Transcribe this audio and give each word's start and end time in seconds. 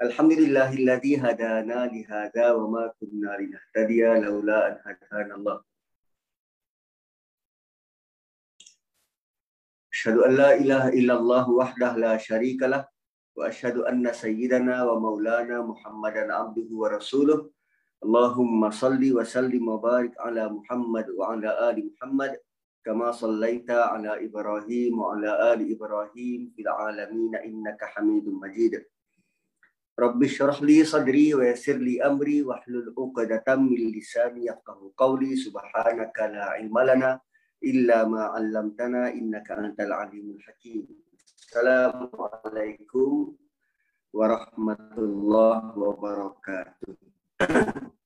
Alhamdulillahilladzi 0.00 1.20
hadana 1.20 1.84
li 1.92 2.00
hadza 2.08 2.56
wa 2.56 2.64
ma 2.72 2.84
kunna 2.96 3.36
linahtadiya 3.36 4.16
laula 4.24 4.72
an 4.72 4.74
hadana 4.80 5.36
Allah. 5.36 5.58
Asyhadu 9.92 10.24
an 10.24 10.32
la 10.40 10.50
ilaha 10.56 10.88
illallah 10.96 11.44
wahdah 11.44 12.00
la 12.00 12.16
syarika 12.16 12.64
lah 12.64 12.88
wa 13.36 13.44
asyhadu 13.52 13.84
anna 13.84 14.16
sayyidana 14.16 14.88
wa 14.88 14.96
maulana 15.04 15.60
Muhammadan 15.68 16.32
abduhu 16.32 16.80
wa 16.80 16.88
rasuluh. 16.96 17.52
Allahumma 18.00 18.72
salli 18.72 19.12
wa 19.12 19.20
sallim 19.20 19.68
wa 19.68 19.76
barik 19.76 20.16
ala 20.16 20.48
Muhammad 20.48 21.12
wa 21.12 21.36
ala 21.36 21.68
ali 21.68 21.92
Muhammad 21.92 22.40
kama 22.80 23.12
sallaita 23.12 23.92
ala 23.92 24.16
Ibrahim 24.16 24.96
wa 24.96 25.12
ala 25.12 25.52
ali 25.52 25.76
Ibrahim 25.76 26.56
fil 26.56 26.72
alamin 26.72 27.36
innaka 27.44 27.92
Hamidum 27.92 28.40
Majid. 28.40 28.80
Rabbi 29.98 30.26
syrah 30.30 30.58
li 30.62 30.84
sadri 30.86 31.34
wa 31.34 31.42
yassir 31.42 31.78
li 31.80 31.98
amri 31.98 32.46
wa 32.46 32.58
hlul 32.62 32.94
'uqdatam 32.94 33.66
min 33.66 33.90
lisani 33.90 34.46
yafqahu 34.46 34.94
qawli 34.94 35.34
subhanaka 35.34 36.30
la 36.30 36.46
ilma 36.62 36.82
lana 36.86 37.10
illa 37.64 38.06
ma 38.06 38.30
'allamtana 38.30 39.10
innaka 39.16 39.58
antal 39.58 39.92
alimul 39.92 40.38
hakim. 40.46 40.86
Assalamualaikum 41.50 43.34
warahmatullahi 44.14 45.74
wabarakatuh. 45.74 46.94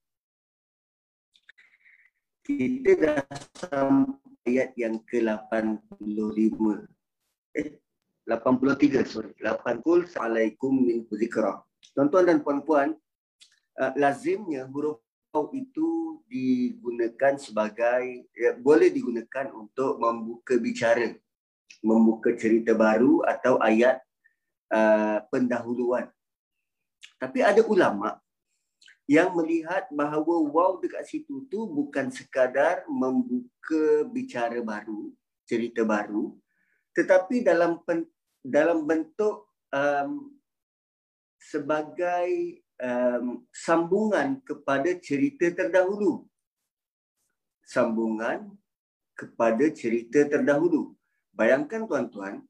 Kita 2.44 2.92
dah 3.00 3.24
sampai 3.56 4.24
ayat 4.44 4.76
yang 4.76 5.00
ke-85. 5.08 6.60
Eh, 7.56 7.80
83 8.28 9.04
sorry. 9.08 9.32
80 9.40 10.16
alaikum 10.20 10.72
min 10.76 11.08
zikra. 11.08 11.64
Tuan-tuan 11.92 12.24
dan 12.24 12.38
puan-puan, 12.40 12.96
uh, 13.76 13.92
lazimnya 14.00 14.64
huruf 14.70 15.04
waw 15.34 15.50
itu 15.50 16.22
digunakan 16.30 17.34
sebagai 17.34 18.30
ya, 18.38 18.54
boleh 18.54 18.94
digunakan 18.94 19.50
untuk 19.50 19.98
membuka 19.98 20.54
bicara, 20.62 21.10
membuka 21.82 22.38
cerita 22.38 22.70
baru 22.70 23.26
atau 23.26 23.58
ayat 23.58 23.98
uh, 24.70 25.26
pendahuluan. 25.34 26.06
Tapi 27.18 27.42
ada 27.42 27.66
ulama 27.66 28.22
yang 29.10 29.34
melihat 29.34 29.90
bahawa 29.90 30.38
waw 30.48 30.78
dekat 30.78 31.02
situ 31.04 31.44
tu 31.50 31.66
bukan 31.66 32.14
sekadar 32.14 32.86
membuka 32.86 34.06
bicara 34.14 34.62
baru, 34.62 35.12
cerita 35.50 35.82
baru, 35.82 36.30
tetapi 36.94 37.42
dalam 37.42 37.82
pen, 37.82 38.06
dalam 38.40 38.86
bentuk 38.86 39.50
um, 39.74 40.30
sebagai 41.44 42.60
um, 42.80 43.44
sambungan 43.52 44.40
kepada 44.40 44.96
cerita 44.96 45.52
terdahulu. 45.52 46.24
Sambungan 47.64 48.56
kepada 49.12 49.68
cerita 49.72 50.24
terdahulu. 50.24 50.96
Bayangkan 51.36 51.84
tuan-tuan, 51.84 52.40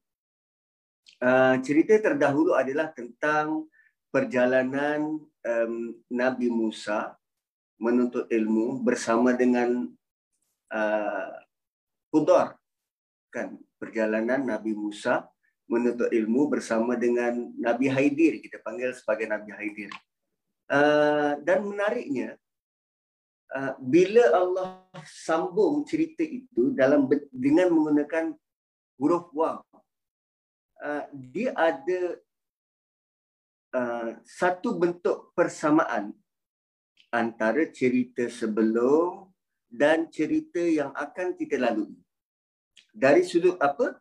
uh, 1.19 1.55
cerita 1.59 1.99
terdahulu 1.99 2.55
adalah 2.55 2.91
tentang 2.95 3.67
perjalanan 4.09 5.19
um, 5.43 5.75
Nabi 6.07 6.47
Musa 6.47 7.19
menuntut 7.75 8.31
ilmu 8.31 8.79
bersama 8.79 9.35
dengan 9.35 9.91
uh, 10.71 11.31
Hudar 12.15 12.55
kan 13.27 13.59
perjalanan 13.75 14.47
Nabi 14.47 14.71
Musa 14.71 15.27
menuntut 15.65 16.09
ilmu 16.13 16.49
bersama 16.49 16.93
dengan 16.93 17.49
Nabi 17.57 17.89
Haidir 17.89 18.41
kita 18.41 18.61
panggil 18.61 18.93
sebagai 18.93 19.25
Nabi 19.25 19.49
Haidir 19.53 19.89
uh, 20.69 21.37
dan 21.41 21.65
menariknya 21.65 22.37
uh, 23.53 23.73
bila 23.81 24.23
Allah 24.33 24.69
sambung 25.03 25.81
cerita 25.85 26.21
itu 26.21 26.73
dalam 26.77 27.09
dengan 27.33 27.73
menggunakan 27.73 28.37
huruf 29.01 29.29
waw 29.33 29.61
uh, 30.81 31.03
dia 31.13 31.51
ada 31.57 32.21
Uh, 33.75 34.15
satu 34.23 34.79
bentuk 34.79 35.35
persamaan 35.35 36.15
antara 37.11 37.67
cerita 37.67 38.23
sebelum 38.31 39.27
dan 39.67 40.07
cerita 40.07 40.63
yang 40.63 40.95
akan 40.95 41.35
kita 41.35 41.59
lalui. 41.59 41.99
Dari 42.95 43.27
sudut 43.27 43.59
apa? 43.59 43.99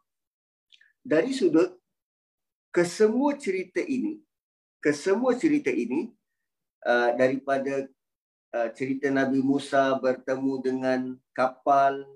Dari 1.05 1.37
sudut 1.37 1.77
kesemua 2.73 3.37
cerita 3.37 3.85
ini, 3.85 4.17
kesemua 4.81 5.37
cerita 5.37 5.69
ini 5.69 6.09
uh, 6.89 7.13
daripada 7.13 7.85
uh, 8.57 8.69
cerita 8.73 9.13
Nabi 9.13 9.45
Musa 9.45 10.01
bertemu 10.01 10.53
dengan 10.65 11.01
kapal, 11.37 12.09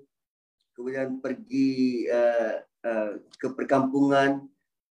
kemudian 0.73 1.21
pergi 1.21 2.09
uh, 2.09 2.65
ke 3.37 3.47
perkampungan 3.53 4.47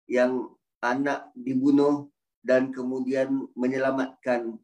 yang 0.07 0.47
anak 0.85 1.33
dibunuh 1.35 2.07
dan 2.45 2.71
kemudian 2.71 3.49
menyelamatkan 3.57 4.61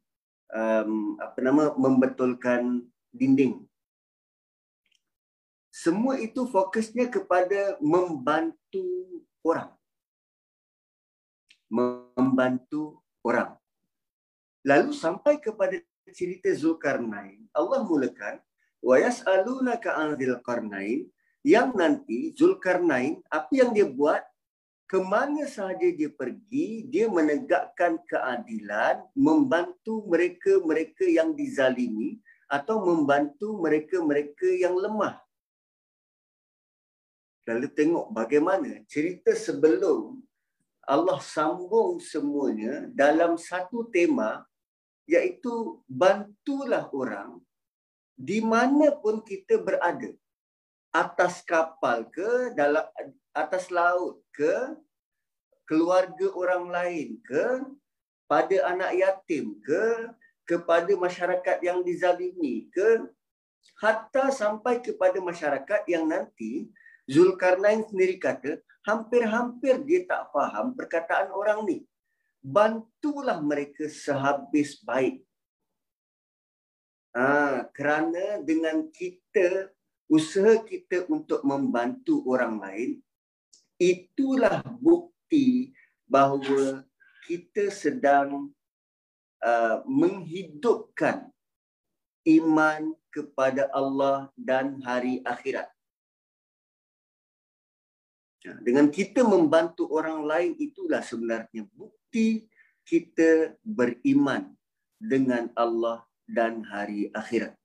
um, 0.54 1.18
apa 1.18 1.38
nama 1.42 1.74
membetulkan 1.74 2.86
dinding. 3.10 3.66
Semua 5.74 6.14
itu 6.22 6.46
fokusnya 6.46 7.10
kepada 7.10 7.74
membantu 7.82 8.86
orang. 9.42 9.74
Membantu 11.66 13.02
orang. 13.26 13.58
Lalu 14.62 14.94
sampai 14.94 15.42
kepada 15.42 15.74
cerita 16.14 16.46
Zulkarnain, 16.54 17.50
Allah 17.50 17.82
mulakan 17.82 18.38
wa 18.78 19.02
yas'alunaka 19.02 19.98
'anil 19.98 20.38
qarnain 20.46 21.10
yang 21.42 21.74
nanti 21.74 22.30
Zulkarnain 22.38 23.18
apa 23.26 23.50
yang 23.50 23.74
dia 23.74 23.90
buat 23.90 24.22
ke 24.86 25.02
mana 25.02 25.42
sahaja 25.50 25.90
dia 25.90 26.06
pergi, 26.06 26.86
dia 26.86 27.10
menegakkan 27.10 27.98
keadilan, 28.06 29.02
membantu 29.18 30.06
mereka-mereka 30.06 31.02
yang 31.02 31.34
dizalimi 31.34 32.22
atau 32.46 32.78
membantu 32.78 33.58
mereka-mereka 33.58 34.46
yang 34.54 34.78
lemah. 34.78 35.23
Lalu 37.44 37.68
tengok 37.76 38.08
bagaimana 38.08 38.80
cerita 38.88 39.36
sebelum 39.36 40.16
Allah 40.84 41.20
sambung 41.20 42.00
semuanya 42.00 42.88
dalam 42.92 43.36
satu 43.36 43.88
tema 43.88 44.44
iaitu 45.04 45.80
bantulah 45.84 46.88
orang 46.92 47.40
di 48.16 48.40
mana 48.40 48.94
pun 48.96 49.20
kita 49.20 49.60
berada. 49.60 50.12
Atas 50.94 51.42
kapal 51.42 52.06
ke 52.06 52.54
dalam 52.54 52.86
atas 53.34 53.66
laut 53.74 54.22
ke 54.30 54.78
keluarga 55.66 56.30
orang 56.38 56.70
lain 56.70 57.18
ke 57.18 57.66
pada 58.30 58.56
anak 58.70 58.94
yatim 58.94 59.58
ke 59.58 59.82
kepada 60.46 60.92
masyarakat 60.94 61.58
yang 61.66 61.82
dizalimi 61.82 62.70
ke 62.70 63.10
hatta 63.82 64.30
sampai 64.30 64.78
kepada 64.78 65.18
masyarakat 65.18 65.82
yang 65.90 66.06
nanti 66.06 66.70
Zulkarnain 67.04 67.84
sendiri 67.84 68.16
kata 68.16 68.60
hampir-hampir 68.84 69.80
dia 69.84 70.04
tak 70.08 70.28
faham 70.32 70.72
perkataan 70.76 71.32
orang 71.32 71.64
ni 71.64 71.78
bantulah 72.44 73.40
mereka 73.40 73.88
sehabis 73.88 74.80
baik 74.84 75.24
ha, 77.16 77.64
kerana 77.72 78.44
dengan 78.44 78.84
kita 78.92 79.72
usaha 80.08 80.60
kita 80.60 81.08
untuk 81.08 81.40
membantu 81.40 82.20
orang 82.28 82.60
lain 82.60 82.90
itulah 83.80 84.60
bukti 84.80 85.72
bahawa 86.04 86.84
kita 87.24 87.72
sedang 87.72 88.52
uh, 89.40 89.80
menghidupkan 89.88 91.32
iman 92.24 92.92
kepada 93.08 93.68
Allah 93.72 94.32
dan 94.36 94.80
hari 94.84 95.24
akhirat. 95.24 95.73
Ya, 98.44 98.52
dengan 98.60 98.92
kita 98.92 99.24
membantu 99.24 99.88
orang 99.88 100.20
lain 100.28 100.52
itulah 100.60 101.00
sebenarnya 101.00 101.64
bukti 101.72 102.44
kita 102.84 103.56
beriman 103.64 104.52
dengan 105.00 105.48
Allah 105.56 106.04
dan 106.28 106.60
hari 106.68 107.08
akhirat. 107.16 107.56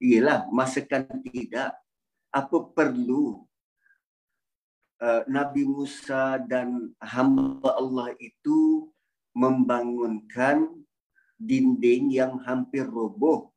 ialah 0.00 0.48
masakan 0.52 1.08
tidak 1.24 1.72
apa 2.28 2.58
perlu 2.76 3.40
uh, 5.00 5.22
Nabi 5.24 5.64
Musa 5.64 6.36
dan 6.44 6.92
hamba 7.00 7.72
Allah 7.80 8.12
itu 8.20 8.92
membangunkan 9.32 10.68
dinding 11.36 12.12
yang 12.12 12.36
hampir 12.44 12.84
roboh 12.84 13.52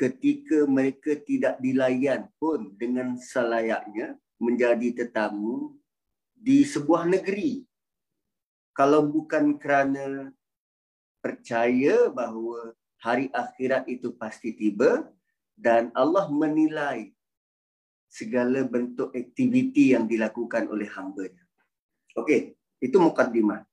ketika 0.00 0.64
mereka 0.64 1.12
tidak 1.28 1.60
dilayan 1.60 2.32
pun 2.40 2.72
dengan 2.80 3.20
selayaknya 3.20 4.16
menjadi 4.40 5.04
tetamu 5.04 5.76
di 6.32 6.64
sebuah 6.64 7.04
negeri 7.04 7.68
kalau 8.72 9.04
bukan 9.04 9.60
kerana 9.60 10.32
percaya 11.20 12.08
bahawa 12.08 12.72
hari 12.96 13.28
akhirat 13.28 13.84
itu 13.92 14.16
pasti 14.16 14.56
tiba 14.56 15.04
dan 15.52 15.92
Allah 15.92 16.32
menilai 16.32 17.12
segala 18.08 18.64
bentuk 18.64 19.12
aktiviti 19.12 19.92
yang 19.92 20.08
dilakukan 20.08 20.66
oleh 20.72 20.88
hamba-Nya. 20.88 21.44
Okey, 22.16 22.56
itu 22.80 22.96
mukadimah. 22.96 23.68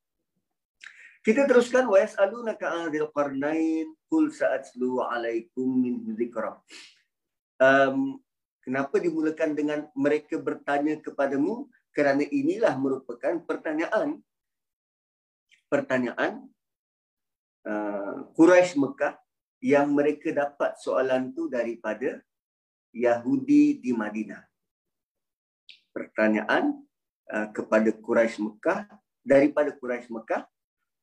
Kita 1.28 1.44
teruskan 1.44 1.84
wa 1.92 2.00
yasalunaka 2.00 2.72
'anil 2.72 3.12
qarnain 3.12 3.84
qul 4.08 4.32
sa'atlu 4.32 5.04
'alaikum 5.04 5.68
min 5.76 6.00
dzikra. 6.00 6.56
Um, 7.60 8.16
kenapa 8.64 8.96
dimulakan 8.96 9.52
dengan 9.52 9.92
mereka 9.92 10.40
bertanya 10.40 10.96
kepadamu 10.96 11.68
kerana 11.92 12.24
inilah 12.24 12.72
merupakan 12.80 13.44
pertanyaan 13.44 14.24
pertanyaan 15.68 16.48
uh, 17.68 18.24
Quraisy 18.32 18.80
Mekah 18.80 19.20
yang 19.60 19.92
mereka 19.92 20.32
dapat 20.32 20.80
soalan 20.80 21.36
tu 21.36 21.52
daripada 21.52 22.24
Yahudi 22.96 23.84
di 23.84 23.92
Madinah. 23.92 24.48
Pertanyaan 25.92 26.72
uh, 27.28 27.52
kepada 27.52 27.92
Quraisy 27.92 28.40
Mekah 28.40 28.88
daripada 29.20 29.76
Quraisy 29.76 30.08
Mekah 30.08 30.48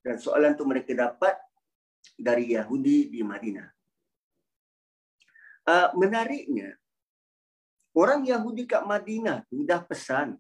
dan 0.06 0.22
soalan 0.22 0.54
tu 0.54 0.70
mereka 0.70 0.94
dapat 0.94 1.34
dari 2.14 2.54
Yahudi 2.54 3.10
di 3.10 3.26
Madinah. 3.26 3.66
Uh, 5.66 5.90
menariknya 5.98 6.78
orang 7.98 8.22
Yahudi 8.22 8.70
kat 8.70 8.86
Madinah 8.86 9.42
tu 9.50 9.66
dah 9.66 9.82
pesan 9.82 10.38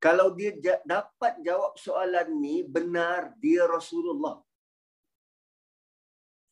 kalau 0.00 0.32
dia 0.32 0.56
dapat 0.80 1.44
jawab 1.44 1.76
soalan 1.76 2.40
ni 2.40 2.64
benar 2.64 3.36
dia 3.36 3.68
Rasulullah. 3.68 4.40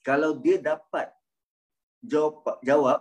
Kalau 0.04 0.36
dia 0.36 0.60
dapat 0.60 1.12
jawab 2.04 2.60
jawab 2.60 3.00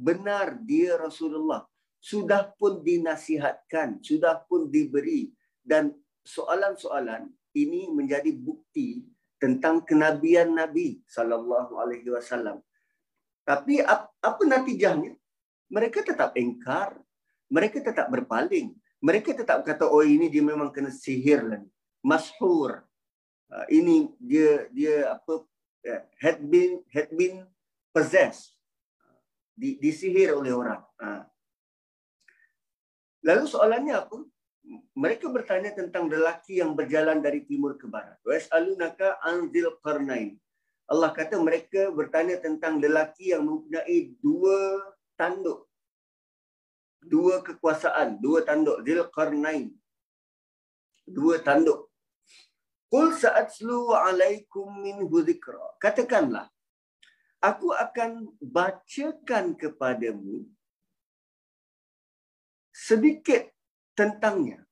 benar 0.00 0.56
dia 0.64 0.96
Rasulullah. 0.96 1.68
Sudah 2.00 2.48
pun 2.56 2.80
dinasihatkan 2.80 4.00
sudah 4.00 4.40
pun 4.48 4.72
diberi. 4.72 5.28
Dan 5.60 5.92
soalan-soalan 6.24 7.28
ini 7.56 7.90
menjadi 7.90 8.30
bukti 8.34 9.04
tentang 9.40 9.82
kenabian 9.82 10.52
Nabi 10.52 11.00
sallallahu 11.08 11.80
alaihi 11.80 12.08
wasallam 12.12 12.60
tapi 13.44 13.80
apa 13.82 14.42
natijahnya 14.46 15.16
mereka 15.72 16.04
tetap 16.04 16.36
engkar 16.36 16.94
mereka 17.50 17.80
tetap 17.80 18.06
berpaling 18.12 18.74
mereka 19.00 19.32
tetap 19.32 19.64
kata 19.64 19.88
oh 19.88 20.04
ini 20.04 20.28
dia 20.28 20.44
memang 20.44 20.68
kena 20.70 20.92
sihir 20.92 21.40
lah 21.46 21.62
mashur 22.04 22.84
uh, 23.48 23.66
ini 23.72 24.12
dia 24.20 24.68
dia 24.70 25.16
apa 25.16 25.42
uh, 25.88 26.02
had 26.20 26.38
been 26.44 26.84
had 26.92 27.08
been 27.16 27.48
possessed 27.90 28.60
di, 29.60 29.76
disihir 29.76 30.32
oleh 30.32 30.56
orang. 30.56 30.80
Ha. 30.96 31.28
Lalu 33.28 33.44
soalannya 33.44 33.94
apa? 34.00 34.18
Mereka 34.94 35.32
bertanya 35.32 35.72
tentang 35.72 36.06
lelaki 36.06 36.60
yang 36.60 36.76
berjalan 36.76 37.24
dari 37.24 37.42
timur 37.48 37.80
ke 37.80 37.88
barat. 37.88 38.20
Wasalunaka 38.22 39.18
anzil 39.24 39.80
qarnain. 39.80 40.36
Allah 40.90 41.10
kata 41.14 41.38
mereka 41.38 41.88
bertanya 41.94 42.36
tentang 42.42 42.82
lelaki 42.82 43.30
yang 43.32 43.46
mempunyai 43.46 44.14
dua 44.18 44.58
tanduk. 45.14 45.70
Dua 47.00 47.40
kekuasaan, 47.40 48.20
dua 48.20 48.44
tanduk. 48.44 48.84
Zil 48.84 49.00
qarnain. 49.08 49.72
Dua 51.08 51.40
tanduk. 51.40 51.88
Qul 52.90 53.14
sa'atslu 53.14 53.94
alaikum 53.94 54.66
min 54.82 55.06
hudhikra. 55.06 55.78
Katakanlah, 55.78 56.50
aku 57.38 57.70
akan 57.70 58.34
bacakan 58.42 59.54
kepadamu 59.54 60.44
sedikit 62.74 63.46
tentangnya. 64.00 64.64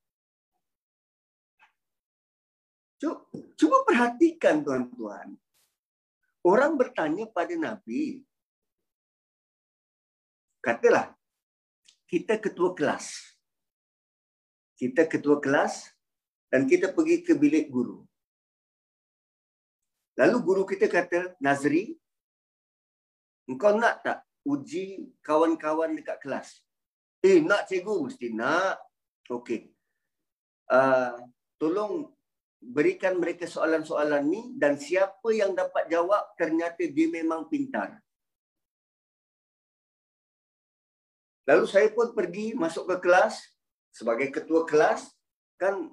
Cuba 3.58 3.84
perhatikan 3.84 4.64
tuan-tuan. 4.64 5.36
Orang 6.40 6.80
bertanya 6.80 7.28
pada 7.28 7.52
Nabi. 7.52 8.24
Katalah, 10.64 11.12
kita 12.08 12.40
ketua 12.40 12.72
kelas. 12.72 13.36
Kita 14.78 15.04
ketua 15.04 15.42
kelas 15.42 15.92
dan 16.48 16.64
kita 16.64 16.94
pergi 16.94 17.20
ke 17.20 17.36
bilik 17.36 17.68
guru. 17.68 18.06
Lalu 20.16 20.36
guru 20.40 20.62
kita 20.64 20.88
kata, 20.88 21.36
Nazri, 21.42 21.98
Engkau 23.48 23.80
nak 23.80 24.04
tak 24.04 24.18
uji 24.44 25.08
kawan-kawan 25.24 25.96
dekat 25.96 26.20
kelas? 26.20 26.60
Eh, 27.24 27.40
nak 27.40 27.64
cikgu? 27.64 28.06
Mesti 28.06 28.28
nak. 28.36 28.87
Okey. 29.28 29.72
Uh, 30.68 31.16
tolong 31.60 32.12
berikan 32.58 33.16
mereka 33.16 33.46
soalan-soalan 33.46 34.24
ni 34.26 34.42
dan 34.58 34.74
siapa 34.80 35.30
yang 35.30 35.54
dapat 35.54 35.86
jawab 35.86 36.34
ternyata 36.34 36.82
dia 36.88 37.08
memang 37.08 37.46
pintar. 37.46 38.00
Lalu 41.48 41.64
saya 41.64 41.88
pun 41.88 42.12
pergi 42.12 42.52
masuk 42.52 42.84
ke 42.92 43.08
kelas 43.08 43.40
sebagai 43.88 44.28
ketua 44.28 44.68
kelas 44.68 45.16
kan 45.56 45.88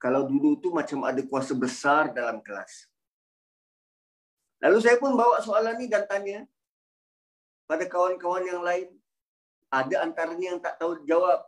kalau 0.00 0.24
dulu 0.28 0.56
tu 0.60 0.72
macam 0.72 1.04
ada 1.04 1.20
kuasa 1.24 1.52
besar 1.52 2.12
dalam 2.12 2.40
kelas. 2.40 2.88
Lalu 4.64 4.78
saya 4.80 4.96
pun 4.96 5.12
bawa 5.12 5.40
soalan 5.44 5.76
ni 5.76 5.92
dan 5.92 6.08
tanya 6.08 6.48
pada 7.68 7.84
kawan-kawan 7.84 8.44
yang 8.48 8.64
lain. 8.64 8.88
Ada 9.68 10.08
antaranya 10.08 10.56
yang 10.56 10.60
tak 10.62 10.80
tahu 10.80 11.04
jawab. 11.04 11.44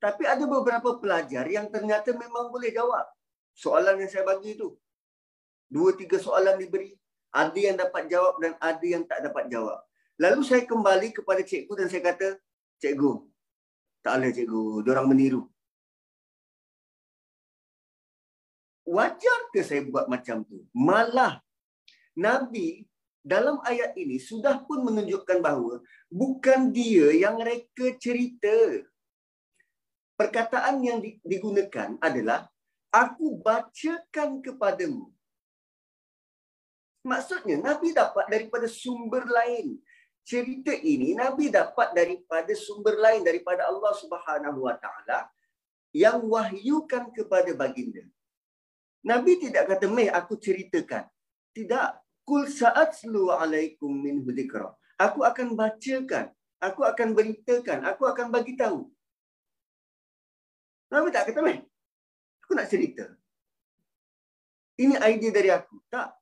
Tapi 0.00 0.24
ada 0.24 0.44
beberapa 0.48 0.96
pelajar 0.96 1.44
yang 1.44 1.68
ternyata 1.68 2.16
memang 2.16 2.48
boleh 2.48 2.72
jawab. 2.72 3.04
Soalan 3.52 4.00
yang 4.00 4.08
saya 4.08 4.24
bagi 4.24 4.56
itu. 4.56 4.72
Dua, 5.68 5.92
tiga 5.92 6.16
soalan 6.16 6.56
diberi. 6.56 6.96
Ada 7.30 7.58
yang 7.60 7.76
dapat 7.76 8.08
jawab 8.08 8.40
dan 8.42 8.56
ada 8.58 8.82
yang 8.82 9.04
tak 9.04 9.22
dapat 9.22 9.52
jawab. 9.52 9.78
Lalu 10.16 10.40
saya 10.42 10.64
kembali 10.64 11.14
kepada 11.14 11.44
cikgu 11.44 11.72
dan 11.76 11.86
saya 11.92 12.02
kata, 12.10 12.28
Cikgu, 12.80 13.12
tak 14.00 14.12
boleh 14.16 14.32
cikgu. 14.32 14.64
Diorang 14.88 15.06
meniru. 15.12 15.44
Wajar 18.88 19.40
ke 19.52 19.60
saya 19.60 19.84
buat 19.84 20.08
macam 20.08 20.42
tu? 20.48 20.64
Malah 20.72 21.44
Nabi 22.16 22.88
dalam 23.20 23.60
ayat 23.62 23.94
ini 23.94 24.16
sudah 24.16 24.64
pun 24.64 24.82
menunjukkan 24.82 25.44
bahawa 25.44 25.84
bukan 26.08 26.72
dia 26.72 27.12
yang 27.14 27.36
reka 27.38 27.94
cerita. 28.00 28.82
Perkataan 30.20 30.84
yang 30.84 31.00
digunakan 31.24 31.96
adalah 31.96 32.44
aku 32.92 33.40
bacakan 33.40 34.44
kepadamu. 34.44 35.08
Maksudnya 37.08 37.56
Nabi 37.56 37.96
dapat 37.96 38.28
daripada 38.28 38.68
sumber 38.68 39.24
lain. 39.24 39.80
Cerita 40.20 40.76
ini 40.76 41.16
Nabi 41.16 41.48
dapat 41.48 41.96
daripada 41.96 42.52
sumber 42.52 43.00
lain 43.00 43.24
daripada 43.24 43.64
Allah 43.64 43.96
Subhanahu 43.96 44.68
Wa 44.68 44.76
Taala 44.76 45.32
yang 45.96 46.20
wahyukan 46.28 47.16
kepada 47.16 47.56
baginda. 47.56 48.04
Nabi 49.00 49.40
tidak 49.40 49.72
kata, 49.72 49.88
"Meh, 49.88 50.12
aku 50.12 50.36
ceritakan." 50.36 51.08
Tidak. 51.56 51.88
Kul 52.28 52.44
sa'atslu 52.44 53.32
alaikum 53.32 53.88
min 53.88 54.20
hudikra. 54.20 54.68
Aku 55.00 55.24
akan 55.24 55.56
bacakan. 55.56 56.28
Aku 56.60 56.84
akan 56.84 57.16
beritakan. 57.16 57.88
Aku 57.88 58.04
akan 58.04 58.28
bagi 58.28 58.60
tahu. 58.60 58.84
Nabi 60.90 61.14
tak 61.14 61.30
kata, 61.30 61.40
meh. 61.40 61.58
Aku 62.44 62.52
nak 62.58 62.66
cerita. 62.66 63.06
Ini 64.74 64.98
idea 65.06 65.30
dari 65.30 65.50
aku. 65.54 65.78
Tak. 65.86 66.18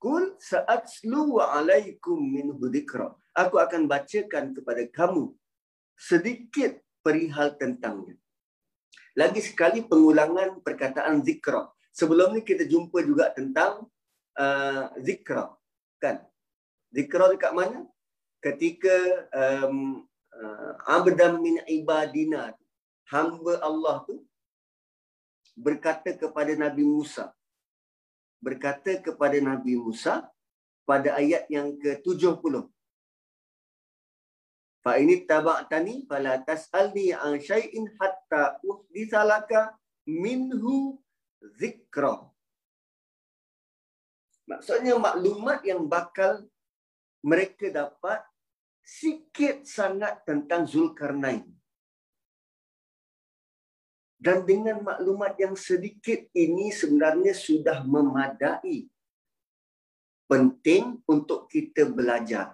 Kul 0.00 0.40
sa'atslu 0.40 1.38
alaikum 1.44 2.16
min 2.16 2.56
hudikra. 2.56 3.12
Aku 3.36 3.60
akan 3.60 3.84
bacakan 3.84 4.56
kepada 4.56 4.82
kamu 4.88 5.36
sedikit 5.92 6.80
perihal 7.04 7.54
tentangnya. 7.60 8.16
Lagi 9.12 9.44
sekali 9.44 9.84
pengulangan 9.84 10.64
perkataan 10.64 11.20
zikra. 11.20 11.68
Sebelum 11.92 12.32
ni 12.32 12.40
kita 12.40 12.64
jumpa 12.64 13.04
juga 13.04 13.28
tentang 13.36 13.84
uh, 14.40 14.84
zikra 15.00 15.52
kan 16.00 16.24
zikra 16.94 17.28
dekat 17.30 17.52
mana 17.52 17.84
ketika 18.40 18.96
um, 19.36 20.08
uh, 20.32 20.72
abdan 20.88 21.38
min 21.44 21.60
ibadina 21.68 22.56
hamba 23.10 23.58
Allah 23.68 24.06
tu 24.08 24.16
berkata 25.58 26.14
kepada 26.14 26.54
Nabi 26.54 26.86
Musa 26.86 27.34
berkata 28.40 28.96
kepada 29.06 29.36
Nabi 29.38 29.76
Musa 29.76 30.24
pada 30.88 31.14
ayat 31.20 31.44
yang 31.52 31.76
ke-70 31.76 32.70
Fa 34.80 34.96
ini 34.96 35.28
taba'tani 35.28 36.08
fala 36.08 36.40
tas'alni 36.40 37.12
an 37.12 37.36
syai'in 37.36 37.84
hatta 38.00 38.56
uhdithalaka 38.64 39.76
minhu 40.08 40.96
zikra. 41.60 42.24
Maksudnya 44.48 44.96
maklumat 44.96 45.60
yang 45.68 45.84
bakal 45.84 46.48
mereka 47.20 47.68
dapat 47.68 48.24
sikit 48.80 49.68
sangat 49.68 50.24
tentang 50.24 50.64
Zulkarnain. 50.64 51.44
Dan 54.20 54.44
dengan 54.44 54.84
maklumat 54.84 55.32
yang 55.40 55.56
sedikit 55.56 56.28
ini 56.36 56.68
sebenarnya 56.68 57.32
sudah 57.32 57.80
memadai 57.88 58.84
penting 60.28 61.00
untuk 61.08 61.48
kita 61.48 61.88
belajar. 61.88 62.52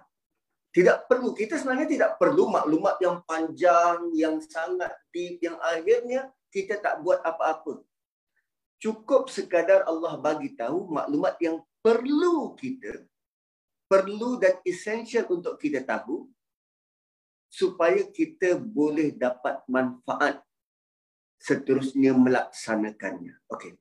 Tidak 0.71 1.11
perlu 1.11 1.35
kita 1.35 1.59
sebenarnya 1.59 1.89
tidak 1.91 2.11
perlu 2.15 2.47
maklumat 2.47 2.95
yang 3.03 3.19
panjang 3.27 3.99
yang 4.15 4.39
sangat 4.39 4.95
deep 5.11 5.43
yang 5.43 5.59
akhirnya 5.59 6.31
kita 6.47 6.79
tak 6.79 7.03
buat 7.03 7.19
apa-apa. 7.19 7.83
Cukup 8.79 9.27
sekadar 9.27 9.83
Allah 9.83 10.15
bagi 10.15 10.55
tahu 10.55 10.87
maklumat 10.87 11.35
yang 11.43 11.59
perlu 11.83 12.55
kita 12.55 13.03
perlu 13.87 14.35
dan 14.37 14.59
essential 14.67 15.23
untuk 15.31 15.55
kita 15.55 15.81
tahu 15.81 16.27
supaya 17.47 18.03
kita 18.11 18.59
boleh 18.59 19.15
dapat 19.15 19.63
manfaat 19.71 20.43
seterusnya 21.37 22.17
melaksanakannya 22.17 23.37
okey 23.53 23.77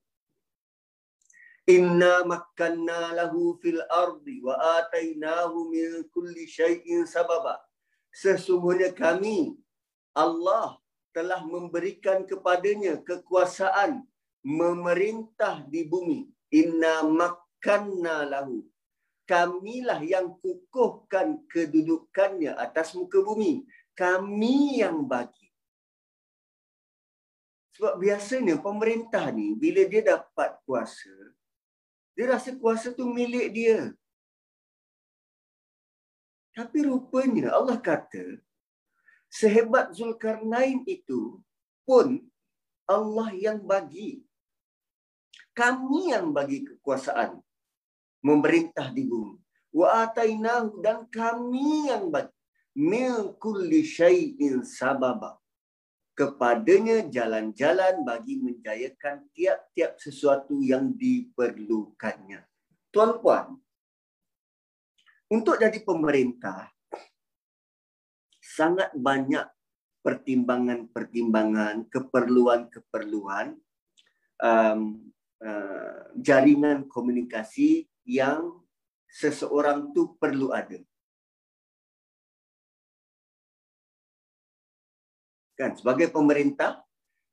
Inna 1.66 2.22
makkanna 2.22 3.10
lahu 3.10 3.58
fil 3.58 3.82
ardi 3.90 4.38
wa 4.38 4.54
atainahu 4.54 5.66
min 5.66 6.06
kulli 6.14 6.46
syai'in 6.46 7.02
sababa. 7.10 7.58
Sesungguhnya 8.14 8.94
kami 8.94 9.58
Allah 10.14 10.78
telah 11.10 11.42
memberikan 11.42 12.22
kepadanya 12.22 13.02
kekuasaan 13.02 14.06
memerintah 14.46 15.66
di 15.66 15.82
bumi. 15.90 16.30
Inna 16.54 17.02
makkanna 17.02 18.30
lahu. 18.30 18.62
Kamilah 19.26 20.06
yang 20.06 20.38
kukuhkan 20.38 21.50
kedudukannya 21.50 22.54
atas 22.54 22.94
muka 22.94 23.18
bumi. 23.26 23.66
Kami 23.98 24.86
yang 24.86 25.02
bagi. 25.02 25.46
Sebab 27.76 28.00
biasanya 28.00 28.56
pemerintah 28.56 29.28
ni 29.28 29.52
bila 29.52 29.85
dia 29.85 30.00
dapat 30.00 30.56
kuasa, 30.64 31.12
dia 32.16 32.33
rasa 32.33 32.56
kuasa 32.56 32.88
tu 32.97 33.04
milik 33.04 33.52
dia. 33.52 33.92
Tapi 36.56 36.88
rupanya 36.88 37.52
Allah 37.52 37.76
kata, 37.76 38.40
sehebat 39.28 39.92
Zulkarnain 39.92 40.88
itu 40.88 41.45
pun 41.85 42.25
Allah 42.88 43.28
yang 43.37 43.61
bagi. 43.61 44.25
Kami 45.52 46.16
yang 46.16 46.33
bagi 46.33 46.64
kekuasaan 46.64 47.45
memerintah 48.25 48.88
di 48.88 49.04
bumi. 49.04 49.37
Wa 49.76 50.09
atainahu 50.09 50.80
dan 50.80 51.04
kami 51.12 51.92
yang 51.92 52.09
bagi 52.09 52.33
min 52.73 53.37
kulli 53.37 53.85
syai'in 53.85 54.64
sababa 54.64 55.37
kepadanya 56.16 57.04
jalan-jalan 57.12 58.00
bagi 58.02 58.40
menjayakan 58.40 59.28
tiap-tiap 59.37 60.00
sesuatu 60.00 60.64
yang 60.64 60.96
diperlukannya. 60.96 62.40
Tuan-puan, 62.88 63.61
untuk 65.28 65.61
jadi 65.61 65.76
pemerintah, 65.85 66.73
sangat 68.40 68.96
banyak 68.96 69.44
pertimbangan-pertimbangan, 70.00 71.85
keperluan-keperluan, 71.92 73.58
um, 74.40 74.80
uh, 75.44 76.00
jaringan 76.16 76.88
komunikasi 76.88 77.90
yang 78.08 78.56
seseorang 79.11 79.92
tu 79.92 80.16
perlu 80.16 80.54
ada. 80.56 80.80
Kan? 85.56 85.75
Sebagai 85.75 86.12
pemerintah 86.12 86.84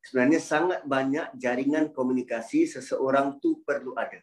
sebenarnya 0.02 0.40
sangat 0.40 0.80
banyak 0.88 1.36
jaringan 1.38 1.92
komunikasi 1.92 2.66
seseorang 2.66 3.38
tu 3.38 3.60
perlu 3.62 3.94
ada. 3.94 4.20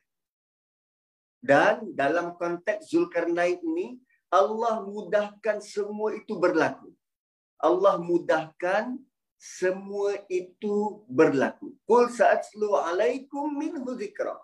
Dan 1.42 1.94
dalam 1.98 2.38
konteks 2.38 2.90
Zulkarnain 2.90 3.58
ini 3.62 3.98
Allah 4.30 4.86
mudahkan 4.86 5.62
semua 5.62 6.14
itu 6.14 6.38
berlaku. 6.38 6.94
Allah 7.58 7.98
mudahkan 7.98 8.98
semua 9.42 10.22
itu 10.30 11.02
berlaku. 11.10 11.74
Qul 11.90 12.14
sa'atlu 12.14 12.78
alaikum 12.78 13.50
min 13.58 13.82
dzikra 13.82 14.38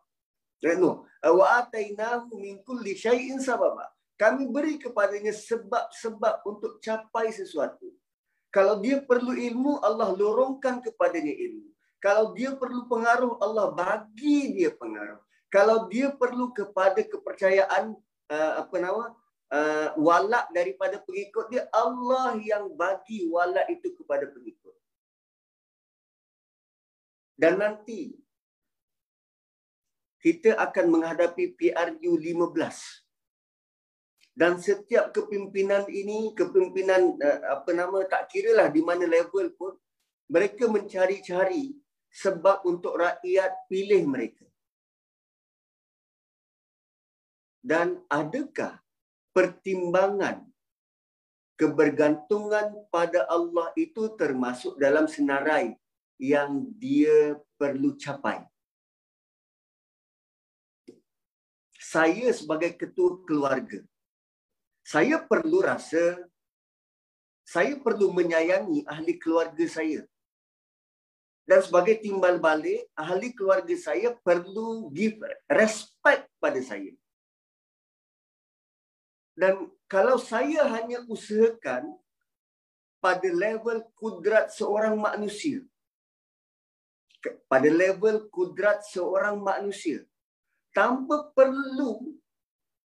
Renu, 0.57 1.05
wa 1.05 1.45
atainahu 1.61 2.33
min 2.41 2.57
kulli 2.65 2.97
syai'in 2.97 3.37
sababa. 3.37 3.85
Kami 4.17 4.49
beri 4.49 4.81
kepadanya 4.81 5.29
sebab-sebab 5.29 6.41
untuk 6.49 6.81
capai 6.81 7.29
sesuatu. 7.29 7.93
Kalau 8.51 8.80
dia 8.80 9.04
perlu 9.04 9.36
ilmu, 9.36 9.84
Allah 9.84 10.16
lorongkan 10.16 10.80
kepadanya 10.80 11.36
ilmu. 11.36 11.68
Kalau 12.00 12.32
dia 12.32 12.54
perlu 12.56 12.86
pengaruh, 12.88 13.42
Allah 13.42 13.74
bagi 13.74 14.56
dia 14.56 14.72
pengaruh. 14.72 15.20
Kalau 15.50 15.88
dia 15.88 16.12
perlu 16.13 16.51
kepada 16.51 17.00
kepercayaan 17.01 17.96
uh, 18.32 18.54
apa 18.62 18.75
nama 18.77 19.04
uh, 19.51 19.89
walak 19.98 20.51
daripada 20.51 21.00
pengikut 21.04 21.48
dia, 21.50 21.63
Allah 21.72 22.36
yang 22.39 22.72
bagi 22.75 23.27
walak 23.32 23.68
itu 23.72 23.96
kepada 23.96 24.27
pengikut. 24.30 24.75
Dan 27.38 27.62
nanti 27.62 28.18
kita 30.18 30.58
akan 30.58 30.86
menghadapi 30.89 31.54
PRU 31.54 32.12
15 32.18 33.06
dan 34.38 34.62
setiap 34.62 35.10
kepimpinan 35.17 35.89
ini 35.89 36.29
kepimpinan 36.38 37.17
uh, 37.17 37.58
apa 37.58 37.74
nama 37.74 38.06
tak 38.06 38.29
kiralah 38.29 38.70
di 38.70 38.86
mana 38.86 39.10
level 39.10 39.50
pun 39.58 39.74
mereka 40.29 40.70
mencari-cari 40.70 41.74
sebab 42.13 42.62
untuk 42.70 43.01
rakyat 43.01 43.65
pilih 43.65 44.06
mereka. 44.06 44.46
Dan 47.65 47.98
adakah 48.13 48.77
pertimbangan 49.34 50.46
kebergantungan 51.58 52.86
pada 52.94 53.25
Allah 53.34 53.74
itu 53.74 54.13
termasuk 54.22 54.77
dalam 54.77 55.10
senarai 55.10 55.74
yang 56.22 56.70
dia 56.77 57.41
perlu 57.58 57.98
capai? 57.98 58.46
Saya 61.82 62.29
sebagai 62.29 62.77
ketua 62.77 63.17
keluarga 63.25 63.82
saya 64.88 65.20
perlu 65.20 65.60
rasa 65.60 66.15
saya 67.44 67.75
perlu 67.79 68.12
menyayangi 68.12 68.88
ahli 68.88 69.20
keluarga 69.20 69.63
saya. 69.67 70.03
Dan 71.48 71.63
sebagai 71.63 72.03
timbal 72.03 72.44
balik, 72.44 72.91
ahli 72.91 73.32
keluarga 73.32 73.72
saya 73.79 74.12
perlu 74.20 74.91
give 74.91 75.15
respect 75.48 76.27
pada 76.44 76.60
saya. 76.60 76.91
Dan 79.32 79.72
kalau 79.88 80.20
saya 80.20 80.67
hanya 80.75 81.08
usahakan 81.08 81.88
pada 83.00 83.29
level 83.32 83.79
kudrat 83.96 84.51
seorang 84.51 85.00
manusia, 85.00 85.63
pada 87.48 87.72
level 87.72 88.27
kudrat 88.27 88.84
seorang 88.91 89.39
manusia, 89.39 90.03
tanpa 90.75 91.32
perlu 91.32 92.12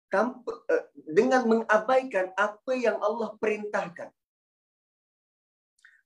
tanpa 0.08 0.52
uh, 0.68 0.84
dengan 1.08 1.44
mengabaikan 1.44 2.32
apa 2.36 2.72
yang 2.76 2.96
Allah 3.00 3.36
perintahkan. 3.36 4.10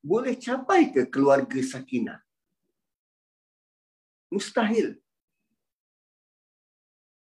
Boleh 0.03 0.35
capai 0.35 0.91
ke 0.91 1.07
keluarga 1.07 1.63
sakinah? 1.63 2.19
Mustahil. 4.35 4.99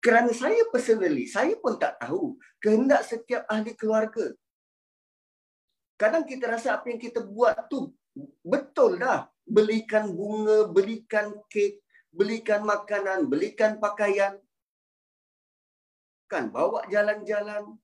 Kerana 0.02 0.34
saya 0.34 0.66
personally, 0.74 1.30
saya 1.30 1.54
pun 1.54 1.78
tak 1.78 1.94
tahu 2.02 2.34
kehendak 2.58 3.06
setiap 3.06 3.46
ahli 3.46 3.70
keluarga. 3.78 4.34
Kadang 5.94 6.26
kita 6.26 6.50
rasa 6.50 6.74
apa 6.74 6.90
yang 6.90 6.98
kita 6.98 7.22
buat 7.22 7.70
tu 7.70 7.94
betul 8.42 8.98
dah. 8.98 9.30
Belikan 9.46 10.10
bunga, 10.10 10.66
belikan 10.66 11.38
kek, 11.46 11.78
belikan 12.10 12.66
makanan, 12.66 13.30
belikan 13.30 13.78
pakaian 13.78 14.38
kan 16.32 16.48
bawa 16.48 16.88
jalan-jalan. 16.88 17.76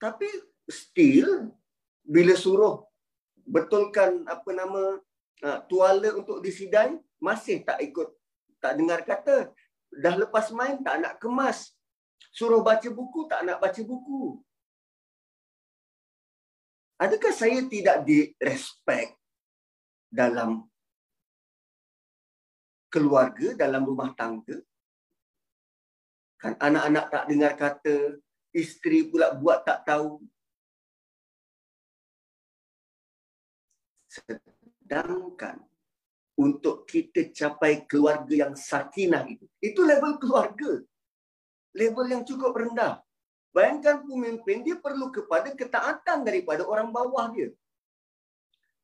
Tapi 0.00 0.24
still 0.64 1.52
bila 2.00 2.32
suruh 2.32 2.88
betulkan 3.44 4.24
apa 4.24 4.50
nama 4.56 4.82
uh, 5.44 5.58
tuala 5.68 6.16
untuk 6.16 6.40
disidai 6.40 6.96
masih 7.20 7.60
tak 7.68 7.84
ikut 7.84 8.08
tak 8.64 8.80
dengar 8.80 9.04
kata. 9.04 9.52
Dah 9.92 10.16
lepas 10.16 10.48
main 10.56 10.80
tak 10.80 11.04
nak 11.04 11.20
kemas. 11.20 11.76
Suruh 12.32 12.64
baca 12.64 12.88
buku 12.88 13.28
tak 13.28 13.44
nak 13.44 13.60
baca 13.60 13.80
buku. 13.84 14.40
Adakah 17.00 17.32
saya 17.32 17.64
tidak 17.64 18.04
direspek 18.04 19.16
dalam 20.12 20.68
keluarga, 22.92 23.56
dalam 23.56 23.88
rumah 23.88 24.12
tangga? 24.12 24.60
Kan 26.40 26.56
anak-anak 26.56 27.04
tak 27.12 27.24
dengar 27.28 27.52
kata, 27.52 28.16
isteri 28.56 29.04
pula 29.12 29.36
buat 29.36 29.60
tak 29.60 29.84
tahu. 29.84 30.24
Sedangkan 34.08 35.60
untuk 36.40 36.88
kita 36.88 37.28
capai 37.36 37.84
keluarga 37.84 38.48
yang 38.48 38.56
sakinah 38.56 39.28
itu, 39.28 39.44
itu 39.60 39.80
level 39.84 40.16
keluarga. 40.16 40.80
Level 41.76 42.06
yang 42.08 42.24
cukup 42.24 42.56
rendah. 42.56 43.04
Bayangkan 43.52 44.00
pemimpin, 44.02 44.64
dia 44.64 44.80
perlu 44.80 45.12
kepada 45.12 45.52
ketaatan 45.52 46.24
daripada 46.24 46.64
orang 46.64 46.88
bawah 46.88 47.28
dia. 47.36 47.52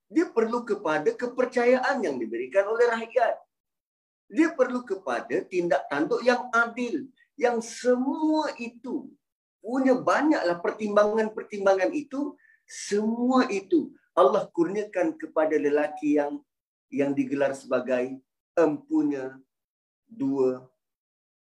Dia 0.07 0.31
perlu 0.31 0.63
kepada 0.63 1.11
kepercayaan 1.11 2.05
yang 2.05 2.21
diberikan 2.21 2.69
oleh 2.69 2.87
rakyat. 2.87 3.35
Dia 4.31 4.55
perlu 4.55 4.83
kepada 4.87 5.43
tindak 5.47 5.87
tanduk 5.91 6.23
yang 6.23 6.51
adil. 6.55 7.07
Yang 7.37 7.85
semua 7.85 8.53
itu 8.57 9.13
punya 9.61 9.93
banyaklah 9.97 10.59
pertimbangan-pertimbangan 10.65 11.93
itu. 11.93 12.33
Semua 12.67 13.47
itu 13.47 13.95
Allah 14.17 14.49
kurniakan 14.51 15.15
kepada 15.15 15.55
lelaki 15.55 16.19
yang 16.19 16.43
yang 16.91 17.15
digelar 17.15 17.55
sebagai 17.55 18.19
empunya 18.57 19.37
dua 20.09 20.67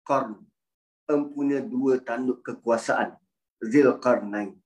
korn 0.04 0.44
empunya 1.08 1.60
dua 1.60 2.00
tanduk 2.00 2.40
kekuasaan. 2.44 3.16
Zilqarnain. 3.64 4.56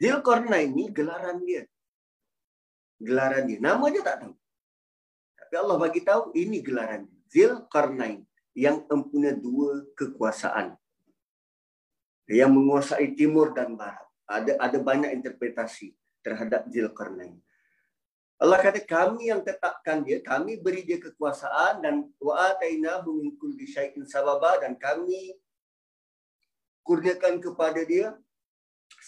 Zilqarnain 0.00 0.72
ni 0.72 0.88
gelaran 0.92 1.40
dia. 1.44 1.64
Gelaran 3.00 3.44
dia. 3.48 3.58
Nama 3.60 3.84
dia 3.92 4.02
tak 4.04 4.16
tahu. 4.24 4.34
Tapi 5.36 5.54
Allah 5.56 5.76
bagi 5.76 6.00
tahu 6.04 6.32
ini 6.36 6.60
gelaran. 6.64 7.08
Zilqarnain 7.28 8.24
yang 8.56 8.88
empunya 8.88 9.36
dua 9.36 9.84
kekuasaan. 9.92 10.72
Yang 12.26 12.50
menguasai 12.56 13.12
timur 13.12 13.52
dan 13.52 13.76
barat. 13.76 14.02
Ada 14.26 14.58
ada 14.58 14.78
banyak 14.80 15.12
interpretasi 15.12 15.94
terhadap 16.24 16.66
Zilqarnain. 16.72 17.38
Allah 18.36 18.58
kata 18.60 18.82
kami 18.82 19.30
yang 19.32 19.40
tetapkan 19.40 20.02
dia, 20.02 20.20
kami 20.20 20.60
beri 20.60 20.84
dia 20.84 21.00
kekuasaan 21.00 21.80
dan 21.80 22.04
wa 22.20 22.34
atainahu 22.52 23.22
min 23.22 23.32
kulli 23.38 23.64
syai'in 23.64 24.04
sababa 24.04 24.60
dan 24.60 24.76
kami 24.76 25.32
kurniakan 26.84 27.40
kepada 27.40 27.80
dia 27.86 28.12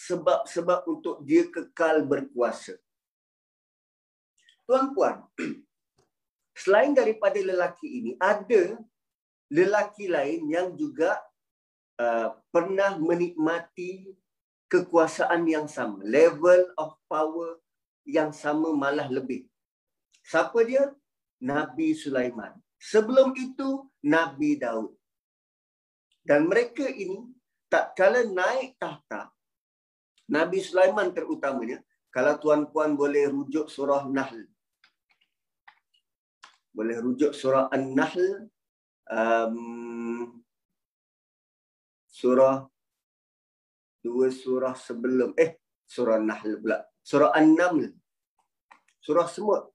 sebab-sebab 0.09 0.87
untuk 0.89 1.21
dia 1.29 1.45
kekal 1.51 2.09
berkuasa. 2.09 2.81
Tuan-puan, 4.65 5.29
selain 6.63 6.97
daripada 6.97 7.37
lelaki 7.37 7.89
ini, 8.01 8.13
ada 8.17 8.81
lelaki 9.49 10.09
lain 10.09 10.49
yang 10.49 10.77
juga 10.77 11.21
uh, 12.01 12.37
pernah 12.53 12.97
menikmati 12.97 14.13
kekuasaan 14.69 15.49
yang 15.49 15.65
sama, 15.65 16.05
level 16.05 16.69
of 16.77 16.97
power 17.09 17.57
yang 18.05 18.33
sama 18.33 18.73
malah 18.77 19.09
lebih. 19.09 19.49
Siapa 20.25 20.61
dia? 20.65 20.93
Nabi 21.41 21.97
Sulaiman. 21.97 22.53
Sebelum 22.77 23.33
itu, 23.35 23.89
Nabi 24.05 24.61
Daud. 24.61 24.93
Dan 26.21 26.45
mereka 26.45 26.85
ini, 26.85 27.33
tak 27.73 27.97
kala 27.97 28.29
naik 28.29 28.77
tahta, 28.77 29.33
Nabi 30.29 30.61
Sulaiman 30.61 31.09
terutamanya, 31.17 31.81
kalau 32.13 32.37
tuan-puan 32.37 32.93
boleh 32.93 33.33
rujuk 33.33 33.73
surah 33.73 34.05
Nahl. 34.05 34.45
Boleh 36.77 37.01
rujuk 37.01 37.33
surah 37.33 37.73
An-Nahl. 37.73 38.53
Um, 39.09 40.45
surah 42.07 42.69
dua 44.05 44.29
surah 44.29 44.77
sebelum. 44.77 45.33
Eh 45.37 45.57
surah 45.89 46.21
Nahl 46.21 46.61
pula. 46.61 46.85
Surah 47.01 47.33
An-Naml. 47.33 47.89
Surah 49.01 49.29
semut. 49.29 49.73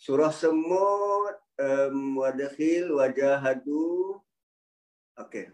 Surah 0.00 0.32
semut 0.32 1.36
um, 1.60 2.24
wadakhil 2.24 2.96
wajahadu. 2.96 4.16
Okey. 5.20 5.52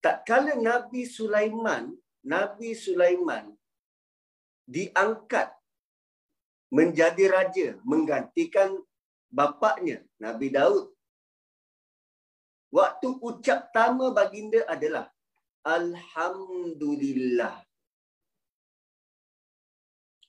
Tak 0.00 0.24
kala 0.24 0.56
Nabi 0.56 1.04
Sulaiman 1.04 1.92
Nabi 2.24 2.72
Sulaiman 2.72 3.52
diangkat 4.70 5.50
menjadi 6.70 7.24
raja 7.26 7.68
menggantikan 7.82 8.78
bapaknya 9.26 10.06
Nabi 10.22 10.54
Daud 10.54 10.94
Waktu 12.70 13.18
ucap 13.18 13.74
pertama 13.74 14.14
baginda 14.14 14.62
adalah 14.70 15.10
Alhamdulillah. 15.66 17.66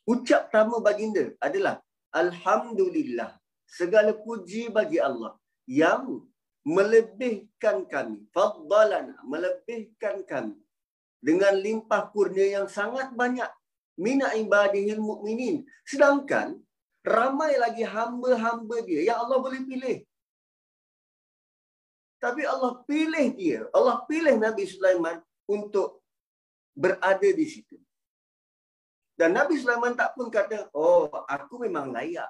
Ucap 0.10 0.50
pertama 0.50 0.82
baginda 0.82 1.38
adalah 1.38 1.86
Alhamdulillah. 2.10 3.38
Segala 3.70 4.18
puji 4.18 4.74
bagi 4.74 4.98
Allah 4.98 5.38
yang 5.70 6.26
melebihkan 6.66 7.86
kami. 7.86 8.26
Faddalan 8.34 9.14
melebihkan 9.22 10.26
kami. 10.26 10.58
Dengan 11.22 11.54
limpah 11.54 12.10
kurnia 12.10 12.58
yang 12.58 12.66
sangat 12.66 13.14
banyak. 13.14 13.48
Mina 14.02 14.34
ibadihil 14.34 14.98
mu'minin. 14.98 15.62
Sedangkan 15.86 16.58
ramai 17.06 17.54
lagi 17.62 17.86
hamba-hamba 17.86 18.82
dia 18.82 19.14
yang 19.14 19.22
Allah 19.22 19.38
boleh 19.38 19.62
pilih. 19.62 20.02
Tapi 22.18 22.42
Allah 22.46 22.82
pilih 22.90 23.28
dia. 23.38 23.70
Allah 23.70 24.02
pilih 24.10 24.42
Nabi 24.42 24.66
Sulaiman 24.66 25.22
untuk 25.46 26.02
berada 26.74 27.30
di 27.30 27.46
situ. 27.46 27.78
Dan 29.18 29.38
Nabi 29.38 29.62
Sulaiman 29.62 29.94
tak 29.94 30.18
pun 30.18 30.34
kata, 30.34 30.74
oh 30.74 31.06
aku 31.30 31.62
memang 31.62 31.94
layak. 31.94 32.30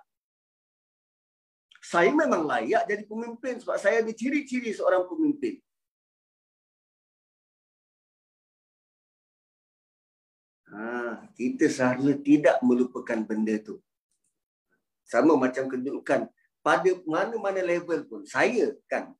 Saya 1.80 2.12
memang 2.12 2.44
layak 2.44 2.84
jadi 2.84 3.04
pemimpin 3.08 3.58
sebab 3.64 3.80
saya 3.80 4.04
ada 4.04 4.12
ciri-ciri 4.12 4.76
seorang 4.76 5.08
pemimpin. 5.08 5.60
Ha, 10.72 11.28
kita 11.36 11.68
seharusnya 11.68 12.16
tidak 12.24 12.58
melupakan 12.64 13.20
benda 13.28 13.60
tu. 13.60 13.84
Sama 15.04 15.36
macam 15.36 15.68
kedudukan. 15.68 16.32
Pada 16.64 16.92
mana-mana 17.04 17.60
level 17.60 18.08
pun. 18.08 18.22
Saya 18.24 18.72
kan 18.88 19.12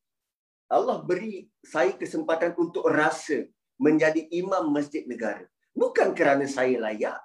Allah 0.72 1.04
beri 1.04 1.52
saya 1.60 1.92
kesempatan 1.92 2.56
untuk 2.56 2.88
rasa 2.88 3.44
menjadi 3.76 4.24
imam 4.32 4.72
masjid 4.72 5.04
negara. 5.04 5.44
Bukan 5.76 6.16
kerana 6.16 6.48
saya 6.48 6.80
layak. 6.80 7.20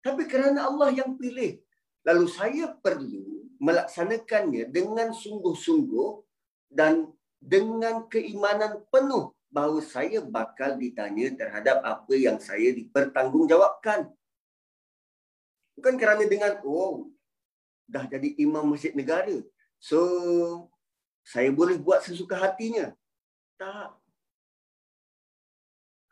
Tapi 0.00 0.24
kerana 0.24 0.64
Allah 0.72 0.96
yang 0.96 1.20
pilih. 1.20 1.60
Lalu 2.08 2.26
saya 2.32 2.72
perlu 2.72 3.44
melaksanakannya 3.60 4.72
dengan 4.72 5.12
sungguh-sungguh 5.12 6.24
dan 6.72 7.12
dengan 7.36 8.08
keimanan 8.08 8.80
penuh 8.88 9.35
bahawa 9.56 9.80
saya 9.80 10.20
bakal 10.20 10.76
ditanya 10.76 11.32
terhadap 11.32 11.80
apa 11.80 12.12
yang 12.12 12.36
saya 12.36 12.76
dipertanggungjawabkan. 12.76 14.12
Bukan 15.80 15.94
kerana 15.96 16.28
dengan, 16.28 16.60
oh, 16.60 17.08
dah 17.88 18.04
jadi 18.04 18.36
imam 18.36 18.68
masjid 18.68 18.92
negara. 18.92 19.40
So, 19.80 20.00
saya 21.24 21.48
boleh 21.48 21.80
buat 21.80 22.04
sesuka 22.04 22.36
hatinya. 22.36 22.92
Tak. 23.56 23.96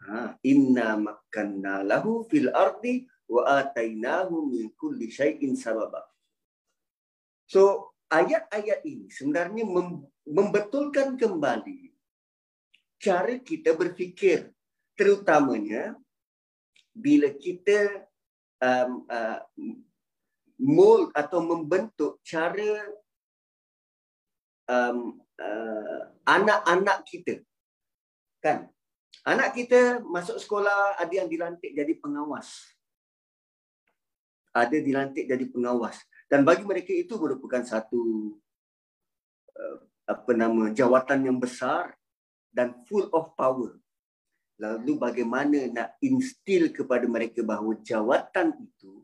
Ha, 0.08 0.40
inna 0.40 0.96
makanna 0.96 1.84
lahu 1.84 2.24
fil 2.28 2.48
ardi 2.48 3.04
wa 3.28 3.60
atainahu 3.60 4.48
min 4.48 4.72
kulli 4.72 5.12
syai'in 5.12 5.52
sababa. 5.52 6.00
So, 7.44 7.92
ayat-ayat 8.08 8.80
ini 8.88 9.12
sebenarnya 9.12 9.68
membetulkan 10.24 11.20
kembali 11.20 11.83
cara 13.04 13.36
kita 13.36 13.76
berfikir 13.76 14.48
terutamanya 14.96 15.92
bila 16.96 17.28
kita 17.36 18.08
um, 18.64 19.04
uh, 19.04 19.44
mold 20.56 21.12
atau 21.12 21.44
membentuk 21.44 22.22
cara 22.24 22.88
um, 24.72 25.20
uh, 25.36 26.00
anak-anak 26.24 27.04
kita. 27.04 27.44
Kan? 28.40 28.72
Anak 29.28 29.52
kita 29.52 30.00
masuk 30.00 30.40
sekolah 30.40 30.96
ada 30.96 31.12
yang 31.12 31.28
dilantik 31.28 31.76
jadi 31.76 31.92
pengawas. 32.00 32.72
Ada 34.54 34.78
dilantik 34.80 35.26
jadi 35.28 35.44
pengawas. 35.50 35.98
Dan 36.30 36.46
bagi 36.46 36.62
mereka 36.62 36.94
itu 36.94 37.18
merupakan 37.18 37.60
satu 37.66 38.32
uh, 39.58 39.78
apa 40.04 40.30
nama 40.36 40.70
jawatan 40.70 41.26
yang 41.26 41.38
besar 41.40 41.90
dan 42.54 42.72
full 42.86 43.10
of 43.10 43.34
power. 43.34 43.76
Lalu 44.62 44.94
bagaimana 44.96 45.66
nak 45.66 45.98
instil 45.98 46.70
kepada 46.70 47.04
mereka 47.10 47.42
bahawa 47.42 47.74
jawatan 47.82 48.54
itu 48.62 49.02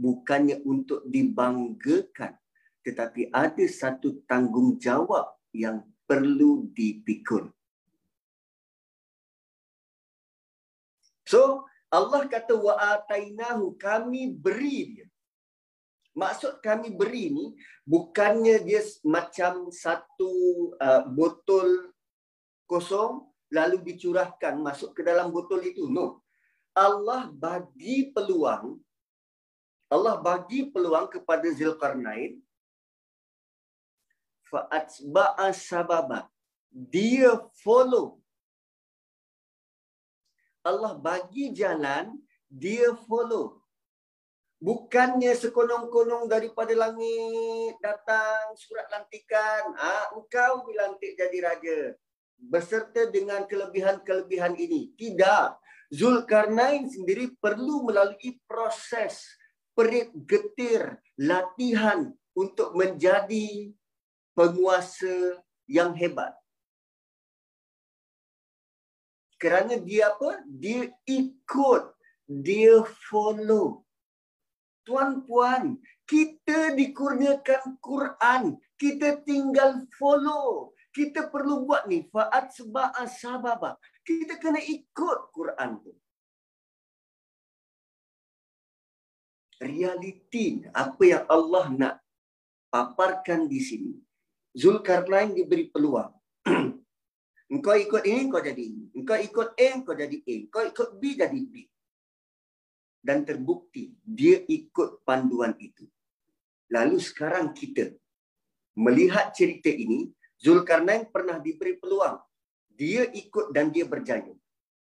bukannya 0.00 0.64
untuk 0.64 1.04
dibanggakan 1.04 2.40
tetapi 2.82 3.30
ada 3.30 3.62
satu 3.68 4.24
tanggungjawab 4.26 5.38
yang 5.54 5.86
perlu 6.08 6.66
dipikul. 6.74 7.52
So 11.28 11.64
Allah 11.92 12.24
kata 12.26 12.56
wa 12.58 12.74
atainahu 12.76 13.76
kami 13.78 14.32
beri 14.32 14.78
dia. 14.96 15.06
Maksud 16.12 16.60
kami 16.60 16.92
beri 16.92 17.32
ni 17.32 17.56
bukannya 17.88 18.60
dia 18.64 18.84
macam 19.04 19.72
satu 19.72 20.32
uh, 20.76 21.08
botol 21.08 21.91
kosong 22.66 23.26
lalu 23.52 23.80
dicurahkan 23.84 24.56
masuk 24.58 24.96
ke 24.96 25.02
dalam 25.04 25.28
botol 25.30 25.60
itu. 25.62 25.88
No. 25.88 26.20
Allah 26.72 27.28
bagi 27.28 28.08
peluang 28.16 28.80
Allah 29.92 30.16
bagi 30.16 30.72
peluang 30.72 31.04
kepada 31.12 31.44
Zulkarnain 31.52 32.40
fa'atba'a 34.48 35.52
sababa. 35.52 36.32
Dia 36.72 37.36
follow 37.60 38.22
Allah 40.62 40.94
bagi 40.94 41.50
jalan, 41.50 42.14
dia 42.46 42.94
follow. 43.04 43.58
Bukannya 44.62 45.34
sekonong-konong 45.34 46.30
daripada 46.30 46.70
langit 46.78 47.74
datang 47.82 48.54
surat 48.54 48.86
lantikan. 48.94 49.74
Ah, 49.74 50.14
engkau 50.14 50.62
dilantik 50.70 51.18
jadi 51.18 51.38
raja. 51.42 51.78
Beserta 52.42 53.06
dengan 53.06 53.46
kelebihan-kelebihan 53.46 54.58
ini. 54.58 54.90
Tidak. 54.98 55.62
Zulkarnain 55.92 56.88
sendiri 56.88 57.36
perlu 57.38 57.86
melalui 57.86 58.40
proses 58.48 59.22
perit 59.76 60.10
getir, 60.26 60.98
latihan 61.20 62.10
untuk 62.32 62.74
menjadi 62.74 63.70
penguasa 64.32 65.40
yang 65.68 65.92
hebat 65.92 66.32
kerana 69.42 69.74
dia 69.82 70.14
apa? 70.14 70.38
Dia 70.46 70.86
ikut, 71.02 71.82
dia 72.30 72.78
follow. 73.10 73.82
Tuan-puan, 74.86 75.82
kita 76.06 76.78
dikurniakan 76.78 77.82
Quran, 77.82 78.54
kita 78.78 79.18
tinggal 79.26 79.82
follow. 79.98 80.70
Kita 80.92 81.32
perlu 81.32 81.64
buat 81.64 81.88
ni 81.88 82.04
faat 82.12 82.52
seba'a 82.52 83.08
sababa. 83.08 83.80
Kita 84.04 84.36
kena 84.36 84.60
ikut 84.60 85.18
Quran 85.32 85.80
tu. 85.80 85.92
Realiti 89.56 90.68
apa 90.68 91.02
yang 91.02 91.24
Allah 91.32 91.66
nak 91.72 91.94
paparkan 92.68 93.48
di 93.48 93.60
sini. 93.62 93.94
Zulkarnain 94.52 95.32
diberi 95.32 95.72
peluang. 95.72 96.12
Engkau 97.52 97.76
ikut 97.76 98.04
ini, 98.08 98.32
kau 98.32 98.40
jadi 98.40 98.60
ini. 98.64 98.84
Engkau 98.96 99.16
ikut 99.16 99.48
A, 99.56 99.68
kau 99.84 99.92
jadi 99.96 100.16
A. 100.24 100.34
Engkau 100.48 100.64
ikut 100.64 100.88
B, 100.96 101.02
jadi 101.16 101.40
B. 101.40 101.68
Dan 103.00 103.28
terbukti, 103.28 103.92
dia 104.00 104.40
ikut 104.44 105.04
panduan 105.04 105.52
itu. 105.60 105.84
Lalu 106.72 106.96
sekarang 106.96 107.52
kita 107.52 107.92
melihat 108.72 109.36
cerita 109.36 109.68
ini, 109.68 110.08
Zulkarnain 110.42 111.06
pernah 111.06 111.38
diberi 111.38 111.78
peluang. 111.78 112.18
Dia 112.66 113.06
ikut 113.06 113.54
dan 113.54 113.70
dia 113.70 113.86
berjaya. 113.86 114.34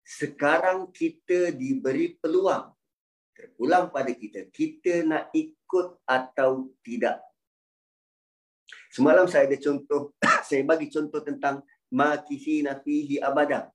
Sekarang 0.07 0.87
kita 0.95 1.51
diberi 1.51 2.15
peluang. 2.15 2.71
Terulang 3.35 3.91
pada 3.91 4.09
kita. 4.15 4.47
Kita 4.47 5.03
nak 5.03 5.35
ikut 5.35 5.99
atau 6.07 6.71
tidak. 6.79 7.19
Semalam 8.89 9.27
saya 9.27 9.45
ada 9.51 9.59
contoh, 9.59 10.15
saya 10.47 10.63
bagi 10.63 10.87
contoh 10.87 11.19
tentang 11.21 11.61
makisina 11.91 12.79
fihi 12.79 13.19
abada. 13.19 13.69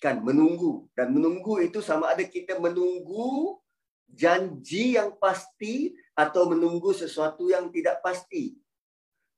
Kan 0.00 0.20
menunggu 0.24 0.88
dan 0.96 1.12
menunggu 1.12 1.60
itu 1.60 1.84
sama 1.84 2.12
ada 2.12 2.24
kita 2.24 2.56
menunggu 2.56 3.60
janji 4.08 4.96
yang 4.96 5.12
pasti 5.20 5.92
atau 6.16 6.48
menunggu 6.48 6.92
sesuatu 6.96 7.52
yang 7.52 7.68
tidak 7.68 8.00
pasti. 8.00 8.56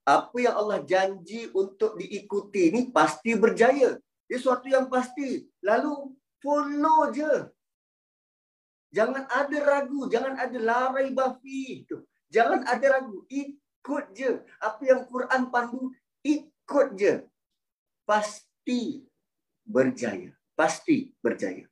Apa 0.02 0.34
yang 0.38 0.54
Allah 0.58 0.82
janji 0.82 1.46
untuk 1.54 1.94
diikuti 1.98 2.74
ini 2.74 2.90
pasti 2.90 3.38
berjaya. 3.38 3.96
Ini 4.26 4.36
sesuatu 4.36 4.66
yang 4.66 4.90
pasti. 4.90 5.46
Lalu 5.62 6.14
follow 6.42 7.10
je. 7.14 7.50
Jangan 8.92 9.24
ada 9.30 9.58
ragu, 9.62 10.10
jangan 10.10 10.36
ada 10.36 10.58
larai 10.58 11.14
bafi 11.14 11.86
itu. 11.86 12.02
Jangan 12.28 12.66
ada 12.68 13.00
ragu, 13.00 13.24
ikut 13.30 14.04
je. 14.12 14.42
Apa 14.60 14.82
yang 14.84 15.08
Quran 15.08 15.48
pandu, 15.48 15.94
ikut 16.20 16.88
je 16.98 17.24
pasti 18.06 19.02
berjaya 19.62 20.34
pasti 20.58 21.14
berjaya 21.22 21.66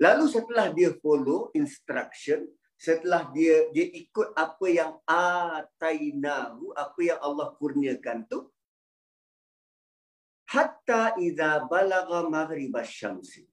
lalu 0.00 0.24
setelah 0.26 0.72
dia 0.72 0.90
follow 0.98 1.52
instruction 1.54 2.48
setelah 2.82 3.30
dia 3.30 3.70
dia 3.70 3.86
ikut 3.94 4.34
apa 4.34 4.66
yang 4.66 4.98
atainahu 5.06 6.74
apa 6.74 6.98
yang 6.98 7.20
Allah 7.22 7.54
kurniakan 7.54 8.26
tu 8.26 8.50
hatta 10.50 11.14
idza 11.14 11.62
balagha 11.70 12.26
maghrib 12.26 12.74
asy 12.74 13.46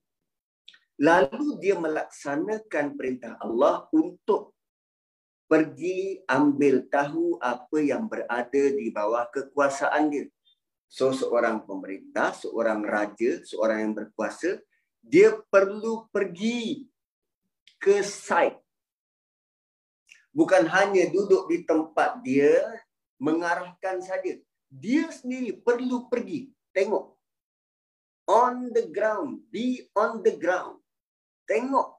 lalu 0.98 1.62
dia 1.62 1.78
melaksanakan 1.78 2.98
perintah 2.98 3.38
Allah 3.38 3.86
untuk 3.94 4.58
pergi 5.50 6.22
ambil 6.30 6.86
tahu 6.90 7.42
apa 7.42 7.78
yang 7.82 8.06
berada 8.06 8.64
di 8.70 8.94
bawah 8.94 9.26
kekuasaan 9.34 10.14
dia. 10.14 10.30
So 10.86 11.10
seorang 11.10 11.66
pemerintah, 11.66 12.38
seorang 12.38 12.86
raja, 12.86 13.42
seorang 13.42 13.90
yang 13.90 13.94
berkuasa, 13.98 14.62
dia 15.02 15.34
perlu 15.50 16.06
pergi 16.14 16.86
ke 17.82 18.06
site. 18.06 18.69
Bukan 20.30 20.70
hanya 20.70 21.10
duduk 21.10 21.50
di 21.50 21.66
tempat 21.66 22.22
dia 22.22 22.62
mengarahkan 23.18 24.00
saja. 24.00 24.38
Dia 24.70 25.10
sendiri 25.10 25.58
perlu 25.58 26.06
pergi 26.08 26.54
tengok 26.72 27.18
on 28.30 28.70
the 28.70 28.86
ground, 28.94 29.42
be 29.50 29.90
on 29.98 30.22
the 30.22 30.38
ground. 30.38 30.78
Tengok 31.50 31.98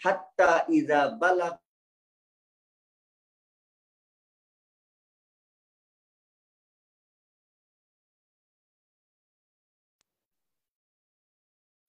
hatta 0.00 0.64
iza 0.72 1.12
balak 1.20 1.60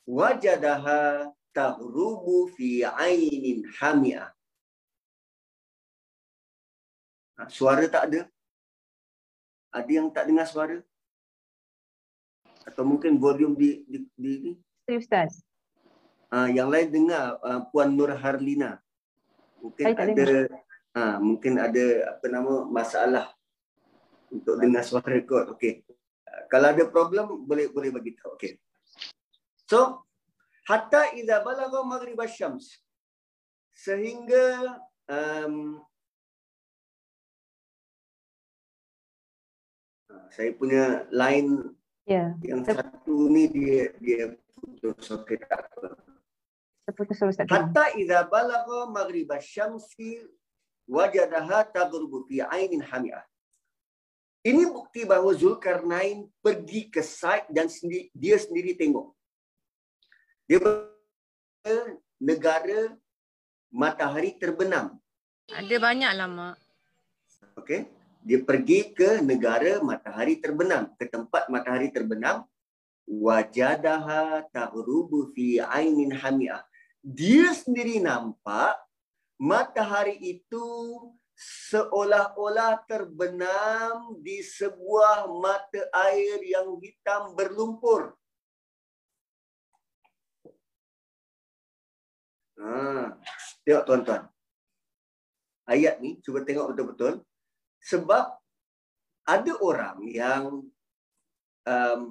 wajadaha 0.08 1.32
taghrubu 1.56 2.52
fi 2.56 2.84
ainin 2.84 3.63
hamia. 3.80 4.37
Suara 7.45 7.86
tak 7.86 8.10
ada? 8.10 8.21
Ada 9.69 9.91
yang 9.93 10.10
tak 10.10 10.26
dengar 10.26 10.50
suara? 10.50 10.82
Atau 12.65 12.82
mungkin 12.82 13.21
volume 13.21 13.54
di 13.54 13.69
di 13.86 13.97
di 14.17 14.32
ni? 14.41 14.54
Ustaz. 14.89 15.45
Ah, 16.28 16.50
yang 16.50 16.67
lain 16.67 16.91
dengar 16.91 17.38
uh, 17.39 17.62
Puan 17.69 17.93
Nur 17.93 18.12
Harlina. 18.12 18.82
Mungkin 19.62 19.86
Saya 19.86 19.95
ada 19.95 20.28
ah, 20.97 21.17
mungkin 21.21 21.54
ada 21.62 21.86
apa 22.17 22.26
nama 22.28 22.65
masalah 22.67 23.26
untuk 24.34 24.58
dengar 24.58 24.84
suara 24.84 25.21
kod. 25.23 25.56
Okey. 25.56 25.86
Kalau 26.52 26.67
ada 26.73 26.84
problem 26.89 27.45
boleh 27.45 27.69
boleh 27.71 27.93
bagi 27.93 28.17
tahu. 28.17 28.36
Okey. 28.36 28.60
So, 29.67 30.04
hatta 30.67 31.15
idza 31.15 31.43
balagha 31.43 31.80
maghrib 31.84 32.19
asy-syams 32.19 32.84
sehingga 33.78 34.80
um, 35.06 35.78
saya 40.34 40.52
punya 40.56 41.08
line 41.12 41.76
yeah. 42.08 42.34
yang 42.44 42.63
satu 42.63 43.28
ni 43.32 43.48
dia 43.52 43.94
dia 44.00 44.24
putus 44.58 44.98
soket 45.06 45.44
apa. 45.48 45.96
Terputus 46.88 47.20
Ustaz. 47.20 47.48
Hatta 47.52 47.92
idza 48.00 48.24
balagha 48.32 48.88
maghrib 48.88 49.28
asy-syamsi 49.28 50.24
wajadaha 50.88 51.68
taghrubu 51.68 52.24
fi 52.26 52.42
ainin 52.48 52.80
hami'ah. 52.80 53.28
Ini 54.48 54.63
bukti 54.72 55.04
bahawa 55.04 55.36
Zulkarnain 55.36 56.32
pergi 56.40 56.88
ke 56.88 57.04
site 57.04 57.52
dan 57.52 57.68
sendiri, 57.68 58.08
dia 58.16 58.40
sendiri 58.40 58.80
tengok. 58.80 59.12
Dia 60.48 60.63
negara 62.24 62.96
matahari 63.68 64.40
terbenam. 64.40 64.96
Ada 65.52 65.76
banyak 65.76 66.12
lama. 66.16 66.56
Okey. 67.60 67.97
Dia 68.28 68.44
pergi 68.44 68.92
ke 68.92 69.24
negara 69.24 69.80
matahari 69.80 70.36
terbenam, 70.44 70.92
ke 71.00 71.08
tempat 71.08 71.48
matahari 71.48 71.88
terbenam. 71.96 72.44
Wajadaha 73.08 74.52
ta'rubu 74.52 75.32
fi 75.32 75.63
ainin 75.63 76.12
hami'ah. 76.12 76.60
Dia 77.00 77.56
sendiri 77.56 78.04
nampak 78.04 78.76
matahari 79.40 80.20
itu 80.20 80.68
seolah-olah 81.40 82.84
terbenam 82.84 84.20
di 84.20 84.44
sebuah 84.44 85.32
mata 85.32 85.88
air 86.12 86.44
yang 86.44 86.76
hitam 86.84 87.32
berlumpur. 87.32 88.12
Ha, 92.60 93.16
tengok 93.63 93.84
tuan-tuan. 93.88 94.28
Ayat 95.63 96.04
ni 96.04 96.20
cuba 96.20 96.44
tengok 96.44 96.76
betul-betul. 96.76 97.27
Sebab 97.88 98.26
ada 99.23 99.54
orang 99.63 100.04
yang 100.12 100.43
um, 101.63 102.02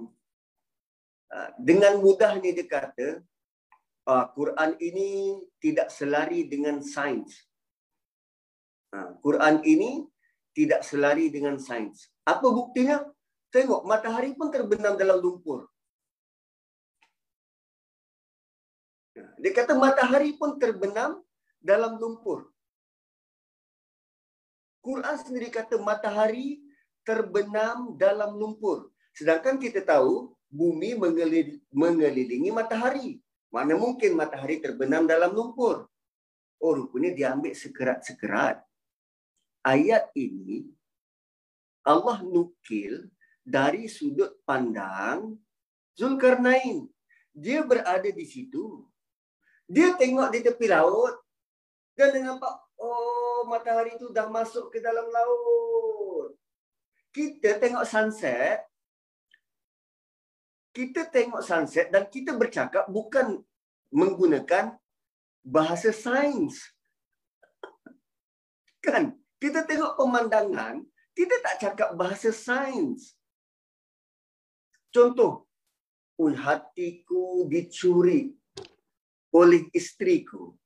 uh, 1.29 1.51
dengan 1.61 2.01
mudahnya 2.01 2.53
dia 2.57 2.65
kata 2.65 3.21
uh, 4.09 4.27
Quran 4.33 4.73
ini 4.81 5.37
tidak 5.61 5.93
selari 5.93 6.49
dengan 6.49 6.81
sains. 6.81 7.45
Uh, 8.89 9.21
Quran 9.21 9.61
ini 9.69 10.09
tidak 10.57 10.81
selari 10.81 11.29
dengan 11.29 11.61
sains. 11.61 12.09
Apa 12.25 12.49
buktinya? 12.49 13.05
Tengok 13.53 13.85
matahari 13.85 14.33
pun 14.33 14.49
terbenam 14.49 14.97
dalam 14.97 15.21
lumpur. 15.21 15.69
Dia 19.41 19.53
kata 19.53 19.77
matahari 19.77 20.37
pun 20.37 20.57
terbenam 20.61 21.21
dalam 21.61 21.97
lumpur. 21.97 22.53
Quran 24.87 25.17
sendiri 25.19 25.51
kata 25.51 25.83
matahari 25.83 26.63
terbenam 27.03 27.99
dalam 27.99 28.39
lumpur. 28.39 28.95
Sedangkan 29.11 29.59
kita 29.59 29.83
tahu 29.83 30.31
bumi 30.47 30.95
mengelilingi 31.75 32.55
matahari. 32.55 33.19
Mana 33.51 33.75
mungkin 33.75 34.15
matahari 34.15 34.63
terbenam 34.63 35.03
dalam 35.11 35.35
lumpur? 35.35 35.91
Oh, 36.63 36.73
rupanya 36.79 37.11
dia 37.11 37.35
ambil 37.35 37.51
sekerat-sekerat. 37.51 38.63
Ayat 39.67 40.15
ini 40.15 40.71
Allah 41.83 42.23
nukil 42.23 43.11
dari 43.43 43.91
sudut 43.91 44.39
pandang 44.47 45.35
Zulkarnain. 45.99 46.87
Dia 47.35 47.67
berada 47.67 48.07
di 48.07 48.27
situ. 48.27 48.87
Dia 49.67 49.99
tengok 49.99 50.31
di 50.31 50.41
tepi 50.47 50.67
laut 50.71 51.19
dan 51.99 52.15
dia 52.15 52.23
nampak 52.23 52.66
oh 52.81 53.45
matahari 53.49 53.97
itu 53.97 54.13
dah 54.13 54.29
masuk 54.29 54.73
ke 54.73 54.79
dalam 54.81 55.07
laut. 55.09 56.37
Kita 57.11 57.57
tengok 57.57 57.85
sunset. 57.89 58.65
Kita 60.77 61.09
tengok 61.09 61.41
sunset 61.41 61.89
dan 61.89 62.05
kita 62.13 62.37
bercakap 62.37 62.85
bukan 62.93 63.41
menggunakan 63.89 64.77
bahasa 65.41 65.89
sains. 65.89 66.61
Kan? 68.85 69.17
Kita 69.41 69.65
tengok 69.65 69.97
pemandangan, 69.97 70.85
kita 71.17 71.41
tak 71.41 71.57
cakap 71.61 71.89
bahasa 71.97 72.29
sains. 72.29 73.17
Contoh, 74.93 75.47
Ui, 76.17 76.33
hatiku 76.33 77.45
dicuri 77.45 78.33
oleh 79.37 79.69
istriku. 79.77 80.57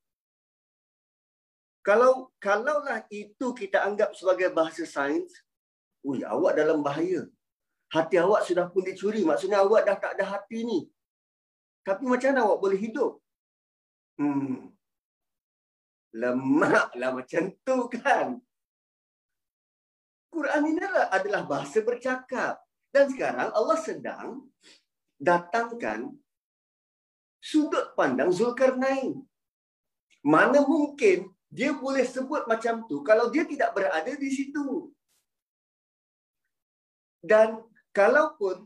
Kalau 1.80 2.28
kalaulah 2.36 3.08
itu 3.08 3.56
kita 3.56 3.80
anggap 3.88 4.12
sebagai 4.12 4.52
bahasa 4.52 4.84
sains, 4.84 5.32
ui 6.04 6.20
awak 6.20 6.60
dalam 6.60 6.84
bahaya. 6.84 7.24
Hati 7.90 8.20
awak 8.20 8.46
sudah 8.46 8.68
pun 8.68 8.84
dicuri, 8.84 9.24
maksudnya 9.24 9.64
awak 9.64 9.88
dah 9.88 9.96
tak 9.96 10.14
ada 10.20 10.36
hati 10.36 10.62
ni. 10.62 10.80
Tapi 11.80 12.04
macam 12.04 12.30
mana 12.30 12.40
awak 12.46 12.58
boleh 12.60 12.78
hidup? 12.78 13.12
Hmm. 14.20 14.70
Lemaklah 16.12 17.10
macam 17.16 17.42
tu 17.64 17.78
kan. 17.88 18.36
Quran 20.30 20.62
ini 20.70 20.84
adalah 21.10 21.42
bahasa 21.48 21.80
bercakap. 21.82 22.60
Dan 22.90 23.06
sekarang 23.10 23.54
Allah 23.54 23.78
sedang 23.78 24.50
datangkan 25.14 26.10
sudut 27.38 27.94
pandang 27.94 28.34
Zulkarnain. 28.34 29.22
Mana 30.26 30.66
mungkin 30.66 31.30
dia 31.50 31.74
boleh 31.74 32.06
sebut 32.06 32.46
macam 32.46 32.86
tu 32.86 33.02
kalau 33.02 33.26
dia 33.26 33.42
tidak 33.42 33.74
berada 33.74 34.14
di 34.14 34.30
situ. 34.30 34.94
Dan 37.20 37.60
kalaupun 37.92 38.64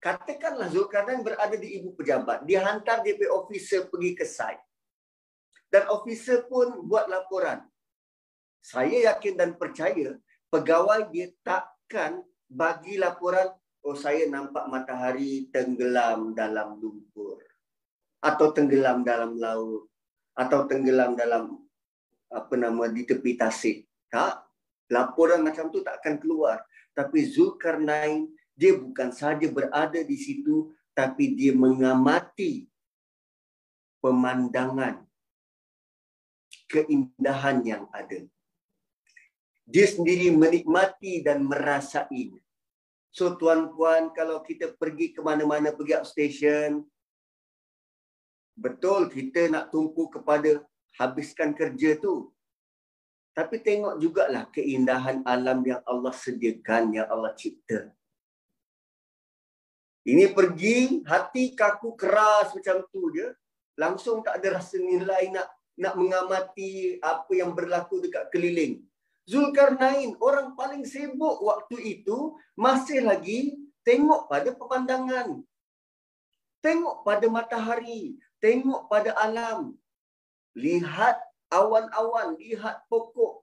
katakanlah 0.00 0.72
Zulkarnain 0.72 1.22
berada 1.22 1.54
di 1.54 1.78
ibu 1.78 1.92
pejabat, 1.94 2.42
dia 2.48 2.64
hantar 2.64 3.04
DP 3.04 3.28
officer 3.28 3.86
pergi 3.86 4.12
ke 4.16 4.26
site. 4.26 4.64
Dan 5.68 5.86
officer 5.92 6.48
pun 6.48 6.88
buat 6.88 7.06
laporan. 7.06 7.62
Saya 8.64 9.12
yakin 9.12 9.36
dan 9.36 9.50
percaya 9.60 10.16
pegawai 10.48 11.12
dia 11.12 11.28
takkan 11.44 12.24
bagi 12.48 12.96
laporan 12.96 13.52
oh 13.84 13.98
saya 13.98 14.30
nampak 14.32 14.64
matahari 14.72 15.52
tenggelam 15.52 16.32
dalam 16.32 16.80
lumpur 16.80 17.36
atau 18.24 18.48
tenggelam 18.56 19.04
dalam 19.04 19.36
laut 19.36 19.92
atau 20.34 20.66
tenggelam 20.66 21.14
dalam 21.14 21.62
apa 22.30 22.54
nama 22.58 22.90
di 22.90 23.06
tepi 23.06 23.38
tasik. 23.38 23.86
Tak. 24.10 24.42
Laporan 24.92 25.40
macam 25.40 25.72
tu 25.72 25.80
tak 25.80 26.02
akan 26.02 26.20
keluar. 26.20 26.60
Tapi 26.92 27.24
Zulkarnain 27.24 28.28
dia 28.54 28.76
bukan 28.76 29.10
saja 29.10 29.48
berada 29.50 29.98
di 29.98 30.14
situ 30.14 30.70
tapi 30.94 31.34
dia 31.34 31.50
mengamati 31.56 32.70
pemandangan 33.98 35.02
keindahan 36.70 37.64
yang 37.66 37.84
ada. 37.90 38.22
Dia 39.64 39.86
sendiri 39.88 40.28
menikmati 40.30 41.24
dan 41.24 41.48
merasai 41.48 42.36
So 43.14 43.38
tuan-puan 43.38 44.10
kalau 44.10 44.42
kita 44.42 44.74
pergi 44.74 45.14
ke 45.14 45.22
mana-mana 45.22 45.70
pergi 45.70 45.94
outstation 45.94 46.82
betul 48.54 49.10
kita 49.10 49.50
nak 49.50 49.70
tumpu 49.74 50.06
kepada 50.10 50.62
habiskan 50.98 51.52
kerja 51.54 51.98
tu. 51.98 52.30
Tapi 53.34 53.58
tengok 53.58 53.98
jugalah 53.98 54.46
keindahan 54.54 55.26
alam 55.26 55.66
yang 55.66 55.82
Allah 55.82 56.14
sediakan, 56.14 56.94
yang 56.94 57.10
Allah 57.10 57.34
cipta. 57.34 57.90
Ini 60.06 60.30
pergi, 60.30 61.02
hati 61.02 61.56
kaku 61.58 61.98
keras 61.98 62.54
macam 62.54 62.86
tu 62.94 63.10
je. 63.10 63.34
Langsung 63.74 64.22
tak 64.22 64.38
ada 64.38 64.62
rasa 64.62 64.78
nilai 64.78 65.34
nak 65.34 65.50
nak 65.74 65.98
mengamati 65.98 67.02
apa 67.02 67.30
yang 67.34 67.50
berlaku 67.50 67.98
dekat 67.98 68.30
keliling. 68.30 68.86
Zulkarnain, 69.24 70.14
orang 70.20 70.52
paling 70.54 70.84
sibuk 70.84 71.40
waktu 71.42 71.98
itu, 71.98 72.36
masih 72.54 73.02
lagi 73.02 73.56
tengok 73.82 74.28
pada 74.30 74.52
pemandangan. 74.54 75.42
Tengok 76.62 77.02
pada 77.02 77.26
matahari, 77.26 78.14
tengok 78.44 78.92
pada 78.92 79.16
alam. 79.16 79.72
Lihat 80.52 81.16
awan-awan, 81.48 82.36
lihat 82.36 82.84
pokok. 82.92 83.40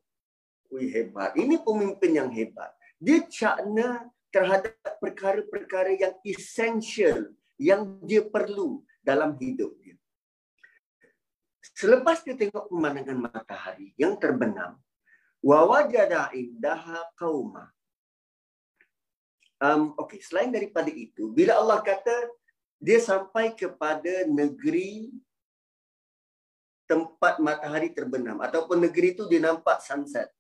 Wih 0.70 0.94
hebat. 0.94 1.34
Ini 1.34 1.58
pemimpin 1.66 2.22
yang 2.22 2.30
hebat. 2.30 2.70
Dia 3.02 3.26
cakna 3.26 4.06
terhadap 4.30 4.78
perkara-perkara 5.02 5.98
yang 5.98 6.14
essential, 6.22 7.34
yang 7.58 7.98
dia 8.06 8.22
perlu 8.22 8.86
dalam 9.02 9.34
hidup 9.42 9.74
dia. 9.82 9.98
Selepas 11.74 12.22
dia 12.22 12.38
tengok 12.38 12.70
pemandangan 12.70 13.18
matahari 13.18 13.98
yang 13.98 14.14
terbenam, 14.22 14.78
wa 15.42 15.60
wajada 15.66 16.30
indaha 16.38 17.02
qauma 17.18 17.74
um 19.62 19.94
okey 20.02 20.18
selain 20.26 20.50
daripada 20.50 20.90
itu 20.90 21.30
bila 21.30 21.62
Allah 21.62 21.80
kata 21.86 22.14
dia 22.82 22.98
sampai 22.98 23.54
kepada 23.54 24.26
negeri 24.26 25.14
tempat 26.90 27.38
matahari 27.38 27.94
terbenam. 27.94 28.42
Ataupun 28.42 28.82
negeri 28.82 29.14
itu 29.14 29.30
dia 29.30 29.40
nampak 29.40 29.80
sunset. 29.86 30.34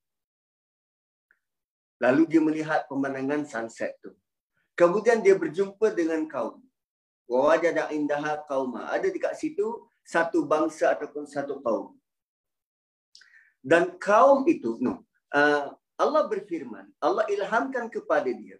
Lalu 2.02 2.26
dia 2.26 2.42
melihat 2.42 2.90
pemandangan 2.90 3.46
sunset 3.46 3.94
tu. 4.02 4.12
Kemudian 4.74 5.22
dia 5.22 5.38
berjumpa 5.38 5.94
dengan 5.94 6.26
kaum. 6.26 6.58
Wa 7.30 7.54
wajada 7.54 7.94
indaha 7.94 8.42
qauma 8.50 8.90
ada 8.90 9.06
dekat 9.08 9.38
situ 9.38 9.86
satu 10.02 10.44
bangsa 10.44 10.98
ataupun 10.98 11.30
satu 11.30 11.62
kaum. 11.62 11.94
Dan 13.62 13.96
kaum 14.02 14.44
itu 14.50 14.82
no 14.82 15.06
uh, 15.38 15.70
Allah 16.02 16.24
berfirman 16.26 16.90
Allah 16.98 17.30
ilhamkan 17.30 17.86
kepada 17.94 18.28
dia 18.34 18.58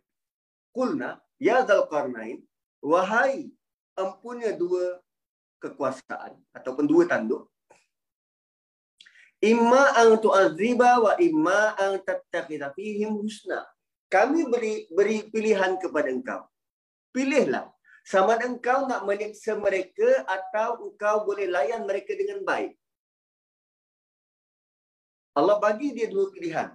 kulna 0.70 1.18
ya 1.42 1.66
dzalqarnain 1.66 2.46
wahai 2.86 3.50
empunya 3.98 4.56
dua 4.56 5.00
kekuasaan 5.62 6.38
ataupun 6.56 6.86
dua 6.90 7.06
tanduk 7.06 7.52
Imma 9.42 9.98
an 9.98 10.22
tu'adziba 10.22 11.02
wa 11.02 11.18
imma 11.18 11.74
an 11.74 11.98
tattakhidha 12.06 12.78
fihim 12.78 13.18
husna. 13.18 13.66
Kami 14.06 14.46
beri 14.46 14.86
beri 14.94 15.26
pilihan 15.34 15.82
kepada 15.82 16.14
engkau. 16.14 16.46
Pilihlah 17.10 17.74
sama 18.06 18.38
ada 18.38 18.46
engkau 18.46 18.86
nak 18.86 19.02
menyiksa 19.02 19.58
mereka 19.58 20.26
atau 20.30 20.86
engkau 20.86 21.26
boleh 21.26 21.50
layan 21.50 21.90
mereka 21.90 22.14
dengan 22.14 22.46
baik. 22.46 22.78
Allah 25.34 25.58
bagi 25.58 25.90
dia 25.98 26.06
dua 26.06 26.30
pilihan. 26.30 26.70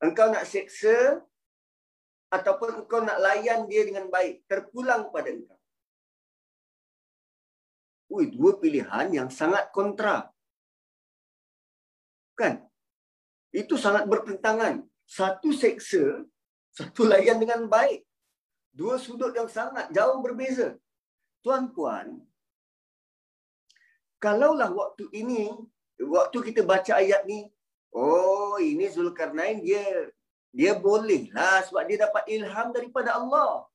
Engkau 0.00 0.32
nak 0.32 0.48
seksa 0.48 1.20
ataupun 2.32 2.80
engkau 2.80 3.04
nak 3.04 3.20
layan 3.20 3.68
dia 3.68 3.84
dengan 3.84 4.08
baik. 4.08 4.40
Terpulang 4.48 5.12
pada 5.12 5.28
engkau. 5.28 5.55
Ui, 8.16 8.32
dua 8.32 8.56
pilihan 8.56 9.06
yang 9.12 9.28
sangat 9.28 9.68
kontra. 9.76 10.32
Kan? 12.32 12.64
Itu 13.52 13.76
sangat 13.76 14.08
bertentangan. 14.08 14.80
Satu 15.04 15.52
seksa, 15.52 16.24
satu 16.72 17.04
layan 17.04 17.36
dengan 17.36 17.68
baik. 17.68 18.08
Dua 18.72 18.96
sudut 18.96 19.36
yang 19.36 19.48
sangat 19.52 19.92
jauh 19.92 20.24
berbeza. 20.24 20.80
Tuan-puan, 21.44 22.24
kalaulah 24.16 24.72
waktu 24.72 25.04
ini, 25.12 25.52
waktu 26.00 26.38
kita 26.40 26.64
baca 26.64 26.98
ayat 26.98 27.22
ni, 27.28 27.46
oh 27.92 28.56
ini 28.58 28.88
Zulkarnain 28.90 29.60
dia 29.62 29.84
dia 30.56 30.72
bolehlah 30.72 31.62
sebab 31.68 31.84
dia 31.84 31.98
dapat 32.08 32.24
ilham 32.32 32.68
daripada 32.72 33.14
Allah. 33.20 33.68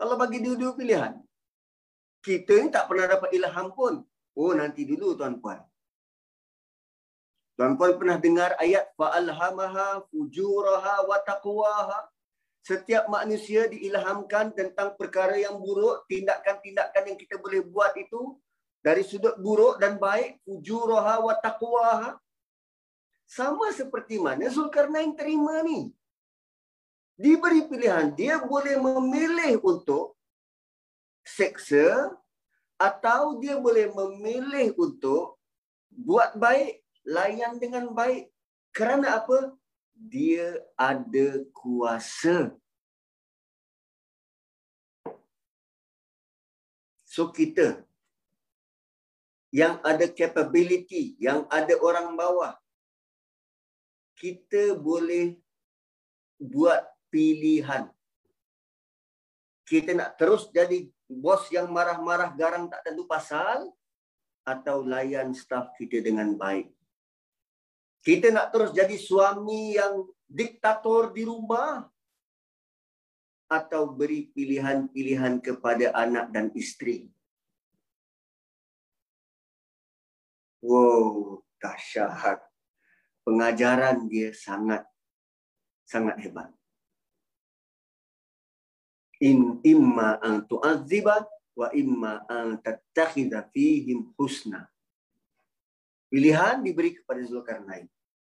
Allah 0.00 0.16
bagi 0.16 0.38
dia 0.40 0.54
dua 0.56 0.72
pilihan. 0.72 1.12
Kita 2.22 2.54
ni 2.62 2.70
tak 2.70 2.86
pernah 2.86 3.06
dapat 3.10 3.34
ilham 3.34 3.68
pun. 3.74 4.00
Oh 4.38 4.52
nanti 4.56 4.86
dulu 4.86 5.18
tuan-puan. 5.18 5.60
Tuan-puan 7.58 8.00
pernah 8.00 8.16
dengar 8.16 8.56
ayat 8.56 8.90
fa'alhamaha 8.96 10.08
fujuraha 10.08 11.04
wa 11.04 11.18
taqwaha. 11.20 12.08
Setiap 12.62 13.10
manusia 13.10 13.66
diilhamkan 13.66 14.54
tentang 14.54 14.94
perkara 14.94 15.34
yang 15.34 15.58
buruk, 15.58 16.06
tindakan-tindakan 16.06 17.12
yang 17.12 17.18
kita 17.18 17.36
boleh 17.42 17.60
buat 17.66 17.92
itu 17.98 18.38
dari 18.80 19.02
sudut 19.02 19.34
buruk 19.38 19.82
dan 19.82 19.98
baik, 19.98 20.40
fujuraha 20.46 21.20
wa 21.20 21.34
taqwaha. 21.42 22.16
Sama 23.26 23.70
seperti 23.74 24.22
mana 24.22 24.46
Zulkarnain 24.48 25.12
terima 25.18 25.60
ni. 25.66 25.90
Diberi 27.16 27.68
pilihan, 27.68 28.12
dia 28.16 28.40
boleh 28.40 28.80
memilih 28.80 29.60
untuk 29.62 30.16
seksa 31.22 32.10
atau 32.80 33.38
dia 33.38 33.60
boleh 33.60 33.92
memilih 33.94 34.74
untuk 34.74 35.38
buat 35.92 36.34
baik 36.34 36.82
layan 37.06 37.60
dengan 37.62 37.92
baik. 37.92 38.32
Kerana 38.72 39.22
apa? 39.22 39.54
Dia 39.92 40.56
ada 40.74 41.44
kuasa. 41.52 42.56
So 47.04 47.28
kita 47.28 47.84
yang 49.52 49.76
ada 49.84 50.08
capability, 50.08 51.12
yang 51.20 51.44
ada 51.52 51.76
orang 51.76 52.16
bawah, 52.16 52.56
kita 54.16 54.72
boleh 54.80 55.36
buat 56.40 56.91
pilihan. 57.12 57.92
Kita 59.68 59.92
nak 59.92 60.16
terus 60.16 60.48
jadi 60.48 60.88
bos 61.06 61.46
yang 61.52 61.68
marah-marah 61.68 62.32
garang 62.32 62.72
tak 62.72 62.80
tentu 62.88 63.04
pasal 63.04 63.68
atau 64.42 64.82
layan 64.82 65.36
staf 65.36 65.76
kita 65.76 66.00
dengan 66.00 66.34
baik. 66.34 66.72
Kita 68.02 68.34
nak 68.34 68.50
terus 68.50 68.74
jadi 68.74 68.98
suami 68.98 69.78
yang 69.78 70.02
diktator 70.26 71.14
di 71.14 71.22
rumah 71.22 71.86
atau 73.46 73.86
beri 73.92 74.32
pilihan-pilihan 74.32 75.38
kepada 75.38 75.94
anak 75.94 76.32
dan 76.34 76.50
isteri. 76.56 77.06
Wow, 80.64 81.44
dahsyat. 81.60 82.42
Pengajaran 83.22 84.10
dia 84.10 84.34
sangat 84.34 84.82
sangat 85.86 86.18
hebat. 86.24 86.50
In 89.22 89.62
imma 89.62 90.18
an 90.18 90.42
tu'adziba 90.50 91.22
wa 91.54 91.68
imma 91.70 92.26
an 92.26 92.58
tattakhidha 92.58 93.46
fihim 93.54 94.10
husna. 94.18 94.66
Pilihan 96.10 96.58
diberi 96.60 96.98
kepada 96.98 97.22
Zulkarnain. 97.22 97.86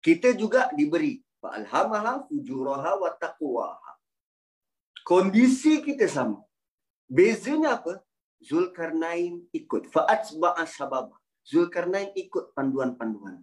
Kita 0.02 0.34
juga 0.34 0.66
diberi 0.74 1.22
fa'alhamaha 1.38 2.26
fujuraha 2.26 2.98
wa 2.98 3.10
taqwaha. 3.14 3.92
Kondisi 5.06 5.78
kita 5.86 6.10
sama. 6.10 6.42
Bezanya 7.06 7.78
apa? 7.78 8.02
Zulkarnain 8.42 9.46
ikut. 9.54 9.86
Fa'atsba'a 9.86 10.66
sabab. 10.66 11.14
Zulkarnain 11.46 12.10
ikut 12.18 12.50
panduan-panduan. 12.58 13.38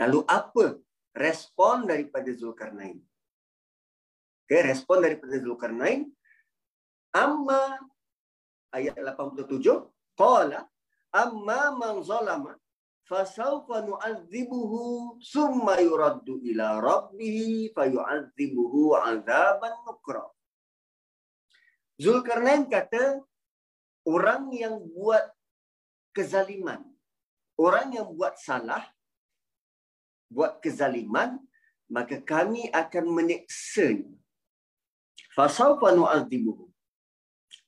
Lalu 0.00 0.20
apa 0.24 0.80
respon 1.12 1.84
daripada 1.84 2.32
Zulkarnain? 2.32 3.04
Okay, 4.50 4.66
respon 4.66 4.98
daripada 4.98 5.38
Zulkarnain. 5.38 6.10
Amma 7.14 7.78
ayat 8.74 8.98
87. 8.98 9.46
Qala 10.18 10.66
amma 11.14 11.70
man 11.78 12.02
zalama 12.02 12.58
fasawfa 13.06 13.86
nu'adzibuhu 13.86 15.22
summa 15.22 15.78
yuraddu 15.78 16.42
ila 16.50 16.82
rabbih 16.82 17.70
fayu'adzibuhu 17.78 18.98
'adzaban 18.98 19.74
nukra 19.86 20.26
Zulkarnain 22.02 22.66
kata 22.66 23.22
orang 24.02 24.50
yang 24.50 24.82
buat 24.82 25.30
kezaliman 26.10 26.82
orang 27.54 27.94
yang 27.94 28.10
buat 28.10 28.34
salah 28.34 28.82
buat 30.26 30.58
kezaliman 30.58 31.38
maka 31.86 32.18
kami 32.18 32.66
akan 32.70 33.06
menyiksa 33.14 33.98
fasawfa 35.40 35.96
nu'adzibuhu 35.96 36.68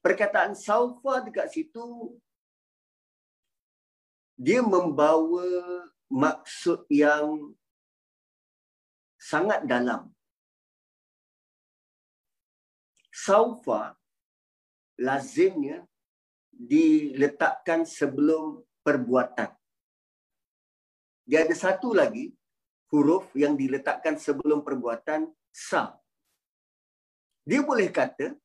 perkataan 0.05 0.53
saufa 0.53 1.25
dekat 1.25 1.49
situ 1.49 2.13
dia 4.37 4.61
membawa 4.61 5.47
maksud 6.11 6.83
yang 6.91 7.55
sangat 9.15 9.63
dalam. 9.63 10.11
Saufa 13.15 13.95
lazimnya 14.99 15.87
diletakkan 16.51 17.87
sebelum 17.87 18.67
perbuatan. 18.83 19.55
Dia 21.23 21.47
ada 21.47 21.55
satu 21.55 21.95
lagi 21.95 22.35
huruf 22.91 23.31
yang 23.39 23.55
diletakkan 23.55 24.19
sebelum 24.19 24.67
perbuatan 24.67 25.31
sa. 25.55 26.02
Dia 27.43 27.61
boleh 27.65 27.91
kata 27.91 28.37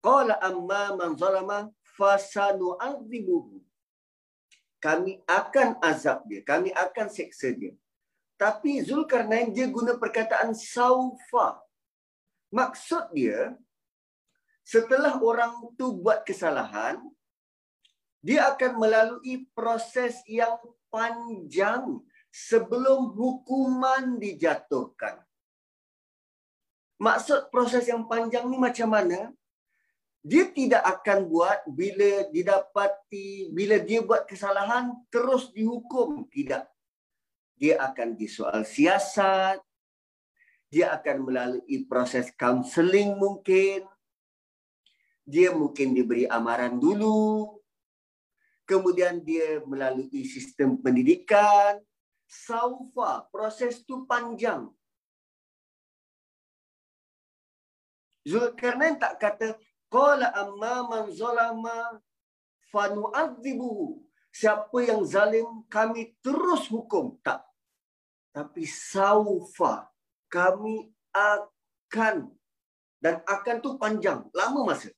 qala 0.00 0.40
amma 0.40 0.96
man 0.96 1.12
zalama 1.18 1.68
fasanu'adzibuhu 1.96 3.66
kami 4.86 5.18
akan 5.26 5.82
azab 5.82 6.22
dia, 6.30 6.46
kami 6.46 6.70
akan 6.70 7.10
seksa 7.10 7.50
dia. 7.50 7.74
Tapi 8.38 8.86
Zulkarnain 8.86 9.50
dia 9.50 9.66
guna 9.66 9.98
perkataan 9.98 10.54
saufa. 10.54 11.58
Maksud 12.54 13.10
dia, 13.10 13.58
setelah 14.62 15.18
orang 15.18 15.74
tu 15.74 15.90
buat 15.98 16.22
kesalahan, 16.22 17.02
dia 18.22 18.46
akan 18.54 18.78
melalui 18.78 19.50
proses 19.58 20.22
yang 20.30 20.54
panjang 20.86 21.98
sebelum 22.30 23.10
hukuman 23.10 24.22
dijatuhkan. 24.22 25.25
Maksud 26.96 27.52
proses 27.52 27.84
yang 27.88 28.08
panjang 28.08 28.48
ni 28.48 28.56
macam 28.56 28.88
mana? 28.92 29.32
dia 30.26 30.50
tidak 30.50 30.82
akan 30.82 31.30
buat 31.30 31.62
bila 31.70 32.26
didapati 32.34 33.46
bila 33.54 33.78
dia 33.78 34.02
buat 34.02 34.26
kesalahan 34.26 34.90
terus 35.06 35.54
dihukum. 35.54 36.26
Tidak. 36.26 36.66
Dia 37.54 37.78
akan 37.78 38.18
disoal 38.18 38.66
siasat. 38.66 39.62
Dia 40.66 40.90
akan 40.98 41.30
melalui 41.30 41.86
proses 41.86 42.34
counseling 42.34 43.14
mungkin. 43.14 43.86
Dia 45.22 45.54
mungkin 45.54 45.94
diberi 45.94 46.26
amaran 46.26 46.82
dulu. 46.82 47.62
Kemudian 48.66 49.22
dia 49.22 49.62
melalui 49.62 50.26
sistem 50.26 50.74
pendidikan. 50.74 51.78
Saufa 52.26 53.30
proses 53.30 53.86
tu 53.86 54.02
panjang 54.10 54.66
Zulkarnain 58.26 58.98
tak 58.98 59.22
kata 59.22 59.54
Qala 59.86 60.34
amma 60.34 60.82
man 60.90 61.04
zalama 61.14 62.02
fanu'adzibuhu. 62.74 64.02
Siapa 64.34 64.84
yang 64.84 65.00
zalim, 65.06 65.64
kami 65.72 66.12
terus 66.20 66.68
hukum. 66.68 67.16
Tak. 67.24 67.46
Tapi 68.36 68.68
saufa, 68.68 69.88
kami 70.28 70.92
akan. 71.14 72.28
Dan 73.00 73.24
akan 73.24 73.56
tu 73.64 73.80
panjang, 73.80 74.28
lama 74.36 74.74
masa. 74.74 74.92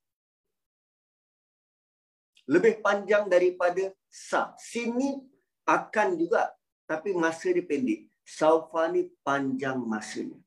Lebih 2.49 2.81
panjang 2.83 3.29
daripada 3.29 3.93
sa. 4.11 4.57
Sini 4.59 5.21
akan 5.69 6.17
juga. 6.17 6.51
Tapi 6.89 7.13
masa 7.13 7.53
dia 7.53 7.61
pendek. 7.61 8.09
Saufa 8.25 8.89
ni 8.89 9.13
panjang 9.21 9.77
masanya. 9.85 10.41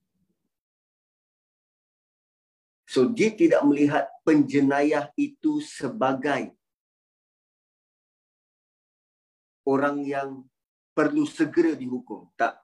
So 2.91 3.07
dia 3.07 3.31
tidak 3.31 3.63
melihat 3.63 4.11
penjenayah 4.27 5.15
itu 5.15 5.63
sebagai 5.63 6.51
orang 9.63 10.03
yang 10.03 10.43
perlu 10.91 11.23
segera 11.23 11.71
dihukum. 11.71 12.27
Tak. 12.35 12.59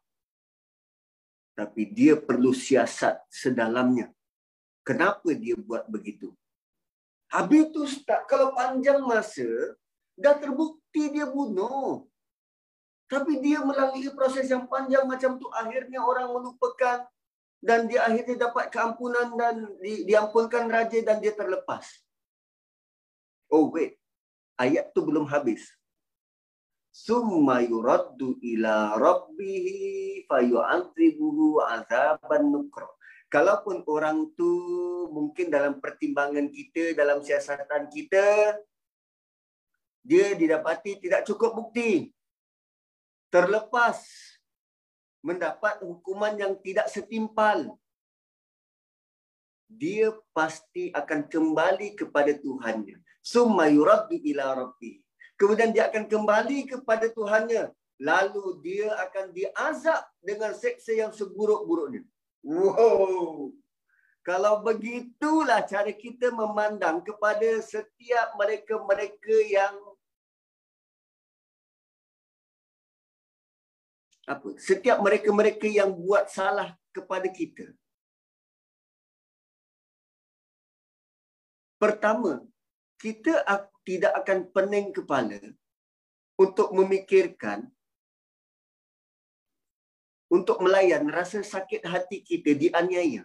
Tapi 1.56 1.88
dia 1.96 2.20
perlu 2.20 2.52
siasat 2.52 3.24
sedalamnya. 3.32 4.12
Kenapa 4.84 5.32
dia 5.32 5.56
buat 5.56 5.88
begitu? 5.88 6.36
Habis 7.32 7.72
tu 7.72 7.88
tak 8.04 8.28
kalau 8.28 8.52
panjang 8.52 9.00
masa 9.08 9.48
dah 10.20 10.36
terbukti 10.36 11.08
dia 11.08 11.24
bunuh. 11.24 12.04
Tapi 13.08 13.40
dia 13.40 13.64
melalui 13.64 14.12
proses 14.12 14.52
yang 14.52 14.68
panjang 14.68 15.08
macam 15.08 15.40
tu 15.40 15.48
akhirnya 15.56 16.04
orang 16.04 16.36
melupakan 16.36 17.08
dan 17.68 17.84
dia 17.92 18.08
akhirnya 18.08 18.48
dapat 18.48 18.72
keampunan 18.72 19.36
dan 19.36 19.68
di, 19.84 20.08
diampunkan 20.08 20.72
raja 20.72 21.04
dan 21.04 21.20
dia 21.20 21.36
terlepas. 21.36 21.84
Oh 23.52 23.68
wait, 23.76 24.00
ayat 24.56 24.96
tu 24.96 25.04
belum 25.04 25.28
habis. 25.28 25.68
Summa 26.96 27.60
yuraddu 27.60 28.40
ila 28.40 28.96
rabbihi 28.96 30.24
fayu'antribuhu 30.32 31.60
azaban 31.60 32.56
nukro. 32.56 32.96
Kalaupun 33.28 33.84
orang 33.92 34.32
tu 34.40 34.48
mungkin 35.12 35.52
dalam 35.52 35.84
pertimbangan 35.84 36.48
kita, 36.48 36.96
dalam 36.96 37.20
siasatan 37.20 37.92
kita, 37.92 38.56
dia 40.08 40.32
didapati 40.40 41.04
tidak 41.04 41.28
cukup 41.28 41.52
bukti. 41.52 42.16
Terlepas 43.28 44.08
mendapat 45.28 45.84
hukuman 45.84 46.40
yang 46.40 46.56
tidak 46.64 46.88
setimpal. 46.88 47.76
Dia 49.68 50.16
pasti 50.32 50.88
akan 50.96 51.28
kembali 51.28 52.00
kepada 52.00 52.32
Tuhannya. 52.40 53.04
Summa 53.20 53.68
yuraddu 53.68 54.16
ila 54.32 54.56
rabbi. 54.56 55.04
Kemudian 55.36 55.76
dia 55.76 55.92
akan 55.92 56.08
kembali 56.08 56.72
kepada 56.72 57.12
Tuhannya. 57.12 57.76
Lalu 58.00 58.64
dia 58.64 58.96
akan 59.04 59.36
diazab 59.36 60.08
dengan 60.24 60.56
seksa 60.56 60.96
yang 60.96 61.12
seburuk-buruknya. 61.12 62.08
Wow. 62.48 63.52
Kalau 64.24 64.64
begitulah 64.64 65.68
cara 65.68 65.92
kita 65.92 66.32
memandang 66.32 67.04
kepada 67.04 67.60
setiap 67.60 68.36
mereka-mereka 68.40 69.36
yang 69.52 69.76
apa? 74.28 74.60
Setiap 74.60 75.00
mereka-mereka 75.00 75.66
yang 75.72 75.96
buat 75.96 76.28
salah 76.28 76.76
kepada 76.92 77.32
kita. 77.32 77.72
Pertama 81.80 82.44
kita 83.00 83.46
tidak 83.88 84.14
akan 84.20 84.40
pening 84.52 84.92
kepala 84.92 85.40
untuk 86.36 86.76
memikirkan 86.76 87.70
untuk 90.28 90.60
melayan 90.60 91.08
rasa 91.08 91.40
sakit 91.40 91.88
hati 91.88 92.20
kita 92.20 92.52
dianiaya. 92.52 93.24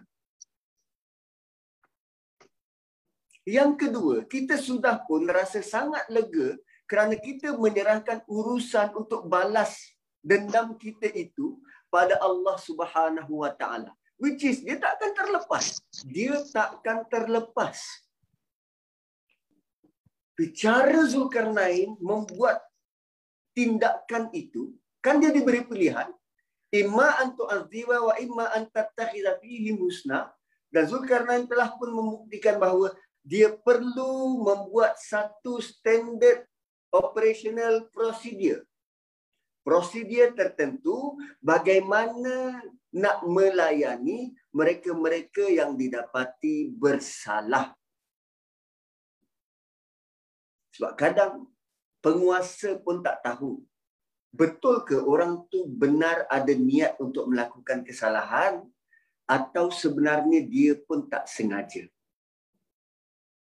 Yang 3.43 3.71
kedua 3.75 4.15
kita 4.23 4.55
sudah 4.55 5.03
pun 5.03 5.27
rasa 5.27 5.59
sangat 5.59 6.07
lega 6.07 6.55
kerana 6.87 7.19
kita 7.19 7.59
menyerahkan 7.59 8.23
urusan 8.23 8.95
untuk 8.95 9.27
balas 9.27 9.92
dendam 10.23 10.79
kita 10.79 11.11
itu 11.11 11.59
pada 11.91 12.17
Allah 12.23 12.55
Subhanahu 12.57 13.43
Wa 13.43 13.51
Taala. 13.53 13.91
Which 14.17 14.47
is 14.47 14.63
dia 14.63 14.79
tak 14.79 14.97
akan 14.97 15.11
terlepas. 15.13 15.65
Dia 16.07 16.39
tak 16.49 16.79
akan 16.79 16.97
terlepas. 17.11 17.77
Bicara 20.33 21.05
Zulkarnain 21.05 21.93
membuat 22.01 22.63
tindakan 23.53 24.33
itu, 24.33 24.73
kan 25.03 25.21
dia 25.21 25.29
diberi 25.29 25.61
pilihan. 25.61 26.09
Imma 26.73 27.21
antu 27.21 27.45
aziwa 27.45 28.09
wa 28.09 28.15
imma 28.17 28.49
antattakhidha 28.57 29.37
fihi 29.37 29.77
musna. 29.77 30.33
Dan 30.73 30.89
Zulkarnain 30.89 31.45
telah 31.45 31.69
pun 31.77 31.93
membuktikan 31.93 32.57
bahawa 32.57 32.89
dia 33.21 33.53
perlu 33.53 34.41
membuat 34.41 34.97
satu 34.97 35.61
standard 35.61 36.49
operational 36.89 37.85
procedure 37.93 38.65
prosedur 39.63 40.35
tertentu 40.35 41.17
bagaimana 41.39 42.61
nak 42.93 43.25
melayani 43.25 44.35
mereka-mereka 44.53 45.49
yang 45.49 45.73
didapati 45.73 46.69
bersalah. 46.75 47.73
Sebab 50.77 50.93
kadang 50.93 51.49
penguasa 52.03 52.77
pun 52.77 53.01
tak 53.01 53.23
tahu 53.25 53.63
betul 54.33 54.81
ke 54.81 54.97
orang 54.97 55.45
tu 55.53 55.69
benar 55.69 56.25
ada 56.25 56.49
niat 56.49 56.97
untuk 56.97 57.29
melakukan 57.29 57.85
kesalahan 57.85 58.65
atau 59.29 59.69
sebenarnya 59.69 60.41
dia 60.43 60.73
pun 60.73 61.05
tak 61.05 61.29
sengaja. 61.29 61.85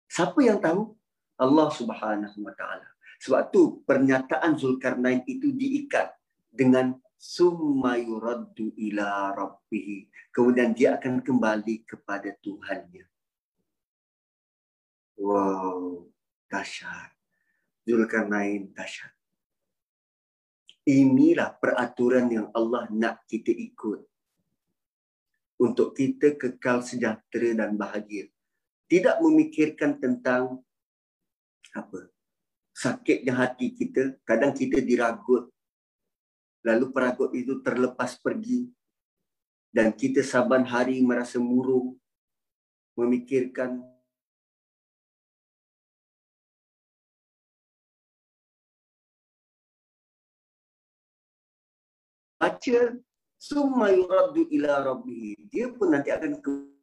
Siapa 0.08 0.38
yang 0.40 0.62
tahu? 0.62 0.96
Allah 1.36 1.70
Subhanahu 1.74 2.38
Wa 2.46 2.54
Taala. 2.56 2.88
Sebab 3.18 3.50
tu 3.50 3.82
pernyataan 3.84 4.54
Zulkarnain 4.58 5.26
itu 5.26 5.50
diikat 5.50 6.14
dengan 6.54 6.94
summa 7.18 7.98
yuraddu 7.98 8.78
ila 8.78 9.34
rabbih. 9.34 10.06
Kemudian 10.30 10.78
dia 10.78 11.02
akan 11.02 11.26
kembali 11.26 11.82
kepada 11.90 12.30
Tuhannya. 12.46 13.06
Wow, 15.18 16.06
dahsyat. 16.46 17.10
Zulkarnain 17.90 18.70
dahsyat. 18.70 19.14
Inilah 20.88 21.58
peraturan 21.58 22.30
yang 22.30 22.48
Allah 22.54 22.86
nak 22.94 23.26
kita 23.26 23.50
ikut. 23.50 24.06
Untuk 25.58 25.98
kita 25.98 26.38
kekal 26.38 26.86
sejahtera 26.86 27.66
dan 27.66 27.74
bahagia. 27.74 28.30
Tidak 28.86 29.20
memikirkan 29.26 29.98
tentang 29.98 30.62
apa 31.74 32.08
sakitnya 32.78 33.34
hati 33.34 33.74
kita, 33.74 34.14
kadang 34.22 34.54
kita 34.54 34.78
diragut. 34.78 35.50
Lalu 36.62 36.86
peragut 36.94 37.34
itu 37.34 37.58
terlepas 37.66 38.22
pergi. 38.22 38.70
Dan 39.74 39.98
kita 39.98 40.22
saban 40.22 40.62
hari 40.62 41.02
merasa 41.02 41.42
murung. 41.42 41.98
Memikirkan 42.98 43.82
baca 52.38 52.80
summa 53.38 53.90
yuraddu 53.94 54.50
ila 54.54 54.82
rabbih 54.82 55.38
dia 55.50 55.70
pun 55.74 55.94
nanti 55.94 56.10
akan 56.14 56.38
ke 56.42 56.77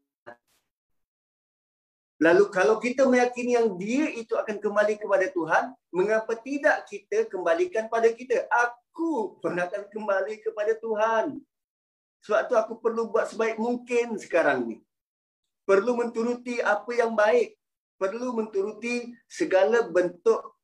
Lalu 2.24 2.48
kalau 2.48 2.80
kita 2.80 3.04
meyakini 3.04 3.52
yang 3.52 3.76
dia 3.76 4.08
itu 4.08 4.32
akan 4.32 4.56
kembali 4.56 4.96
kepada 4.96 5.28
Tuhan, 5.28 5.76
mengapa 5.92 6.32
tidak 6.40 6.88
kita 6.88 7.28
kembalikan 7.28 7.84
pada 7.92 8.08
kita? 8.08 8.48
Aku 8.48 9.36
pun 9.44 9.52
akan 9.52 9.92
kembali 9.92 10.40
kepada 10.40 10.72
Tuhan. 10.80 11.36
Sebab 12.24 12.40
tu 12.48 12.56
aku 12.56 12.80
perlu 12.80 13.12
buat 13.12 13.28
sebaik 13.28 13.60
mungkin 13.60 14.16
sekarang 14.16 14.64
ni. 14.64 14.76
Perlu 15.68 16.00
menturuti 16.00 16.64
apa 16.64 16.88
yang 16.96 17.12
baik. 17.12 17.60
Perlu 18.00 18.32
menturuti 18.32 19.12
segala 19.28 19.84
bentuk 19.84 20.56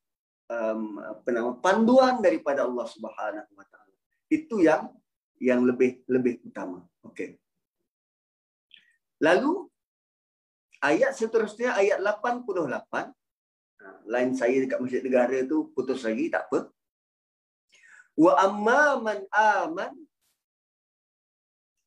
um, 0.48 0.96
apa 0.96 1.28
nama 1.28 1.52
panduan 1.60 2.24
daripada 2.24 2.64
Allah 2.64 2.88
Subhanahu 2.88 3.52
Wa 3.52 3.66
Taala. 3.68 3.96
Itu 4.32 4.64
yang 4.64 4.88
yang 5.36 5.60
lebih 5.68 6.00
lebih 6.08 6.40
utama. 6.40 6.80
Okey. 7.04 7.36
Lalu 9.20 9.69
ayat 10.80 11.12
seterusnya 11.16 11.76
ayat 11.76 12.00
88 12.02 12.50
ha, 13.80 13.88
lain 14.08 14.30
saya 14.36 14.56
dekat 14.64 14.78
masjid 14.80 15.02
negara 15.04 15.36
tu 15.44 15.72
putus 15.76 16.04
lagi 16.04 16.32
tak 16.32 16.48
apa 16.48 16.68
wa 18.16 18.32
amma 18.40 18.82
man 19.00 19.20
aman 19.32 19.92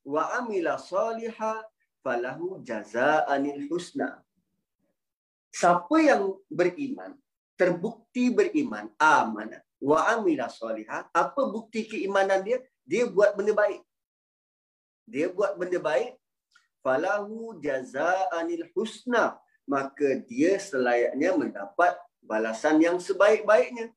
wa 0.06 0.22
amila 0.38 0.78
saliha 0.78 1.62
falahu 2.02 2.62
jazaanil 2.62 3.66
husna 3.70 4.22
siapa 5.54 5.96
yang 6.02 6.34
beriman 6.50 7.14
terbukti 7.54 8.34
beriman, 8.34 8.90
amanah 8.98 9.62
wa 9.78 9.98
amila 10.14 10.50
salihah. 10.50 11.06
Apa 11.14 11.48
bukti 11.50 11.86
keimanan 11.86 12.42
dia? 12.42 12.58
Dia 12.84 13.08
buat 13.08 13.34
benda 13.38 13.54
baik. 13.54 13.80
Dia 15.08 15.26
buat 15.30 15.56
benda 15.56 15.78
baik. 15.80 16.18
Falahu 16.84 17.56
jazaanil 17.64 18.68
husna. 18.76 19.40
Maka 19.64 20.20
dia 20.28 20.60
selayaknya 20.60 21.32
mendapat 21.32 21.96
balasan 22.20 22.76
yang 22.84 23.00
sebaik-baiknya. 23.00 23.88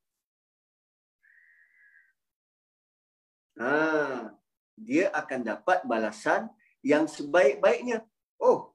Ha, 3.59 4.31
dia 4.79 5.11
akan 5.11 5.43
dapat 5.43 5.83
balasan 5.83 6.47
yang 6.79 7.03
sebaik-baiknya. 7.03 8.07
Oh, 8.39 8.71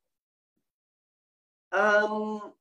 um, 1.73 2.53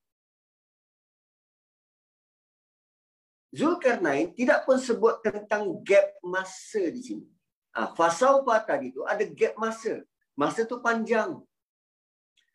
Zulkarnain 3.51 4.31
tidak 4.31 4.63
pun 4.63 4.79
sebut 4.79 5.19
tentang 5.19 5.75
gap 5.83 6.07
masa 6.23 6.87
di 6.87 7.03
sini. 7.03 7.27
Ah, 7.75 7.91
Fasaufa 7.91 8.63
tadi 8.63 8.95
tu 8.95 9.03
ada 9.03 9.27
gap 9.27 9.59
masa. 9.59 9.99
Masa 10.37 10.63
tu 10.65 10.79
panjang. 10.79 11.39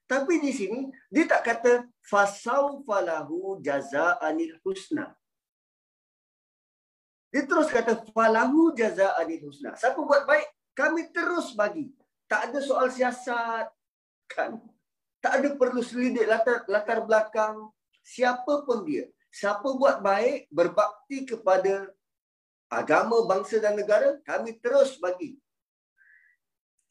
Tapi 0.06 0.38
di 0.38 0.54
sini 0.54 0.86
dia 1.10 1.26
tak 1.26 1.42
kata 1.42 1.72
fasaufa 2.02 3.02
lahu 3.02 3.58
jazaanil 3.58 4.58
husna. 4.62 5.14
Dia 7.34 7.42
terus 7.42 7.68
kata 7.68 8.06
falahu 8.14 8.70
jazaanil 8.72 9.50
husna. 9.50 9.74
Siapa 9.74 9.98
buat 9.98 10.24
baik, 10.24 10.46
kami 10.78 11.10
terus 11.10 11.52
bagi. 11.58 11.90
Tak 12.30 12.50
ada 12.50 12.58
soal 12.62 12.88
siasat. 12.88 13.66
Kan? 14.30 14.62
Tak 15.18 15.42
ada 15.42 15.48
perlu 15.58 15.82
selidik 15.82 16.26
latar, 16.26 16.62
latar 16.70 17.02
belakang. 17.02 17.70
Siapa 18.06 18.62
pun 18.62 18.86
dia 18.86 19.10
siapa 19.36 19.68
buat 19.76 20.00
baik, 20.00 20.48
berbakti 20.48 21.28
kepada 21.28 21.92
agama, 22.72 23.28
bangsa 23.28 23.60
dan 23.60 23.76
negara, 23.76 24.16
kami 24.24 24.56
terus 24.56 24.96
bagi. 24.96 25.36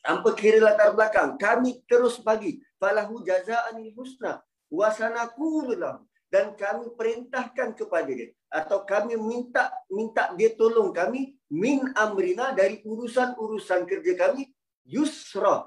Tanpa 0.06 0.38
kira 0.38 0.62
latar 0.62 0.94
belakang, 0.94 1.34
kami 1.42 1.82
terus 1.90 2.22
bagi. 2.22 2.62
Falahu 2.78 3.26
jaza'an 3.26 3.82
husna. 3.98 4.38
Wasanakulullah. 4.70 6.06
Dan 6.30 6.54
kami 6.54 6.94
perintahkan 6.94 7.74
kepada 7.74 8.06
dia. 8.14 8.30
Atau 8.54 8.86
kami 8.86 9.18
minta 9.18 9.74
minta 9.90 10.30
dia 10.38 10.54
tolong 10.54 10.94
kami. 10.94 11.34
Min 11.50 11.90
amrina 11.98 12.54
dari 12.54 12.86
urusan-urusan 12.86 13.90
kerja 13.90 14.14
kami. 14.14 14.46
Yusra. 14.86 15.66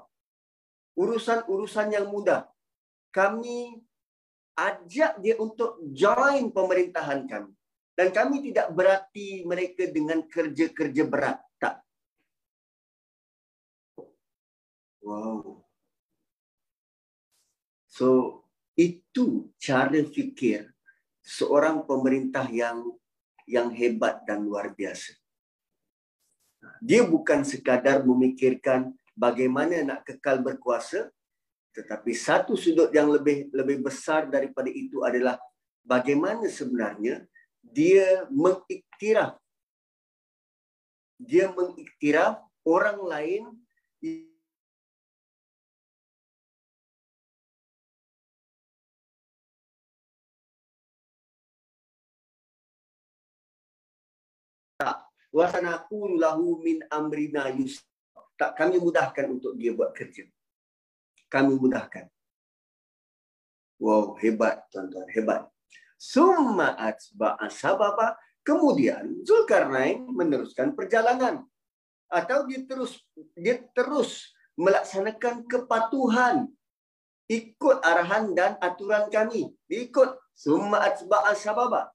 Urusan-urusan 0.95 1.99
yang 1.99 2.07
mudah. 2.07 2.47
Kami 3.11 3.75
ajak 4.55 5.19
dia 5.19 5.35
untuk 5.35 5.83
join 5.91 6.47
pemerintahan 6.55 7.27
kami. 7.27 7.51
Dan 7.91 8.15
kami 8.15 8.39
tidak 8.47 8.71
berarti 8.71 9.43
mereka 9.43 9.83
dengan 9.91 10.23
kerja-kerja 10.23 11.03
berat. 11.03 11.43
Wow. 15.09 15.65
So, 17.89 18.41
itu 18.77 19.49
cara 19.57 20.05
fikir 20.05 20.69
seorang 21.25 21.81
pemerintah 21.89 22.45
yang 22.45 22.85
yang 23.49 23.73
hebat 23.73 24.21
dan 24.29 24.45
luar 24.45 24.69
biasa. 24.77 25.17
Dia 26.77 27.01
bukan 27.01 27.41
sekadar 27.41 28.05
memikirkan 28.05 28.93
bagaimana 29.17 29.81
nak 29.81 30.05
kekal 30.05 30.45
berkuasa, 30.45 31.09
tetapi 31.73 32.13
satu 32.13 32.53
sudut 32.53 32.93
yang 32.93 33.09
lebih 33.09 33.49
lebih 33.49 33.81
besar 33.81 34.29
daripada 34.29 34.69
itu 34.69 35.01
adalah 35.01 35.41
bagaimana 35.81 36.45
sebenarnya 36.45 37.25
dia 37.65 38.29
mengiktiraf 38.29 39.41
dia 41.19 41.51
mengiktiraf 41.51 42.39
orang 42.63 42.99
lain 43.03 43.43
wasanaku 55.29 56.17
lahu 56.17 56.61
min 56.61 56.81
amrina 56.89 57.49
yus 57.53 57.81
tak 58.39 58.55
kami 58.55 58.79
mudahkan 58.79 59.29
untuk 59.29 59.53
dia 59.59 59.75
buat 59.75 59.91
kerja 59.91 60.25
kami 61.29 61.55
mudahkan. 61.55 62.09
Wow, 63.79 64.17
hebat 64.19 64.65
tuan-tuan, 64.73 65.07
hebat. 65.13 65.47
Summa 65.95 66.75
atba'a 66.75 67.47
sababa. 67.47 68.17
Kemudian 68.43 69.23
Zulkarnain 69.23 70.03
meneruskan 70.09 70.73
perjalanan. 70.73 71.45
Atau 72.09 72.49
dia 72.49 72.65
terus 72.65 72.97
dia 73.37 73.61
terus 73.77 74.33
melaksanakan 74.57 75.45
kepatuhan 75.45 76.49
ikut 77.29 77.77
arahan 77.85 78.33
dan 78.33 78.57
aturan 78.57 79.07
kami. 79.13 79.53
Ikut 79.69 80.17
summa 80.33 80.81
atba'a 80.89 81.37
sababa. 81.37 81.93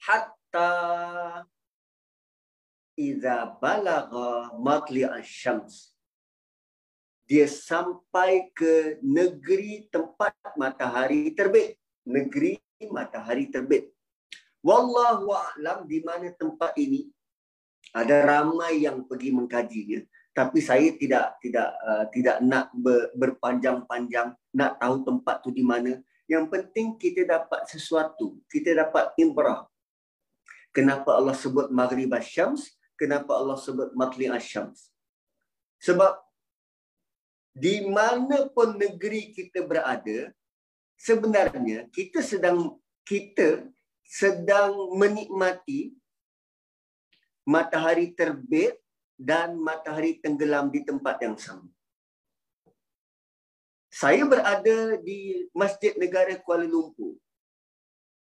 Hatta 0.00 0.70
idza 2.94 3.58
balagha 3.58 4.54
matli'a 4.58 5.18
syams 5.22 5.94
dia 7.24 7.48
sampai 7.48 8.52
ke 8.52 9.00
negeri 9.00 9.88
tempat 9.88 10.36
matahari 10.60 11.32
terbit. 11.32 11.80
Negeri 12.04 12.60
matahari 12.92 13.48
terbit. 13.48 13.88
Wallahu 14.60 15.32
a'lam 15.32 15.88
di 15.88 16.04
mana 16.04 16.28
tempat 16.36 16.76
ini. 16.76 17.08
Ada 17.96 18.28
ramai 18.28 18.84
yang 18.84 19.08
pergi 19.08 19.32
mengkajinya. 19.32 20.04
Tapi 20.36 20.58
saya 20.60 20.92
tidak 21.00 21.40
tidak 21.40 21.68
uh, 21.80 22.04
tidak 22.12 22.42
nak 22.44 22.68
ber, 22.76 23.08
berpanjang-panjang 23.16 24.34
nak 24.52 24.76
tahu 24.76 25.04
tempat 25.08 25.40
tu 25.40 25.48
di 25.48 25.64
mana. 25.64 25.96
Yang 26.28 26.44
penting 26.52 27.00
kita 27.00 27.24
dapat 27.24 27.64
sesuatu. 27.72 28.36
Kita 28.52 28.76
dapat 28.76 29.16
imbrah. 29.16 29.64
Kenapa 30.76 31.16
Allah 31.16 31.36
sebut 31.36 31.72
Maghrib 31.72 32.12
Asyams? 32.12 32.68
Kenapa 32.94 33.34
Allah 33.34 33.58
sebut 33.58 33.90
Matli 33.98 34.30
Asyams? 34.30 34.90
Sebab 35.82 36.14
di 37.54 37.86
mana 37.86 38.50
pun 38.50 38.74
negeri 38.74 39.30
kita 39.30 39.62
berada 39.62 40.34
sebenarnya 40.98 41.86
kita 41.94 42.18
sedang 42.18 42.78
kita 43.06 43.66
sedang 44.02 44.94
menikmati 44.98 45.94
matahari 47.46 48.10
terbit 48.16 48.80
dan 49.14 49.54
matahari 49.54 50.18
tenggelam 50.18 50.72
di 50.72 50.82
tempat 50.82 51.20
yang 51.22 51.36
sama. 51.38 51.70
Saya 53.94 54.26
berada 54.26 54.98
di 54.98 55.46
Masjid 55.54 55.94
Negara 55.94 56.34
Kuala 56.42 56.66
Lumpur. 56.66 57.14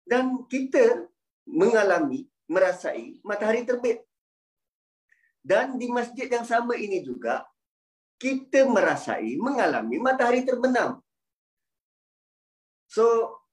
Dan 0.05 0.45
kita 0.45 1.09
mengalami, 1.49 2.29
merasai 2.45 3.17
matahari 3.25 3.65
terbit. 3.65 4.05
Dan 5.45 5.77
di 5.77 5.93
masjid 5.93 6.25
yang 6.25 6.49
sama 6.49 6.73
ini 6.73 7.05
juga, 7.05 7.45
kita 8.17 8.65
merasai 8.65 9.37
mengalami 9.37 10.01
matahari 10.01 10.41
terbenam. 10.41 11.05
So, 12.89 13.05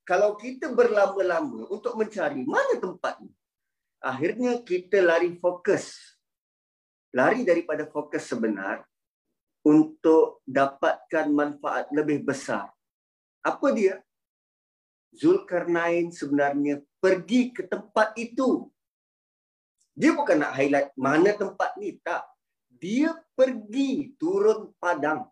kalau 0.07 0.39
kita 0.39 0.71
berlama-lama 0.71 1.67
untuk 1.67 1.99
mencari 1.99 2.47
mana 2.47 2.79
tempat 2.79 3.19
ini, 3.19 3.35
akhirnya 3.99 4.63
kita 4.63 5.03
lari 5.03 5.35
fokus. 5.35 5.99
Lari 7.11 7.43
daripada 7.43 7.83
fokus 7.91 8.23
sebenar 8.23 8.87
untuk 9.67 10.39
dapatkan 10.47 11.27
manfaat 11.27 11.91
lebih 11.91 12.23
besar. 12.23 12.71
Apa 13.43 13.75
dia? 13.75 13.99
Zulkarnain 15.11 16.07
sebenarnya 16.07 16.79
pergi 17.03 17.51
ke 17.51 17.67
tempat 17.67 18.15
itu. 18.15 18.71
Dia 20.01 20.17
bukan 20.17 20.41
nak 20.41 20.57
highlight 20.57 20.89
mana 20.97 21.29
tempat 21.37 21.77
ni, 21.77 22.01
tak 22.01 22.25
dia 22.81 23.13
pergi 23.37 24.17
turun 24.17 24.73
padang. 24.81 25.29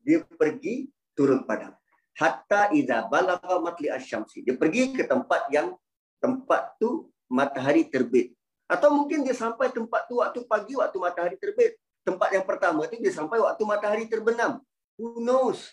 Dia 0.00 0.24
pergi 0.24 0.88
turun 1.12 1.44
padang. 1.44 1.76
Hatta 2.16 2.72
idza 2.72 3.04
balagha 3.04 3.60
matli 3.60 3.92
asyamsi. 3.92 4.40
Dia 4.40 4.56
pergi 4.56 4.96
ke 4.96 5.04
tempat 5.04 5.52
yang 5.52 5.76
tempat 6.16 6.80
tu 6.80 7.12
matahari 7.28 7.84
terbit. 7.92 8.32
Atau 8.64 8.88
mungkin 8.96 9.20
dia 9.20 9.36
sampai 9.36 9.68
tempat 9.68 10.08
tu 10.08 10.24
waktu 10.24 10.40
pagi 10.48 10.72
waktu 10.72 10.96
matahari 10.96 11.36
terbit. 11.36 11.76
Tempat 12.08 12.32
yang 12.32 12.48
pertama 12.48 12.88
tu 12.88 12.96
dia 12.96 13.12
sampai 13.12 13.36
waktu 13.36 13.62
matahari 13.68 14.08
terbenam. 14.08 14.64
Who 14.96 15.20
knows? 15.20 15.68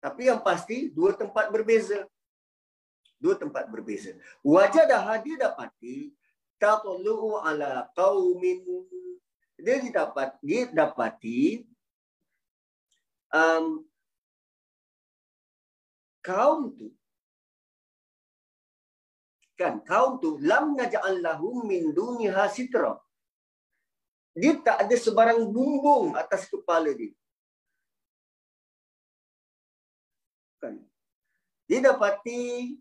Tapi 0.00 0.32
yang 0.32 0.40
pasti 0.40 0.88
dua 0.88 1.12
tempat 1.12 1.52
berbeza. 1.52 2.08
Dua 3.20 3.36
tempat 3.36 3.68
berbeza. 3.68 4.16
Wajah 4.40 4.88
dah 4.88 5.00
hadir 5.12 5.36
dapati 5.36 6.12
tatlu'u 6.62 7.40
ala 7.42 7.88
qaumin. 7.96 8.62
Dia 9.58 9.78
didapat 9.80 10.34
dia 10.42 10.66
dapati 10.68 11.62
um, 13.30 13.86
kaum 16.20 16.74
tu 16.74 16.88
kan 19.54 19.78
kaum 19.86 20.18
tu 20.18 20.34
lam 20.42 20.74
naj'al 20.74 21.22
lahum 21.22 21.62
min 21.70 21.94
duniha 21.94 22.44
sitra. 22.50 22.98
Dia 24.34 24.58
tak 24.66 24.82
ada 24.82 24.96
sebarang 24.98 25.46
bumbung 25.54 26.18
atas 26.18 26.50
kepala 26.50 26.90
dia. 26.90 27.14
Kan? 30.58 30.82
Dia 31.70 31.78
dapati 31.86 32.74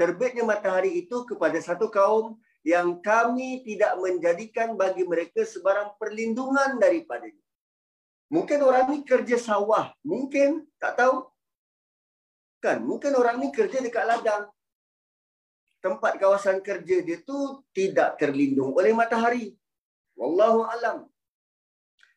terbitnya 0.00 0.40
matahari 0.40 1.04
itu 1.04 1.28
kepada 1.28 1.60
satu 1.60 1.92
kaum 1.92 2.40
yang 2.66 2.98
kami 2.98 3.62
tidak 3.62 3.94
menjadikan 4.02 4.74
bagi 4.74 5.06
mereka 5.06 5.46
sebarang 5.46 5.94
perlindungan 6.02 6.82
daripadanya. 6.82 7.46
Mungkin 8.26 8.58
orang 8.58 8.90
ni 8.90 9.06
kerja 9.06 9.38
sawah. 9.38 9.94
Mungkin. 10.02 10.66
Tak 10.82 10.98
tahu. 10.98 11.30
Kan? 12.58 12.82
Mungkin 12.82 13.14
orang 13.14 13.38
ni 13.38 13.54
kerja 13.54 13.78
dekat 13.78 14.02
ladang. 14.02 14.50
Tempat 15.78 16.18
kawasan 16.18 16.58
kerja 16.58 17.06
dia 17.06 17.22
tu 17.22 17.62
tidak 17.70 18.18
terlindung 18.18 18.74
oleh 18.74 18.90
matahari. 18.90 19.54
Wallahu 20.18 20.66
alam. 20.66 21.06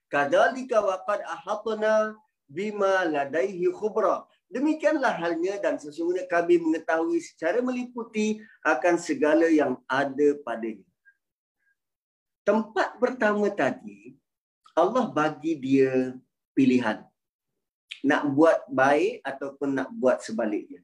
Kadalika 0.09 0.81
waqad 0.81 1.21
ahatna 1.29 2.17
bima 2.49 3.05
ladaihi 3.05 3.69
khubra. 3.69 4.25
Demikianlah 4.49 5.13
halnya 5.13 5.61
dan 5.61 5.77
sesungguhnya 5.77 6.25
kami 6.25 6.57
mengetahui 6.57 7.21
secara 7.21 7.61
meliputi 7.61 8.41
akan 8.65 8.97
segala 8.97 9.45
yang 9.45 9.77
ada 9.85 10.33
padanya. 10.41 10.89
Tempat 12.41 12.97
pertama 12.97 13.45
tadi, 13.53 14.17
Allah 14.73 15.05
bagi 15.05 15.53
dia 15.53 16.17
pilihan. 16.57 17.05
Nak 18.01 18.21
buat 18.33 18.65
baik 18.73 19.21
ataupun 19.21 19.69
nak 19.77 19.93
buat 19.93 20.17
sebaliknya. 20.25 20.81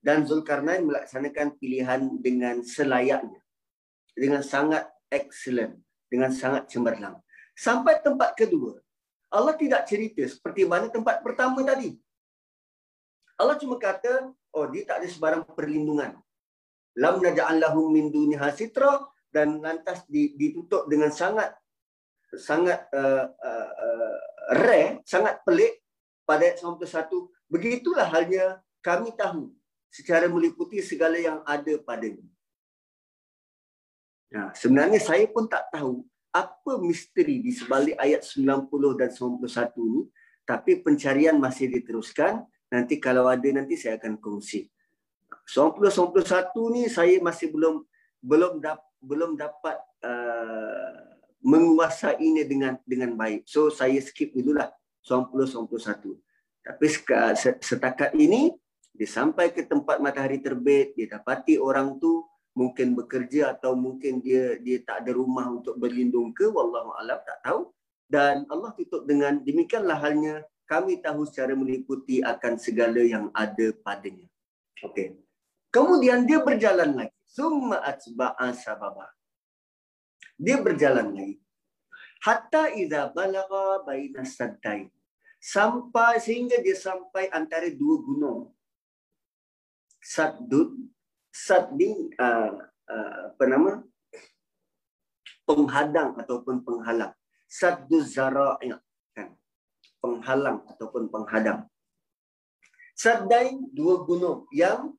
Dan 0.00 0.24
Zulkarnain 0.24 0.88
melaksanakan 0.88 1.60
pilihan 1.60 2.00
dengan 2.16 2.64
selayaknya. 2.64 3.44
Dengan 4.16 4.40
sangat 4.40 4.88
excellent. 5.12 5.76
Dengan 6.08 6.32
sangat 6.32 6.72
cemerlang. 6.72 7.20
Sampai 7.52 8.00
tempat 8.00 8.32
kedua, 8.32 8.80
Allah 9.28 9.52
tidak 9.52 9.84
cerita 9.84 10.24
seperti 10.24 10.64
mana 10.64 10.88
tempat 10.88 11.20
pertama 11.20 11.60
tadi. 11.60 11.98
Allah 13.34 13.56
cuma 13.58 13.76
kata, 13.76 14.30
oh 14.54 14.66
dia 14.70 14.86
tak 14.86 15.02
ada 15.02 15.08
sebarang 15.10 15.42
perlindungan. 15.54 16.14
Lam 16.94 17.18
naja'an 17.18 17.58
lahum 17.58 17.90
min 17.90 18.10
duniha 18.14 18.54
sitra 18.54 19.02
dan 19.34 19.58
lantas 19.58 20.06
ditutup 20.10 20.86
dengan 20.86 21.10
sangat 21.10 21.50
sangat 22.38 22.86
uh, 22.94 23.26
uh, 23.30 24.16
rare, 24.54 25.02
sangat 25.02 25.42
pelik 25.42 25.82
pada 26.22 26.54
ayat 26.54 26.62
91. 26.62 27.10
Begitulah 27.50 28.06
halnya 28.06 28.62
kami 28.82 29.14
tahu 29.18 29.50
secara 29.90 30.26
meliputi 30.30 30.82
segala 30.82 31.18
yang 31.18 31.42
ada 31.46 31.74
padanya. 31.82 32.26
Nah, 34.34 34.50
sebenarnya 34.50 34.98
saya 34.98 35.26
pun 35.30 35.46
tak 35.46 35.70
tahu 35.70 36.02
apa 36.34 36.82
misteri 36.82 37.38
di 37.38 37.54
sebalik 37.54 37.94
ayat 37.94 38.26
90 38.26 38.66
dan 38.98 39.10
91 39.14 39.46
ini, 39.78 40.02
tapi 40.42 40.82
pencarian 40.82 41.38
masih 41.38 41.70
diteruskan 41.70 42.42
Nanti 42.72 43.00
kalau 43.02 43.28
ada 43.28 43.44
nanti 43.52 43.76
saya 43.76 44.00
akan 44.00 44.20
kongsi. 44.20 44.68
90-91 45.44 46.56
ni 46.72 46.82
saya 46.88 47.20
masih 47.20 47.52
belum 47.52 47.84
belum 48.24 48.64
dap, 48.64 48.80
belum 49.04 49.36
dapat 49.36 49.76
uh, 50.00 50.96
menguasainya 51.44 52.48
dengan 52.48 52.80
dengan 52.88 53.12
baik. 53.12 53.44
So 53.44 53.68
saya 53.68 54.00
skip 54.00 54.32
dululah 54.32 54.72
90-91. 55.04 56.16
Tapi 56.64 56.86
setakat 57.60 58.16
ini 58.16 58.56
dia 58.94 59.08
sampai 59.10 59.52
ke 59.52 59.68
tempat 59.68 60.00
matahari 60.00 60.40
terbit, 60.40 60.96
dia 60.96 61.18
dapati 61.18 61.60
orang 61.60 62.00
tu 62.00 62.24
mungkin 62.54 62.94
bekerja 62.94 63.52
atau 63.58 63.74
mungkin 63.74 64.22
dia 64.22 64.56
dia 64.62 64.78
tak 64.86 65.04
ada 65.04 65.10
rumah 65.18 65.50
untuk 65.50 65.74
berlindung 65.74 66.30
ke 66.30 66.46
wallahu 66.46 66.94
alam 66.94 67.18
tak 67.26 67.42
tahu 67.42 67.74
dan 68.06 68.46
Allah 68.46 68.70
tutup 68.78 69.02
dengan 69.10 69.42
demikianlah 69.42 69.98
halnya 69.98 70.46
kami 70.64 71.00
tahu 71.04 71.28
secara 71.28 71.52
meliputi 71.52 72.24
akan 72.24 72.56
segala 72.56 73.00
yang 73.04 73.28
ada 73.36 73.72
padanya. 73.84 74.28
Okey. 74.80 75.20
Kemudian 75.68 76.24
dia 76.24 76.40
berjalan 76.40 76.96
lagi. 76.96 77.16
Summa 77.24 77.82
atba'a 77.82 78.54
sababa. 78.54 79.10
Dia 80.38 80.62
berjalan 80.62 81.12
lagi. 81.12 81.36
Hatta 82.24 82.72
idza 82.72 83.12
balagha 83.12 83.84
baina 83.84 84.24
saddai. 84.24 84.88
Sampai 85.42 86.22
sehingga 86.24 86.56
dia 86.64 86.72
sampai 86.72 87.28
antara 87.28 87.68
dua 87.68 87.96
gunung. 88.00 88.54
Saddud 90.00 90.94
Saddi 91.34 92.14
uh, 92.14 92.54
uh, 92.86 93.18
apa 93.34 93.44
nama? 93.50 93.82
penghadang 95.44 96.16
ataupun 96.16 96.64
penghalang. 96.64 97.12
Saddu 97.44 98.00
zara'i 98.00 98.72
penghalang 100.04 100.60
ataupun 100.68 101.08
penghadang. 101.08 101.64
Sadai 102.92 103.56
dua 103.72 104.04
gunung 104.04 104.44
yang 104.52 104.92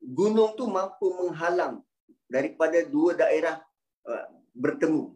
gunung 0.00 0.56
tu 0.56 0.64
mampu 0.64 1.12
menghalang 1.12 1.84
daripada 2.24 2.80
dua 2.88 3.12
daerah 3.12 3.60
uh, 4.08 4.26
bertemu. 4.56 5.12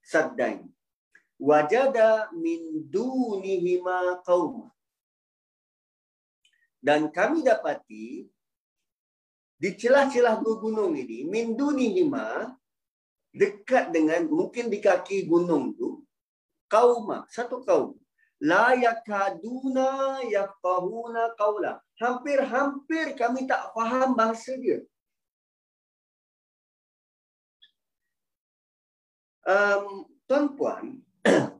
Sadai. 0.00 0.64
Wajada 1.36 2.32
min 2.32 2.88
dunihima 2.88 4.24
qaum. 4.24 4.72
Dan 6.80 7.12
kami 7.12 7.44
dapati 7.44 8.26
di 9.58 9.70
celah-celah 9.74 10.40
dua 10.40 10.56
gunung 10.62 10.96
ini 10.96 11.28
min 11.28 11.54
dunihima 11.54 12.56
dekat 13.34 13.92
dengan 13.92 14.24
mungkin 14.26 14.70
di 14.72 14.78
kaki 14.80 15.28
gunung 15.28 15.74
tu 15.76 16.07
kauma 16.68 17.24
satu 17.32 17.64
kaum. 17.64 17.96
La 18.38 18.70
yakaduna 18.78 20.22
yafqahuna 20.22 21.34
qaula 21.34 21.82
hampir-hampir 21.98 23.18
kami 23.18 23.50
tak 23.50 23.74
faham 23.74 24.14
bahasa 24.14 24.54
dia. 24.54 24.86
Um, 29.48 30.04
tuan-puan 30.28 31.00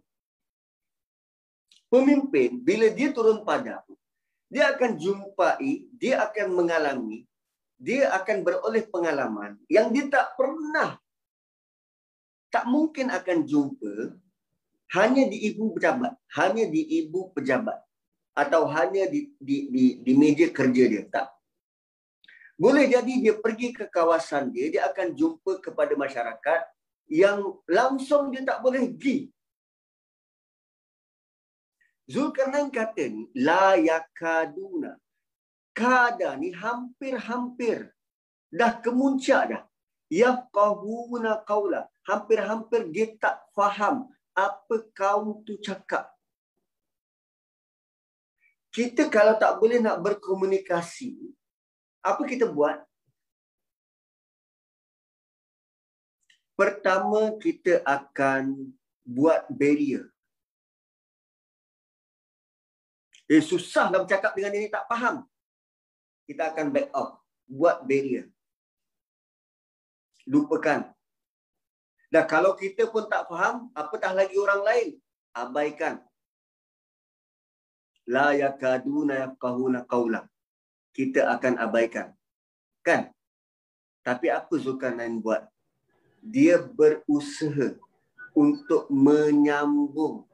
pemimpin 1.93 2.61
bila 2.61 2.93
dia 2.93 3.09
turun 3.17 3.41
padang 3.49 3.81
dia 4.53 4.69
akan 4.77 4.93
jumpai 5.01 5.89
dia 5.97 6.21
akan 6.21 6.53
mengalami 6.53 7.25
dia 7.81 8.13
akan 8.13 8.45
beroleh 8.45 8.85
pengalaman 8.85 9.57
yang 9.73 9.89
dia 9.89 10.05
tak 10.13 10.37
pernah 10.37 11.01
tak 12.53 12.69
mungkin 12.69 13.09
akan 13.09 13.49
jumpa 13.49 14.21
hanya 14.97 15.29
di 15.29 15.53
ibu 15.53 15.77
pejabat, 15.77 16.17
hanya 16.41 16.65
di 16.65 17.05
ibu 17.05 17.29
pejabat 17.37 17.77
atau 18.33 18.65
hanya 18.71 19.05
di 19.11 19.35
di 19.37 19.69
di, 19.69 19.85
di 20.01 20.13
meja 20.17 20.49
kerja 20.49 20.85
dia 20.89 21.05
tak. 21.11 21.29
Boleh 22.59 22.91
jadi 22.91 23.15
dia 23.23 23.35
pergi 23.39 23.71
ke 23.71 23.87
kawasan 23.87 24.51
dia, 24.51 24.67
dia 24.73 24.83
akan 24.91 25.15
jumpa 25.15 25.63
kepada 25.63 25.95
masyarakat 25.95 26.61
yang 27.07 27.41
langsung 27.71 28.35
dia 28.35 28.43
tak 28.43 28.59
boleh 28.65 28.91
pergi. 28.99 29.31
Zulkarnain 32.09 32.73
kata 32.73 33.05
ni, 33.13 33.29
la 33.37 33.77
yakaduna. 33.77 34.97
Kada 35.77 36.35
ni 36.41 36.51
hampir-hampir. 36.51 37.93
Dah 38.49 38.81
kemuncak 38.81 39.43
dah. 39.53 39.63
Yafqahuna 40.09 41.45
qawla. 41.45 41.87
Hampir-hampir 42.09 42.89
dia 42.91 43.13
tak 43.21 43.45
faham 43.53 44.09
apa 44.39 44.75
kau 44.95 45.43
tu 45.43 45.59
cakap. 45.59 46.15
Kita 48.71 49.11
kalau 49.11 49.35
tak 49.35 49.59
boleh 49.59 49.83
nak 49.83 49.99
berkomunikasi, 49.99 51.19
apa 51.99 52.23
kita 52.23 52.47
buat? 52.47 52.79
Pertama, 56.55 57.35
kita 57.43 57.83
akan 57.83 58.75
buat 59.03 59.47
barrier. 59.51 60.11
Eh, 63.31 63.43
susah 63.43 63.91
nak 63.91 64.07
bercakap 64.07 64.35
dengan 64.35 64.57
ini, 64.59 64.67
tak 64.67 64.87
faham. 64.91 65.27
Kita 66.27 66.51
akan 66.51 66.67
back 66.75 66.89
off. 66.93 67.21
Buat 67.49 67.87
barrier. 67.87 68.29
Lupakan. 70.29 70.98
Dan 72.09 72.25
kalau 72.25 72.57
kita 72.57 72.89
pun 72.89 73.05
tak 73.05 73.29
faham, 73.29 73.69
apatah 73.77 74.17
lagi 74.17 74.37
orang 74.41 74.63
lain? 74.65 74.89
Abaikan. 75.37 76.01
La 78.09 78.33
yakaduna 78.33 79.29
yafqahuna 79.29 79.85
qawla. 79.85 80.25
Kita 80.97 81.29
akan 81.37 81.61
abaikan. 81.61 82.17
Kan? 82.81 83.13
Tapi 84.01 84.33
apa 84.33 84.57
Zulkarnain 84.57 85.21
buat? 85.21 85.45
Dia 86.25 86.65
berusaha 86.65 87.77
untuk 88.33 88.89
menyambung, 88.89 90.25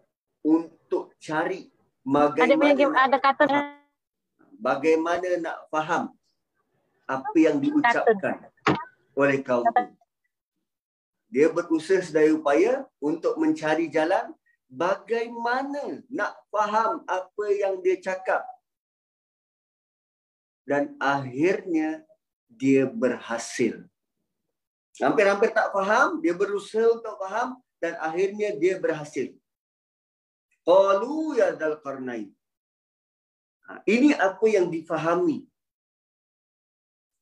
untuk 0.46 1.18
cari 1.18 1.74
bagaimana, 2.06 2.76
ada, 2.76 2.86
ada 3.08 3.18
kata 3.18 3.44
bagaimana 4.60 5.28
nak 5.40 5.56
faham 5.68 6.12
apa 7.04 7.36
yang 7.36 7.60
diucapkan 7.60 8.48
oleh 9.16 9.40
kaum 9.44 9.64
itu. 9.64 10.03
Dia 11.34 11.50
berusaha 11.50 11.98
sedaya 11.98 12.30
upaya 12.30 12.86
untuk 13.02 13.34
mencari 13.42 13.90
jalan 13.90 14.30
bagaimana 14.70 15.98
nak 16.06 16.38
faham 16.46 17.02
apa 17.10 17.46
yang 17.50 17.82
dia 17.82 17.98
cakap. 17.98 18.46
Dan 20.62 20.94
akhirnya 21.02 22.06
dia 22.46 22.86
berhasil. 22.86 23.82
Hampir-hampir 25.02 25.50
tak 25.50 25.74
faham, 25.74 26.22
dia 26.22 26.38
berusaha 26.38 26.86
untuk 26.94 27.18
faham 27.18 27.58
dan 27.82 27.98
akhirnya 27.98 28.54
dia 28.54 28.78
berhasil. 28.78 29.34
Qalu 30.62 31.42
ya 31.42 31.50
dal 31.58 31.82
qarnain. 31.82 32.30
Ha, 33.66 33.82
ini 33.90 34.14
apa 34.14 34.46
yang 34.46 34.70
difahami 34.70 35.44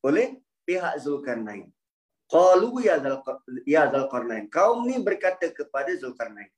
oleh 0.04 0.42
pihak 0.68 1.00
Zulkarnain. 1.00 1.70
Qalu 2.32 2.80
ya 2.80 2.96
zal 2.96 3.20
ya. 3.68 3.92
Kaum 4.48 4.88
ni 4.88 4.96
berkata 5.04 5.52
kepada 5.52 5.92
Zulkarnain. 6.00 6.48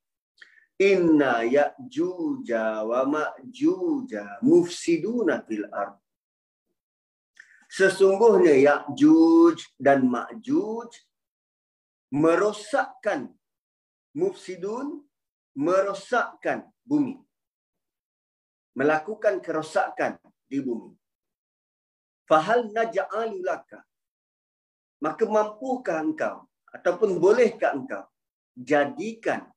Inna 0.78 1.42
ya'juja 1.42 2.86
wa 2.86 3.02
ma'juja 3.02 4.38
mufsiduna 4.42 5.42
fil 5.42 5.66
ard. 5.70 5.98
Sesungguhnya 7.74 8.54
Ya'juj 8.54 9.58
dan 9.82 10.06
Ma'juj 10.06 10.94
merosakkan 12.14 13.34
mufsidun 14.14 15.02
merosakkan 15.58 16.70
bumi. 16.86 17.18
Melakukan 18.78 19.42
kerosakan 19.42 20.22
di 20.46 20.62
bumi. 20.62 20.94
Fahal 22.30 22.70
naja'alu 22.70 23.42
laka 23.42 23.82
maka 25.02 25.24
mampukah 25.26 25.98
engkau 26.02 26.46
ataupun 26.70 27.18
bolehkah 27.22 27.74
engkau 27.74 28.04
jadikan 28.54 29.50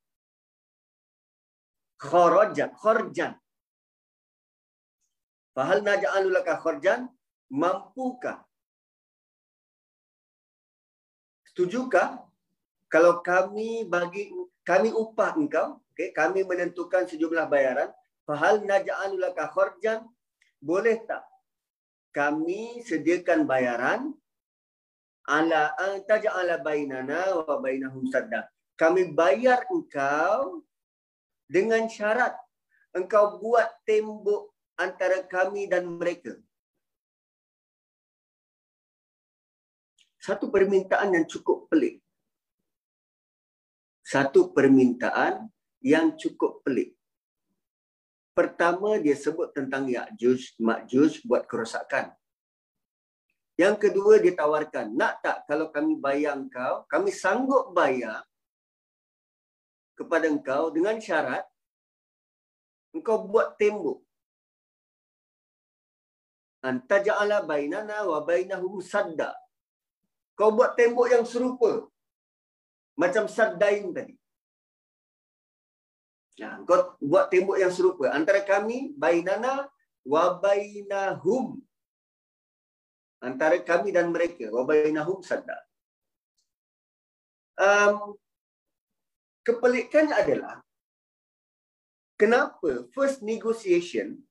kharajan 1.97 2.71
kharjan? 2.77 3.33
Fahal 5.57 5.81
naj'alu 5.81 6.29
laka 6.29 6.61
kharjan? 6.61 7.09
Mampukah? 7.49 8.45
Setujukah? 11.49 12.21
Kalau 12.87 13.19
kami 13.25 13.83
bagi 13.89 14.31
kami 14.63 14.93
upah 14.93 15.35
engkau 15.35 15.81
okey 15.91 16.13
kami 16.13 16.45
menentukan 16.45 17.03
sejumlah 17.09 17.49
bayaran 17.51 17.89
fahal 18.23 18.61
naj'alu 18.63 19.17
laka 19.17 19.49
kharjan? 19.49 20.05
Boleh 20.61 21.01
tak 21.09 21.25
kami 22.13 22.81
sediakan 22.85 23.45
bayaran 23.45 24.13
ala 25.27 25.75
an 25.75 26.01
taj'ala 26.07 26.63
bainana 26.63 27.35
wa 27.43 27.59
bainahum 27.59 28.07
sadda. 28.07 28.47
Kami 28.79 29.11
bayar 29.11 29.67
engkau 29.67 30.63
dengan 31.51 31.85
syarat 31.91 32.33
engkau 32.95 33.37
buat 33.37 33.67
tembok 33.83 34.49
antara 34.79 35.21
kami 35.27 35.67
dan 35.67 35.85
mereka. 35.85 36.33
Satu 40.17 40.51
permintaan 40.51 41.15
yang 41.15 41.25
cukup 41.29 41.71
pelik. 41.71 42.03
Satu 44.03 44.51
permintaan 44.51 45.47
yang 45.83 46.15
cukup 46.15 46.63
pelik. 46.63 46.95
Pertama 48.35 49.01
dia 49.01 49.17
sebut 49.17 49.49
tentang 49.49 49.89
Ya'juj, 49.89 50.61
Ma'juj 50.61 51.25
buat 51.25 51.49
kerosakan. 51.49 52.13
Yang 53.57 53.75
kedua 53.83 54.21
dia 54.23 54.33
tawarkan, 54.37 54.93
nak 54.93 55.13
tak 55.25 55.37
kalau 55.49 55.73
kami 55.75 55.97
bayar 55.97 56.37
engkau, 56.37 56.85
kami 56.93 57.09
sanggup 57.09 57.73
bayar 57.73 58.21
kepada 59.97 60.29
engkau 60.29 60.69
dengan 60.69 61.01
syarat 61.01 61.41
engkau 62.93 63.25
buat 63.25 63.57
tembok. 63.57 63.99
Anta 66.69 66.97
ja'ala 67.07 67.41
bainana 67.49 68.05
wa 68.05 68.19
bainahum 68.29 68.77
sadda. 68.77 69.33
Kau 70.37 70.53
buat 70.53 70.77
tembok 70.77 71.09
yang 71.09 71.25
serupa. 71.25 71.89
Macam 73.01 73.25
saddain 73.25 73.89
tadi. 73.97 74.13
Nah, 76.41 76.61
kau 76.69 76.93
buat 77.01 77.25
tembok 77.33 77.57
yang 77.57 77.73
serupa. 77.73 78.13
Antara 78.13 78.41
kami, 78.45 78.93
bainana 78.93 79.65
wa 80.05 80.37
bainahum 80.45 81.57
antara 83.21 83.57
kami 83.61 83.89
dan 83.93 84.13
mereka 84.13 84.49
wabainahum 84.53 85.21
sadda. 85.25 85.57
Um, 87.57 88.13
kepelikannya 89.41 90.13
adalah 90.13 90.61
kenapa 92.15 92.85
first 92.93 93.25
negotiation 93.25 94.21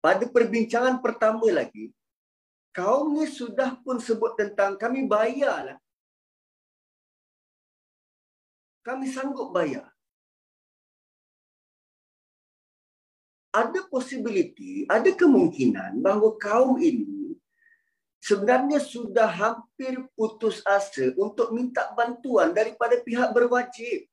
pada 0.00 0.28
perbincangan 0.28 1.00
pertama 1.00 1.48
lagi 1.48 1.92
kaum 2.76 3.16
ni 3.16 3.28
sudah 3.28 3.80
pun 3.80 3.96
sebut 3.98 4.36
tentang 4.36 4.76
kami 4.76 5.04
bayarlah. 5.08 5.80
Kami 8.80 9.12
sanggup 9.12 9.52
bayar 9.52 9.89
ada 13.50 13.82
possibility, 13.90 14.86
ada 14.86 15.10
kemungkinan 15.10 15.98
bahawa 15.98 16.38
kaum 16.38 16.78
ini 16.78 17.34
sebenarnya 18.22 18.78
sudah 18.78 19.26
hampir 19.26 19.96
putus 20.14 20.60
asa 20.68 21.10
untuk 21.16 21.50
minta 21.50 21.90
bantuan 21.96 22.52
daripada 22.52 23.00
pihak 23.00 23.32
berwajib. 23.32 24.06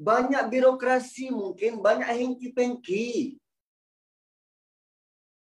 Banyak 0.00 0.48
birokrasi 0.48 1.28
mungkin, 1.28 1.78
banyak 1.84 2.08
hengki-pengki. 2.08 3.36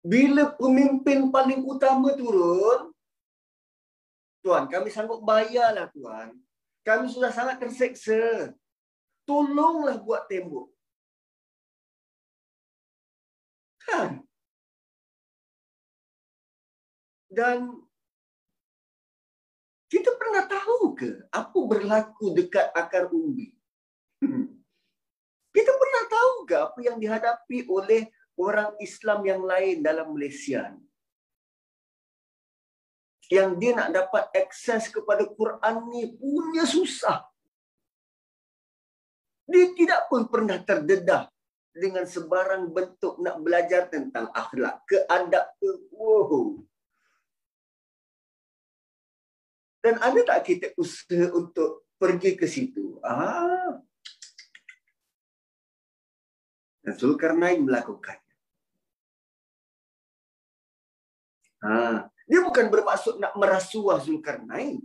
Bila 0.01 0.49
pemimpin 0.57 1.29
paling 1.29 1.61
utama 1.61 2.17
turun, 2.17 2.89
Tuan, 4.39 4.65
kami 4.71 4.89
sanggup 4.89 5.21
bayarlah 5.21 5.91
Tuan. 5.93 6.33
Kami 6.81 7.11
sudah 7.11 7.29
sangat 7.29 7.61
terseksa. 7.61 8.55
Tolonglah 9.27 10.01
buat 10.01 10.25
tembok. 10.25 10.71
Kan? 13.89 14.11
Dan 17.29 17.57
kita 19.89 20.13
pernah 20.17 20.45
tahu 20.45 20.93
ke 20.93 21.09
apa 21.29 21.59
berlaku 21.65 22.37
dekat 22.37 22.69
akar 22.73 23.09
umbi? 23.09 23.53
Hmm. 24.21 24.53
Kita 25.49 25.71
pernah 25.73 26.03
tahu 26.09 26.33
ke 26.45 26.55
apa 26.57 26.79
yang 26.85 26.97
dihadapi 27.01 27.65
oleh 27.65 28.09
orang 28.37 28.77
Islam 28.77 29.25
yang 29.25 29.41
lain 29.41 29.81
dalam 29.81 30.13
Malaysia? 30.13 30.73
Yang 33.29 33.49
dia 33.61 33.71
nak 33.77 33.89
dapat 33.93 34.25
akses 34.33 34.89
kepada 34.89 35.25
Quran 35.25 35.75
ni 35.89 36.17
punya 36.17 36.65
susah. 36.65 37.25
Dia 39.49 39.73
tidak 39.73 40.05
pun 40.09 40.29
pernah 40.29 40.61
terdedah 40.61 41.29
dengan 41.79 42.03
sebarang 42.03 42.69
bentuk 42.69 43.17
nak 43.23 43.39
belajar 43.39 43.87
tentang 43.87 44.27
akhlak, 44.35 44.83
keadab 44.85 45.55
ke, 45.57 45.71
wow. 45.95 46.59
Dan 49.79 49.95
ada 50.03 50.19
tak 50.27 50.43
kita 50.43 50.67
usaha 50.75 51.31
untuk 51.31 51.87
pergi 51.95 52.35
ke 52.35 52.43
situ? 52.45 52.99
Ah. 52.99 53.79
Dan 56.83 56.93
Zulkarnain 56.99 57.63
melakukannya. 57.63 58.35
Ha. 61.63 62.07
Dia 62.27 62.39
bukan 62.43 62.67
bermaksud 62.67 63.23
nak 63.23 63.33
merasuah 63.39 64.03
Zulkarnain. 64.03 64.83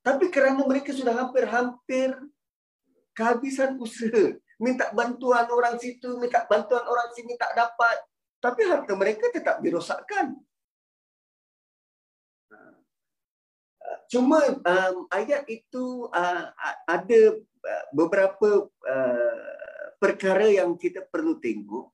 Tapi 0.00 0.30
kerana 0.32 0.62
mereka 0.64 0.94
sudah 0.96 1.12
hampir-hampir 1.12 2.14
kehabisan 3.16 3.74
usaha 3.80 4.38
minta 4.60 4.88
bantuan 4.92 5.46
orang 5.52 5.76
situ, 5.76 6.16
minta 6.16 6.44
bantuan 6.48 6.84
orang 6.84 7.12
sini 7.12 7.36
tak 7.36 7.52
dapat. 7.52 7.98
Tapi 8.40 8.60
harta 8.68 8.92
mereka 8.96 9.28
tetap 9.32 9.60
dirosakkan. 9.64 10.36
Cuma 14.06 14.38
um, 14.38 14.96
ayat 15.10 15.42
itu 15.50 16.06
uh, 16.14 16.44
ada 16.86 17.20
uh, 17.42 17.84
beberapa 17.90 18.70
uh, 18.70 19.50
perkara 19.98 20.46
yang 20.46 20.78
kita 20.78 21.02
perlu 21.02 21.42
tengok. 21.42 21.90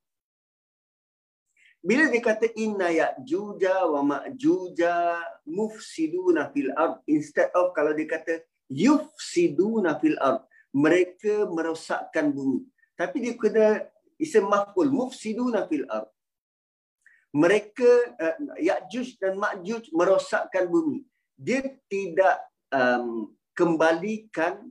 Bila 1.83 2.07
dia 2.07 2.23
kata 2.23 2.47
inna 2.55 2.95
ya 2.95 3.11
juja 3.19 3.83
wa 3.91 4.07
ma'juja 4.07 5.19
mufsiduna 5.51 6.47
fil 6.55 6.71
ard 6.79 7.03
instead 7.11 7.51
of 7.59 7.75
kalau 7.75 7.91
dia 7.91 8.07
kata 8.07 8.39
yufsiduna 8.71 9.99
fil 9.99 10.15
ard 10.23 10.47
mereka 10.73 11.47
merosakkan 11.53 12.33
bumi. 12.33 12.65
Tapi 12.97 13.17
dia 13.21 13.37
kena 13.37 13.85
isim 14.17 14.49
maf'ul 14.49 14.89
mufsiduna 14.89 15.69
fil 15.69 15.85
ard. 15.89 16.09
mereka 17.33 17.89
uh, 18.21 18.37
Ya'juj 18.61 19.17
dan 19.17 19.41
Ma'juj 19.41 19.89
merosakkan 19.97 20.69
bumi. 20.69 21.01
Dia 21.33 21.65
tidak 21.89 22.45
um, 22.69 23.33
kembalikan 23.57 24.69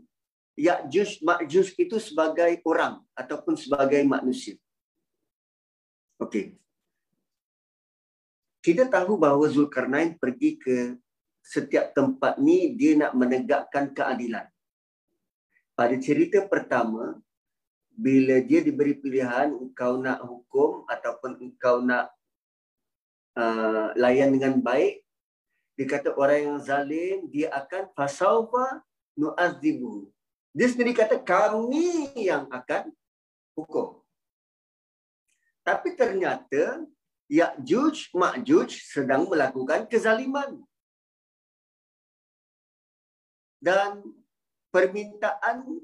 Ya'juj 0.54 1.26
Ma'juj 1.26 1.74
itu 1.74 1.98
sebagai 1.98 2.62
orang 2.62 3.02
ataupun 3.18 3.58
sebagai 3.58 4.06
manusia. 4.06 4.62
Okey. 6.22 6.54
Kita 8.62 8.86
tahu 8.86 9.18
bahawa 9.18 9.50
Zulkarnain 9.50 10.22
pergi 10.22 10.62
ke 10.62 10.94
setiap 11.42 11.98
tempat 11.98 12.38
ni 12.38 12.78
dia 12.78 12.94
nak 12.94 13.18
menegakkan 13.18 13.90
keadilan. 13.90 14.46
Pada 15.82 15.98
cerita 15.98 16.46
pertama, 16.46 17.18
bila 17.90 18.38
dia 18.38 18.62
diberi 18.62 18.94
pilihan 18.94 19.50
engkau 19.50 19.98
nak 19.98 20.22
hukum 20.22 20.86
ataupun 20.86 21.42
engkau 21.42 21.82
nak 21.82 22.14
uh, 23.34 23.90
layan 23.98 24.30
dengan 24.30 24.62
baik 24.62 25.02
dia 25.74 25.90
kata 25.90 26.14
orang 26.14 26.54
yang 26.54 26.60
zalim 26.62 27.26
dia 27.34 27.50
akan 27.50 27.90
fasaufa 27.98 28.86
nu'adzibu. 29.18 30.06
Dia 30.54 30.70
sendiri 30.70 30.94
kata 30.94 31.18
kami 31.18 32.14
yang 32.14 32.46
akan 32.54 32.94
hukum. 33.58 34.06
Tapi 35.66 35.98
ternyata 35.98 36.86
Ya'juj 37.26 38.14
Ma'juj 38.14 38.70
sedang 38.86 39.26
melakukan 39.26 39.90
kezaliman. 39.90 40.62
Dan 43.58 44.21
permintaan 44.72 45.84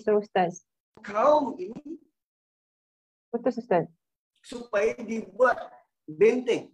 suruh 0.00 0.24
Ustaz. 0.24 0.64
Kaum 1.04 1.54
ini 1.60 2.00
Betul 3.30 3.54
Ustaz. 3.54 3.86
supaya 4.40 4.96
dibuat 4.98 5.54
benteng. 6.08 6.72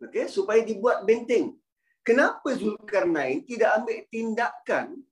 Okey, 0.00 0.30
supaya 0.30 0.64
dibuat 0.64 1.04
benteng. 1.04 1.58
Kenapa 2.00 2.56
Zulkarnain 2.56 3.44
tidak 3.44 3.76
ambil 3.76 3.98
tindakan 4.08 5.04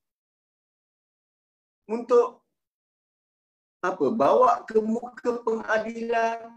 untuk 1.89 2.45
apa? 3.81 4.07
Bawa 4.13 4.63
ke 4.69 4.79
muka 4.79 5.41
pengadilan, 5.41 6.53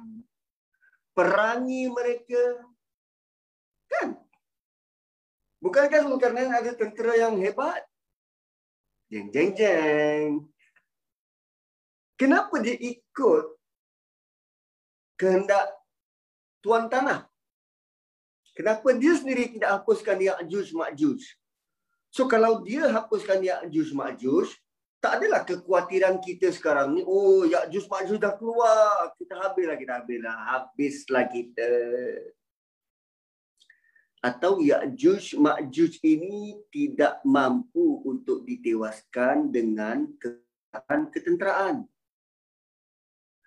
perangi 1.15 1.87
mereka. 1.87 2.43
Kan? 3.87 4.19
Bukankah 5.61 6.03
Zulkarnain 6.03 6.51
ada 6.51 6.73
tentera 6.73 7.13
yang 7.15 7.37
hebat? 7.37 7.85
Jeng 9.11 9.29
jeng 9.29 9.51
jeng. 9.53 10.31
Kenapa 12.17 12.57
dia 12.61 12.77
ikut 12.77 13.45
kehendak 15.17 15.69
tuan 16.61 16.89
tanah? 16.89 17.29
Kenapa 18.57 18.93
dia 18.93 19.13
sendiri 19.17 19.57
tidak 19.57 19.81
hapuskan 19.81 20.21
Ya'juj 20.21 20.75
Ma'juj? 20.75 21.21
So 22.11 22.27
kalau 22.27 22.61
dia 22.61 22.89
hapuskan 22.89 23.41
Ya'juj 23.41 23.95
Ma'juj, 23.95 24.47
tak 25.01 25.17
adalah 25.17 25.41
kekhawatiran 25.41 26.21
kita 26.21 26.53
sekarang 26.53 26.93
ni, 26.93 27.01
oh 27.01 27.43
Ya'juj 27.49 27.89
Ma'juj 27.89 28.21
dah 28.21 28.37
keluar, 28.37 29.11
kita 29.17 29.33
habislah, 29.33 29.75
kita 29.75 29.93
habislah, 29.97 30.37
habislah 30.45 31.25
kita 31.25 31.69
atau 34.21 34.61
Ya'juj 34.61 35.41
Ma'juj 35.41 35.97
ini 36.05 36.61
tidak 36.69 37.25
mampu 37.25 38.05
untuk 38.05 38.45
ditewaskan 38.45 39.49
dengan 39.49 40.05
kekuatan 40.21 41.09
ketenteraan. 41.09 41.89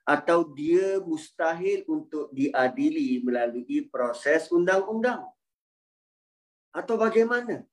Atau 0.05 0.53
dia 0.53 1.01
mustahil 1.01 1.87
untuk 1.89 2.29
diadili 2.35 3.25
melalui 3.25 3.89
proses 3.89 4.51
undang-undang. 4.53 5.25
Atau 6.75 7.01
bagaimana? 7.01 7.65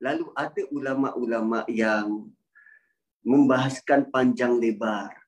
Lalu 0.00 0.28
ada 0.36 0.62
ulama-ulama 0.72 1.64
yang 1.72 2.28
membahaskan 3.24 4.12
panjang 4.12 4.54
lebar 4.60 5.26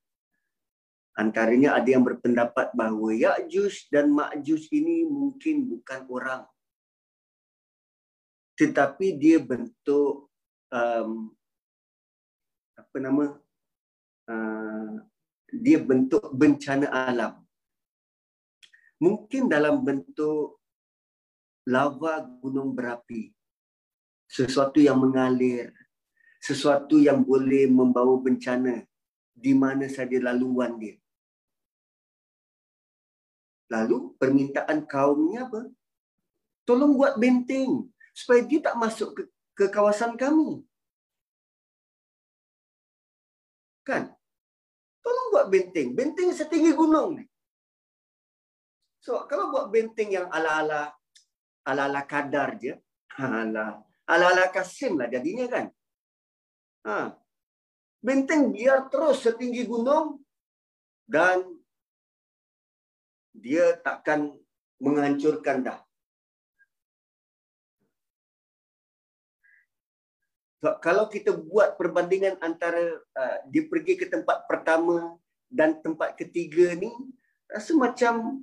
Antaranya 1.19 1.75
ada 1.75 1.89
yang 1.91 2.07
berpendapat 2.07 2.71
bahawa 2.79 3.11
Ya'juj 3.11 3.91
dan 3.91 4.07
Ma'juj 4.15 4.71
ini 4.71 5.03
mungkin 5.03 5.67
bukan 5.67 6.07
orang. 6.07 6.47
Tetapi 8.55 9.19
dia 9.19 9.43
bentuk 9.43 10.31
um, 10.71 11.35
apa 12.79 12.97
nama 13.03 13.35
uh, 14.31 14.95
dia 15.51 15.83
bentuk 15.83 16.23
bencana 16.31 16.87
alam. 16.87 17.43
Mungkin 19.03 19.51
dalam 19.51 19.83
bentuk 19.83 20.63
lava 21.67 22.23
gunung 22.39 22.79
berapi. 22.79 23.35
Sesuatu 24.29 24.79
yang 24.79 25.01
mengalir. 25.01 25.73
Sesuatu 26.39 27.01
yang 27.01 27.25
boleh 27.25 27.67
membawa 27.67 28.15
bencana 28.21 28.85
di 29.33 29.57
mana 29.57 29.89
saja 29.89 30.21
laluan 30.21 30.79
dia. 30.79 30.95
Lalu 33.69 34.15
permintaan 34.21 34.85
kaumnya 34.85 35.49
apa? 35.49 35.67
Tolong 36.65 36.93
buat 36.95 37.17
benteng 37.17 37.89
supaya 38.13 38.45
dia 38.45 38.61
tak 38.61 38.77
masuk 38.77 39.17
ke, 39.17 39.23
ke 39.57 39.65
kawasan 39.73 40.15
kami. 40.21 40.61
Kan? 43.85 44.13
Tolong 45.01 45.27
buat 45.33 45.47
benteng. 45.49 45.97
Benteng 45.97 46.33
setinggi 46.37 46.77
gunung 46.77 47.17
ni. 47.21 47.25
So, 49.01 49.25
kalau 49.25 49.49
buat 49.49 49.73
benteng 49.73 50.13
yang 50.13 50.29
ala-ala 50.29 50.93
ala-ala 51.65 52.05
kadar 52.05 52.57
je, 52.61 52.77
ala 53.17 53.88
ala-ala 54.09 54.49
kasim 54.49 54.97
lah 54.97 55.07
jadinya 55.13 55.47
kan. 55.53 55.67
Ha. 56.89 57.13
Benteng 58.01 58.57
biar 58.57 58.89
terus 58.89 59.21
setinggi 59.21 59.69
gunung 59.69 60.25
dan 61.05 61.45
dia 63.37 63.77
takkan 63.85 64.33
menghancurkan 64.81 65.61
dah. 65.61 65.79
So, 70.59 70.75
kalau 70.83 71.07
kita 71.07 71.31
buat 71.39 71.79
perbandingan 71.79 72.43
antara 72.43 72.99
uh, 72.99 73.39
dia 73.47 73.63
pergi 73.71 73.95
ke 73.95 74.11
tempat 74.11 74.43
pertama 74.51 75.15
dan 75.47 75.79
tempat 75.79 76.19
ketiga 76.19 76.75
ni, 76.75 76.91
rasa 77.47 77.79
macam 77.79 78.43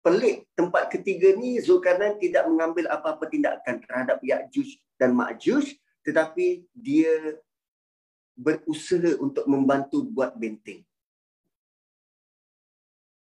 pelik. 0.00 0.48
Tempat 0.56 0.88
ketiga 0.88 1.36
ni 1.36 1.60
Zulkarnain 1.60 2.16
tidak 2.16 2.48
mengambil 2.48 2.88
apa-apa 2.88 3.28
tindakan 3.28 3.76
terhadap 3.84 4.24
Ya'juj 4.24 4.80
dan 5.00 5.16
Ma'juj 5.16 5.80
tetapi 6.04 6.68
dia 6.76 7.40
berusaha 8.36 9.16
untuk 9.20 9.48
membantu 9.48 10.04
buat 10.04 10.36
benteng. 10.36 10.84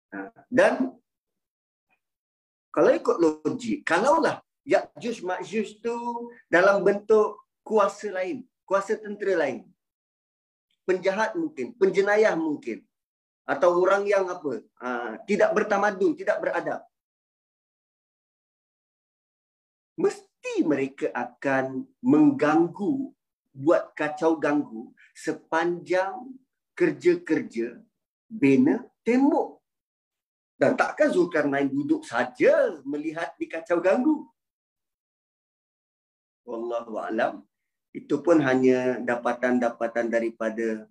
Ha, 0.09 0.34
dan 0.49 0.97
kalau 2.70 2.89
ikut 2.93 3.17
logik, 3.17 3.86
kalaulah 3.86 4.41
Ya'juj 4.65 5.26
Ma'juj 5.26 5.82
tu 5.82 5.97
dalam 6.45 6.86
bentuk 6.86 7.41
kuasa 7.65 8.13
lain, 8.13 8.45
kuasa 8.65 8.97
tentera 8.97 9.45
lain. 9.45 9.65
Penjahat 10.86 11.38
mungkin, 11.38 11.74
penjenayah 11.78 12.34
mungkin. 12.38 12.86
Atau 13.49 13.82
orang 13.82 14.05
yang 14.05 14.30
apa? 14.30 14.61
Uh, 14.78 15.17
tidak 15.26 15.53
bertamadun, 15.57 16.13
tidak 16.13 16.38
beradab. 16.38 16.86
Mesti 19.97 20.28
mereka 20.63 21.11
akan 21.15 21.87
mengganggu, 22.03 23.11
buat 23.55 23.91
kacau 23.97 24.39
ganggu 24.39 24.93
sepanjang 25.11 26.31
kerja-kerja 26.77 27.81
bina 28.29 28.85
tembok 29.03 29.59
dan 30.59 30.75
takkan 30.75 31.11
Zulkarnain 31.11 31.67
duduk 31.67 32.03
saja 32.03 32.79
melihat 32.83 33.31
dikacau 33.39 33.79
ganggu. 33.79 34.27
Wallahu 36.43 36.99
alam. 36.99 37.43
Itu 37.95 38.21
pun 38.21 38.43
hanya 38.43 39.01
dapatan-dapatan 39.01 40.13
daripada 40.13 40.85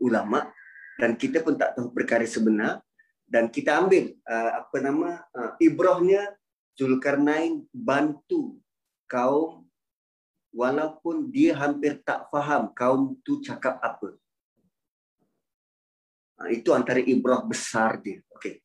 ulama 0.00 0.48
dan 0.96 1.18
kita 1.18 1.42
pun 1.42 1.58
tak 1.58 1.74
tahu 1.76 1.90
perkara 1.90 2.24
sebenar 2.24 2.80
dan 3.28 3.52
kita 3.52 3.76
ambil 3.82 4.14
uh, 4.24 4.50
apa 4.62 4.76
nama 4.80 5.10
uh, 5.36 5.52
ibrahnya 5.60 6.37
Zulkarnain 6.78 7.66
bantu 7.74 8.62
kaum 9.10 9.66
walaupun 10.54 11.26
dia 11.26 11.58
hampir 11.58 11.98
tak 12.06 12.30
faham 12.30 12.70
kaum 12.70 13.18
tu 13.26 13.42
cakap 13.42 13.82
apa. 13.82 14.14
Uh, 16.38 16.54
itu 16.54 16.70
antara 16.70 17.02
ibrah 17.02 17.42
besar 17.42 17.98
dia. 17.98 18.22
Okey. 18.38 18.62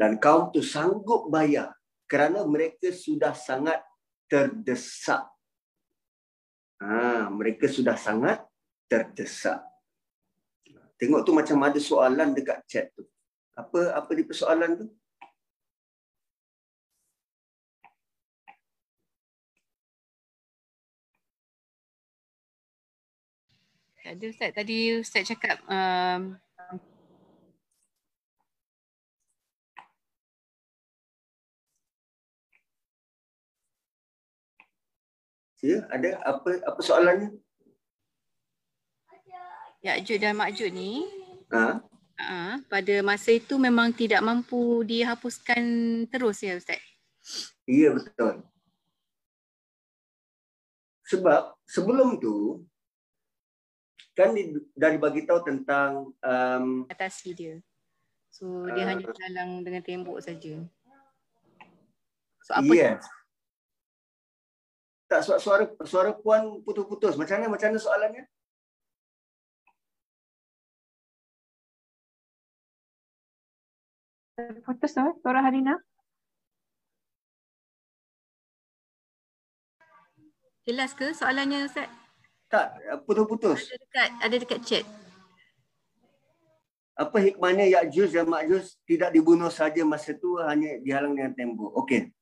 Dan 0.00 0.16
kaum 0.16 0.48
tu 0.48 0.64
sanggup 0.64 1.28
bayar 1.28 1.76
kerana 2.08 2.40
mereka 2.48 2.88
sudah 2.88 3.36
sangat 3.36 3.84
terdesak. 4.24 5.28
Ha, 6.80 7.28
mereka 7.28 7.68
sudah 7.68 8.00
sangat 8.00 8.40
terdesak. 8.88 9.60
Tengok 10.96 11.20
tu 11.28 11.36
macam 11.36 11.60
ada 11.68 11.76
soalan 11.76 12.32
dekat 12.32 12.64
chat 12.64 12.88
tu. 12.96 13.04
Apa 13.52 13.92
apa 13.92 14.10
di 14.16 14.24
persoalan 14.24 14.80
tu? 14.80 14.86
Ada 24.10 24.26
Ustaz 24.26 24.50
tadi 24.50 24.98
Ustaz 24.98 25.22
cakap 25.22 25.62
um, 25.70 26.34
Ya, 35.60 35.84
ada 35.92 36.16
apa 36.24 36.56
apa 36.64 36.80
soalannya? 36.80 37.36
Ya'juj 39.84 40.16
dan 40.16 40.34
Ma'juj 40.40 40.72
ni 40.72 41.04
Ha? 41.52 41.84
uh, 42.16 42.54
pada 42.66 42.94
masa 43.04 43.36
itu 43.36 43.60
memang 43.60 43.92
tidak 43.92 44.24
mampu 44.24 44.82
dihapuskan 44.88 45.62
terus 46.10 46.42
ya 46.42 46.58
Ustaz? 46.58 46.80
Ya 47.68 47.94
betul. 47.94 48.42
Sebab 51.06 51.54
sebelum 51.68 52.18
tu 52.18 52.64
kan 54.18 54.34
di, 54.34 54.54
dah 54.74 54.90
dibagi 54.90 55.24
tahu 55.24 55.40
tentang 55.46 56.12
um, 56.22 56.84
Atasi 56.90 57.30
dia. 57.34 57.56
So 58.30 58.66
dia 58.70 58.86
Ah. 58.86 58.94
hanya 58.94 59.06
dalang 59.10 59.66
dengan 59.66 59.82
tembok 59.82 60.18
saja. 60.22 60.62
So 62.46 62.50
apa 62.54 62.72
yes. 62.72 63.02
Tak 65.10 65.26
suara 65.26 65.40
suara 65.42 65.64
suara 65.82 66.10
puan 66.14 66.62
putus-putus. 66.62 67.18
Macam 67.18 67.38
mana 67.42 67.50
macam 67.50 67.74
mana 67.74 67.82
soalannya? 67.82 68.24
Putus 74.64 74.96
tu, 74.96 75.04
suara 75.20 75.44
Harina. 75.44 75.76
jelas 80.70 80.94
ke 80.94 81.10
soalannya 81.10 81.66
Ustaz? 81.66 81.99
Tak 82.50 82.66
putus-putus. 83.06 83.70
Ada 83.70 83.78
dekat 83.78 84.10
ada 84.18 84.36
dekat 84.42 84.60
chat. 84.66 84.84
Apa 86.98 87.16
hikmahnya 87.22 87.64
Ya'juj 87.78 88.12
dan 88.12 88.28
Ma'juj 88.28 88.76
tidak 88.84 89.14
dibunuh 89.14 89.48
saja 89.48 89.86
masa 89.86 90.12
tu 90.12 90.36
hanya 90.42 90.76
dihalang 90.82 91.16
dengan 91.16 91.32
tembok. 91.32 91.72
Okey. 91.86 92.12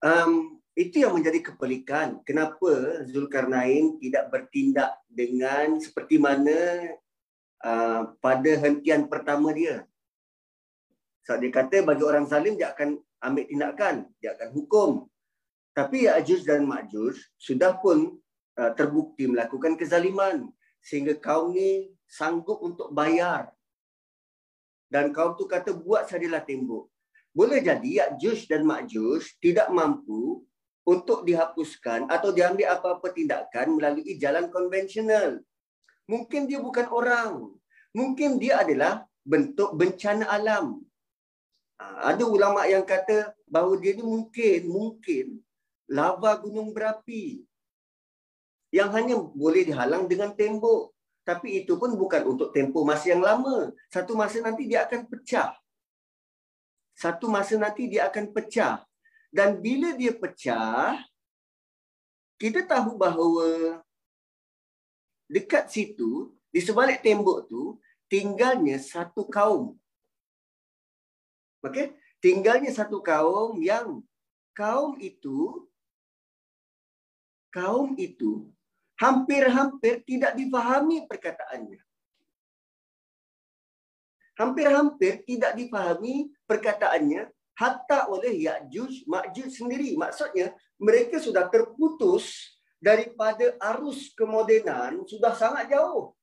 Um, 0.00 0.62
itu 0.78 1.02
yang 1.02 1.18
menjadi 1.18 1.52
kepelikan. 1.52 2.22
Kenapa 2.22 3.02
Zulkarnain 3.10 3.98
tidak 3.98 4.30
bertindak 4.30 4.94
dengan 5.10 5.82
seperti 5.82 6.22
mana 6.22 6.94
uh, 7.66 8.14
pada 8.22 8.50
hentian 8.62 9.10
pertama 9.10 9.50
dia. 9.50 9.82
Sebab 11.26 11.38
dia 11.42 11.52
kata 11.52 11.76
bagi 11.82 12.06
orang 12.06 12.24
zalim 12.24 12.54
dia 12.54 12.70
akan 12.72 12.96
ambil 13.20 13.44
tindakan, 13.50 13.94
dia 14.22 14.38
akan 14.38 14.48
hukum. 14.54 14.90
Tapi 15.74 16.06
Ya'juj 16.06 16.46
dan 16.46 16.64
Ma'juj 16.64 17.18
sudah 17.36 17.76
pun 17.76 18.16
uh, 18.58 18.72
terbukti 18.74 19.30
melakukan 19.30 19.78
kezaliman 19.78 20.50
sehingga 20.82 21.14
kaum 21.14 21.54
ni 21.54 21.94
sanggup 22.10 22.58
untuk 22.60 22.90
bayar. 22.90 23.54
Dan 24.90 25.14
kaum 25.14 25.38
tu 25.38 25.46
kata 25.46 25.70
buat 25.76 26.10
sajalah 26.10 26.42
tembok. 26.42 26.88
Boleh 27.36 27.60
jadi 27.60 27.86
Ya'juj 28.02 28.48
dan 28.50 28.64
Ma'juj 28.64 29.36
tidak 29.38 29.68
mampu 29.70 30.42
untuk 30.88 31.28
dihapuskan 31.28 32.08
atau 32.08 32.32
diambil 32.32 32.72
apa-apa 32.72 33.12
tindakan 33.12 33.76
melalui 33.76 34.16
jalan 34.16 34.48
konvensional. 34.48 35.36
Mungkin 36.08 36.48
dia 36.48 36.58
bukan 36.58 36.88
orang. 36.88 37.52
Mungkin 37.92 38.40
dia 38.40 38.64
adalah 38.64 39.04
bentuk 39.20 39.76
bencana 39.76 40.24
alam. 40.24 40.80
Ha, 41.76 42.16
Ada 42.16 42.24
ulama 42.24 42.64
yang 42.64 42.88
kata 42.88 43.36
bahawa 43.44 43.76
dia 43.76 43.92
ni 43.92 44.00
mungkin, 44.00 44.60
mungkin 44.72 45.26
lava 45.84 46.40
gunung 46.40 46.72
berapi 46.72 47.47
yang 48.68 48.92
hanya 48.92 49.16
boleh 49.16 49.64
dihalang 49.64 50.04
dengan 50.08 50.32
tembok. 50.36 50.92
Tapi 51.24 51.60
itu 51.64 51.76
pun 51.76 51.92
bukan 51.92 52.24
untuk 52.24 52.56
tempoh 52.56 52.88
masa 52.88 53.12
yang 53.12 53.20
lama. 53.20 53.68
Satu 53.92 54.16
masa 54.16 54.40
nanti 54.40 54.64
dia 54.64 54.88
akan 54.88 55.04
pecah. 55.08 55.52
Satu 56.96 57.28
masa 57.28 57.60
nanti 57.60 57.84
dia 57.84 58.08
akan 58.08 58.32
pecah. 58.32 58.80
Dan 59.28 59.60
bila 59.60 59.92
dia 59.92 60.16
pecah, 60.16 60.96
kita 62.40 62.64
tahu 62.64 62.96
bahawa 62.96 63.80
dekat 65.28 65.68
situ, 65.68 66.32
di 66.48 66.64
sebalik 66.64 67.04
tembok 67.04 67.44
tu, 67.44 67.76
tinggalnya 68.08 68.80
satu 68.80 69.28
kaum. 69.28 69.76
Okey? 71.60 71.92
Tinggalnya 72.24 72.72
satu 72.72 73.04
kaum 73.04 73.60
yang 73.60 74.00
kaum 74.56 74.96
itu 74.98 75.68
kaum 77.52 77.94
itu 77.94 78.48
hampir-hampir 78.98 80.02
tidak 80.02 80.34
difahami 80.34 81.06
perkataannya. 81.06 81.80
Hampir-hampir 84.38 85.26
tidak 85.26 85.58
difahami 85.58 86.30
perkataannya 86.46 87.26
hatta 87.58 88.06
oleh 88.06 88.46
Ya'juj 88.46 89.06
Ma'juj 89.10 89.50
sendiri. 89.50 89.98
Maksudnya 89.98 90.54
mereka 90.78 91.18
sudah 91.18 91.50
terputus 91.50 92.54
daripada 92.78 93.58
arus 93.74 94.14
kemodenan 94.14 95.02
sudah 95.10 95.34
sangat 95.34 95.74
jauh. 95.74 96.14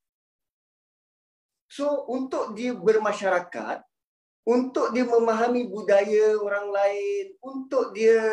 So 1.68 2.08
untuk 2.08 2.56
dia 2.56 2.72
bermasyarakat, 2.72 3.84
untuk 4.48 4.96
dia 4.96 5.04
memahami 5.04 5.68
budaya 5.68 6.40
orang 6.40 6.72
lain, 6.72 7.26
untuk 7.44 7.92
dia 7.92 8.24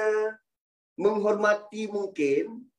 menghormati 0.94 1.90
mungkin 1.90 2.70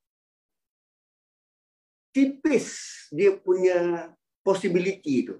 tipis 2.13 2.69
dia 3.09 3.33
punya 3.35 4.09
possibility 4.45 5.27
itu. 5.27 5.35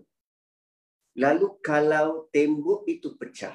Lalu 1.13 1.61
kalau 1.61 2.25
tembok 2.33 2.89
itu 2.89 3.13
pecah 3.13 3.53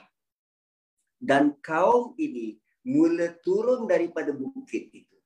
dan 1.19 1.59
kaum 1.59 2.15
ini 2.15 2.63
mula 2.87 3.35
turun 3.43 3.91
daripada 3.91 4.31
bukit 4.31 4.87
itu. 4.95 5.17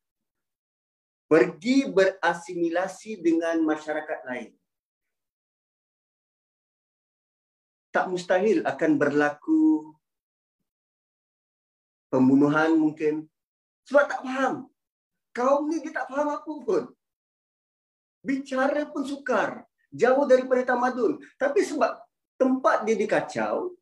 Pergi 1.29 1.89
berasimilasi 1.89 3.21
dengan 3.21 3.61
masyarakat 3.61 4.21
lain. 4.25 4.51
Tak 7.93 8.09
mustahil 8.09 8.65
akan 8.65 8.91
berlaku 8.97 9.93
pembunuhan 12.09 12.73
mungkin. 12.77 13.29
Sebab 13.85 14.05
tak 14.09 14.21
faham. 14.25 14.69
Kaum 15.33 15.69
ni 15.69 15.81
dia 15.85 15.93
tak 15.93 16.09
faham 16.09 16.33
apa 16.33 16.53
pun. 16.65 16.85
Bicara 18.23 18.87
pun 18.87 19.03
sukar. 19.03 19.67
Jauh 19.93 20.25
daripada 20.25 20.63
tamadun. 20.65 21.21
Tapi 21.37 21.61
sebab 21.67 22.01
tempat 22.41 22.87
dia 22.89 22.97
dikacau, 22.97 23.77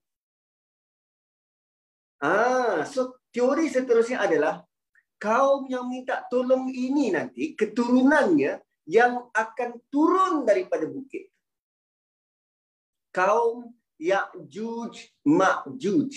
ah, 2.20 2.82
so 2.84 3.16
teori 3.30 3.70
seterusnya 3.70 4.20
adalah 4.26 4.60
kaum 5.16 5.64
yang 5.70 5.86
minta 5.86 6.24
tolong 6.28 6.68
ini 6.68 7.12
nanti 7.14 7.54
keturunannya 7.56 8.58
yang 8.90 9.30
akan 9.30 9.70
turun 9.92 10.42
daripada 10.42 10.84
bukit. 10.88 11.30
Kaum 13.14 13.70
Ya'juj 14.00 15.12
Ma'juj. 15.28 16.12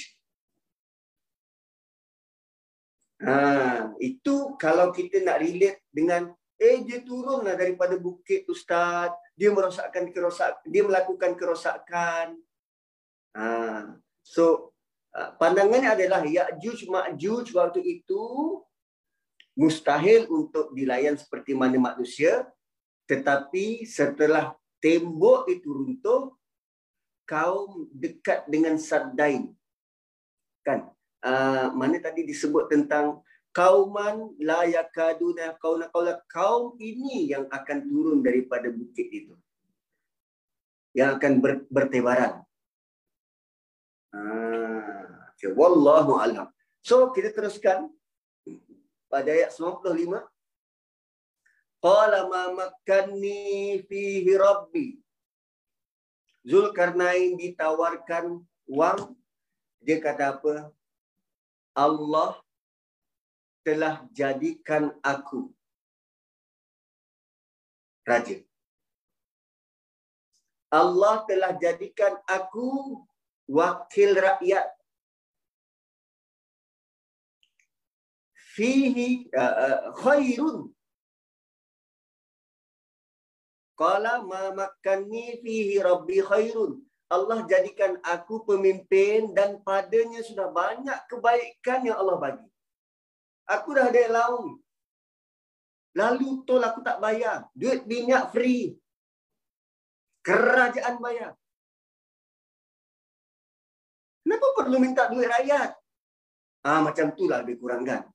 Ah, 3.24 3.92
itu 4.00 4.56
kalau 4.60 4.92
kita 4.92 5.24
nak 5.24 5.40
relate 5.40 5.84
dengan 5.92 6.32
eh 6.60 6.82
dia 6.86 7.02
turunlah 7.02 7.58
daripada 7.58 7.98
bukit 7.98 8.46
ustaz, 8.48 9.14
dia 9.34 9.50
merosakkan 9.50 10.10
kerosak 10.14 10.62
dia 10.68 10.84
melakukan 10.86 11.34
kerosakan. 11.34 12.38
Ah, 13.34 13.98
so 14.22 14.76
ah, 15.14 15.34
pandangannya 15.38 15.98
adalah 15.98 16.22
Ya'juj 16.22 16.86
Ma'juj 16.90 17.54
waktu 17.58 17.82
itu 17.82 18.24
mustahil 19.58 20.30
untuk 20.30 20.74
dilayan 20.74 21.18
seperti 21.18 21.58
mana 21.58 21.78
manusia. 21.78 22.46
Tetapi 23.10 23.84
setelah 23.84 24.56
tembok 24.80 25.52
itu 25.52 25.70
runtuh 25.70 26.32
kaum 27.28 27.90
dekat 27.92 28.48
dengan 28.48 28.80
Saddain 28.80 29.52
kan? 30.64 30.90
Uh, 31.24 31.72
mana 31.72 32.00
tadi 32.04 32.28
disebut 32.28 32.68
tentang 32.68 33.24
kauman 33.54 34.34
la 34.42 34.66
yakaduna 34.66 35.54
kauna 35.62 35.88
kaula 35.94 36.20
kaum 36.26 36.74
ini 36.82 37.30
yang 37.34 37.46
akan 37.54 37.86
turun 37.86 38.20
daripada 38.26 38.68
bukit 38.74 39.08
itu 39.14 39.36
yang 40.98 41.18
akan 41.18 41.42
ber, 41.42 41.54
bertebaran 41.70 42.44
Ah, 44.14 45.34
okay. 45.34 45.50
Wallahu 45.50 46.22
alam. 46.22 46.54
So 46.86 47.10
kita 47.10 47.34
teruskan 47.34 47.90
pada 49.10 49.34
ayat 49.34 49.50
95. 49.50 50.22
Qala 51.82 52.30
ma 52.30 52.54
makkanni 52.54 53.82
fihi 53.90 54.38
rabbi. 54.38 55.02
Zulkarnain 56.46 57.34
ditawarkan 57.42 58.46
wang. 58.70 59.18
Dia 59.82 59.98
kata 59.98 60.38
apa? 60.38 60.70
Allah 61.74 62.40
telah 63.64 64.04
jadikan 64.12 64.92
aku 65.00 65.52
raja. 68.04 68.38
Allah 70.74 71.24
telah 71.30 71.52
jadikan 71.56 72.20
aku 72.28 73.00
wakil 73.48 74.12
rakyat. 74.18 74.68
Fihi 78.54 79.30
uh, 79.34 79.56
uh, 79.66 79.80
khairun. 79.98 80.70
Qala 83.74 84.22
ma 84.22 84.54
makkanni 84.54 85.42
fihi 85.42 85.82
rabbi 85.82 86.22
khairun. 86.22 86.78
Allah 87.10 87.46
jadikan 87.46 87.98
aku 88.02 88.42
pemimpin 88.46 89.34
dan 89.38 89.62
padanya 89.62 90.22
sudah 90.26 90.50
banyak 90.50 90.98
kebaikan 91.10 91.86
yang 91.86 91.98
Allah 92.02 92.18
bagi. 92.18 92.53
Aku 93.48 93.76
dah 93.76 93.92
ada 93.92 94.04
laung. 94.08 94.60
Lalu 95.94 96.42
tol 96.48 96.64
aku 96.64 96.80
tak 96.82 96.98
bayar. 97.04 97.46
Duit 97.54 97.86
minyak 97.86 98.34
free. 98.34 98.74
Kerajaan 100.24 100.98
bayar. 101.04 101.36
Kenapa 104.24 104.48
perlu 104.56 104.78
minta 104.80 105.12
duit 105.12 105.28
rakyat? 105.28 105.76
Ah 106.64 106.80
macam 106.80 107.12
itulah 107.12 107.44
lebih 107.44 107.60
kurang 107.60 107.84
kan. 107.84 108.08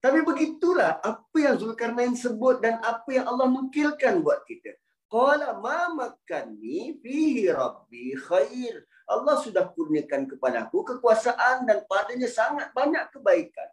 Tapi 0.00 0.24
begitulah 0.24 1.02
apa 1.04 1.36
yang 1.36 1.60
Zulkarnain 1.60 2.16
sebut 2.16 2.62
dan 2.64 2.80
apa 2.80 3.06
yang 3.12 3.28
Allah 3.28 3.50
nukilkan 3.52 4.24
buat 4.24 4.42
kita. 4.48 4.74
Qala 5.08 5.60
ma 5.60 5.92
makanni 5.92 6.96
fihi 7.04 7.52
rabbi 7.52 8.16
khair. 8.16 8.84
Allah 9.08 9.36
sudah 9.40 9.68
kurniakan 9.72 10.28
kepadaku 10.28 10.84
kekuasaan 10.84 11.64
dan 11.68 11.84
padanya 11.88 12.28
sangat 12.28 12.72
banyak 12.76 13.08
kebaikan. 13.12 13.68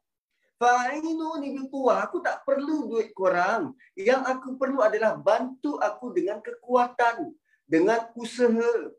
Fa'inu 0.55 1.35
ni 1.43 1.51
bikuah. 1.51 2.07
Aku 2.07 2.23
tak 2.23 2.47
perlu 2.47 2.87
duit 2.87 3.11
korang. 3.11 3.75
Yang 3.99 4.23
aku 4.23 4.47
perlu 4.55 4.79
adalah 4.79 5.19
bantu 5.19 5.75
aku 5.83 6.15
dengan 6.15 6.39
kekuatan. 6.39 7.35
Dengan 7.67 8.07
usaha. 8.15 8.91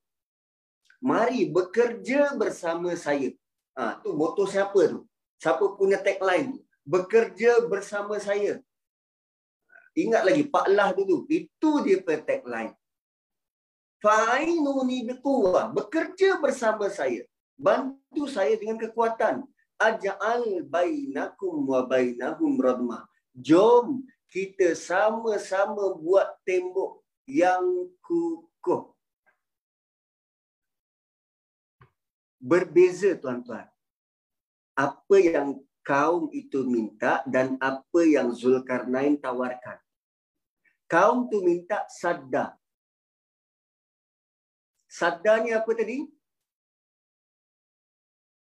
Mari 1.01 1.49
bekerja 1.49 2.37
bersama 2.37 2.93
saya. 2.97 3.33
Ha, 3.77 4.01
tu 4.05 4.13
moto 4.13 4.45
siapa 4.45 4.77
tu? 4.89 5.05
Siapa 5.41 5.65
punya 5.77 6.01
tagline 6.01 6.57
tu? 6.57 6.61
Bekerja 6.85 7.65
bersama 7.65 8.21
saya. 8.21 8.61
Ingat 9.97 10.29
lagi 10.29 10.45
Pak 10.45 10.67
Lah 10.69 10.93
dulu. 10.93 11.25
Itu 11.33 11.81
dia 11.81 12.05
punya 12.05 12.21
tagline. 12.21 12.77
Fa'inu 14.05 14.85
ni 14.85 15.09
bikuah. 15.09 15.73
Bekerja 15.73 16.37
bersama 16.37 16.93
saya. 16.93 17.25
Bantu 17.57 18.29
saya 18.29 18.53
dengan 18.61 18.77
kekuatan 18.77 19.49
aj'al 19.81 20.65
bainakum 20.67 21.65
wa 21.69 21.85
bainahum 21.85 22.57
radma. 22.61 23.05
Jom 23.37 24.05
kita 24.33 24.75
sama-sama 24.75 25.97
buat 25.97 26.41
tembok 26.43 27.05
yang 27.29 27.91
kukuh. 28.01 28.95
Berbeza 32.41 33.19
tuan-tuan. 33.19 33.67
Apa 34.77 35.17
yang 35.19 35.61
kaum 35.87 36.29
itu 36.35 36.67
minta 36.67 37.25
dan 37.27 37.57
apa 37.63 38.01
yang 38.05 38.35
Zulkarnain 38.35 39.19
tawarkan. 39.19 39.79
Kaum 40.87 41.27
tu 41.27 41.43
minta 41.43 41.83
sadda. 41.91 42.55
Sadda 44.87 45.43
ni 45.43 45.51
apa 45.51 45.71
tadi? 45.75 46.07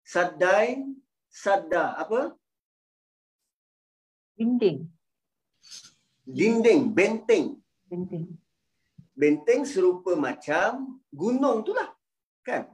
Saddain 0.05 0.97
sadda 1.39 1.95
apa? 1.95 2.35
Dinding. 4.35 4.91
Dinding, 6.27 6.81
benteng. 6.91 7.63
Dinding. 7.87 8.27
Benteng 9.15 9.63
serupa 9.67 10.15
macam 10.19 10.99
gunung 11.11 11.63
tu 11.63 11.75
lah. 11.75 11.91
Kan? 12.43 12.67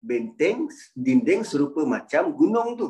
Benteng, 0.00 0.72
dinding 0.96 1.44
serupa 1.44 1.84
macam 1.84 2.32
gunung 2.32 2.76
tu. 2.76 2.88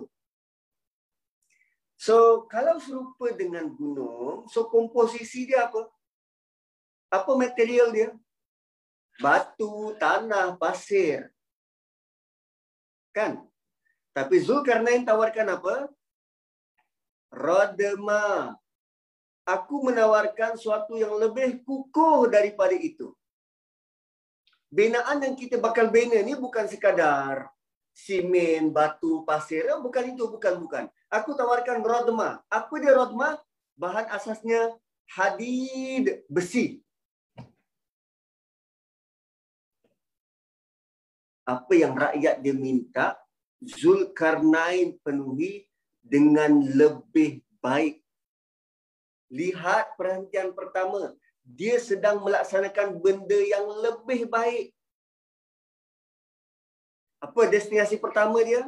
So, 2.01 2.47
kalau 2.49 2.81
serupa 2.81 3.29
dengan 3.37 3.69
gunung, 3.69 4.49
so 4.49 4.71
komposisi 4.71 5.45
dia 5.45 5.69
apa? 5.69 5.85
Apa 7.13 7.37
material 7.37 7.93
dia? 7.93 8.09
Batu, 9.21 9.93
tanah, 10.01 10.57
pasir. 10.57 11.29
Kan? 13.13 13.50
Tapi 14.11 14.37
Zulkarnain 14.43 15.07
tawarkan 15.07 15.55
apa? 15.55 15.75
Radma. 17.31 18.55
Aku 19.47 19.83
menawarkan 19.87 20.55
sesuatu 20.59 20.95
yang 20.99 21.15
lebih 21.19 21.63
kukuh 21.67 22.31
daripada 22.31 22.75
itu. 22.75 23.15
Binaan 24.71 25.19
yang 25.19 25.35
kita 25.35 25.59
bakal 25.59 25.91
bina 25.91 26.23
ni 26.23 26.39
bukan 26.39 26.71
sekadar 26.71 27.51
simen, 27.95 28.71
batu, 28.71 29.27
pasir. 29.27 29.67
Oh, 29.75 29.83
bukan 29.85 30.15
itu, 30.15 30.25
bukan, 30.31 30.55
bukan. 30.63 30.85
Aku 31.11 31.35
tawarkan 31.35 31.83
rodma. 31.83 32.41
Apa 32.49 32.75
dia 32.79 32.95
rodma? 32.95 33.39
Bahan 33.75 34.09
asasnya 34.13 34.77
hadid 35.11 36.23
besi. 36.31 36.81
Apa 41.49 41.73
yang 41.75 41.99
rakyat 41.99 42.39
dia 42.47 42.55
minta, 42.55 43.19
Zulkarnain 43.61 44.97
penuhi 45.05 45.69
dengan 46.01 46.65
lebih 46.65 47.45
baik. 47.61 48.01
Lihat 49.29 50.01
perhentian 50.01 50.57
pertama. 50.57 51.13
Dia 51.45 51.77
sedang 51.77 52.25
melaksanakan 52.25 52.99
benda 53.05 53.37
yang 53.37 53.69
lebih 53.85 54.27
baik. 54.33 54.73
Apa 57.21 57.53
destinasi 57.53 58.01
pertama 58.01 58.41
dia? 58.41 58.65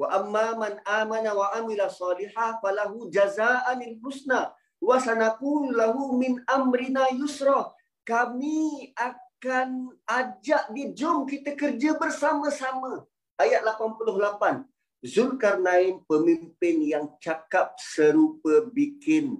Wa 0.00 0.16
amma 0.16 0.56
man 0.56 0.74
amana 0.88 1.36
wa 1.36 1.52
amila 1.52 1.92
salihah 1.92 2.56
falahu 2.64 3.12
jazaa'anil 3.12 4.00
husna 4.00 4.54
wa 4.80 4.96
sanakun 4.96 5.76
lahu 5.76 6.16
min 6.16 6.40
amrina 6.48 7.04
yusra. 7.12 7.68
Kami 8.08 8.96
akan 8.96 9.92
ajak 10.08 10.72
dia 10.72 10.88
jom 10.96 11.28
kita 11.28 11.52
kerja 11.52 12.00
bersama-sama 12.00 13.04
ayat 13.38 13.62
88 13.64 14.66
Zulkarnain 14.98 16.02
pemimpin 16.10 16.82
yang 16.82 17.06
cakap 17.22 17.78
serupa 17.78 18.66
bikin 18.66 19.38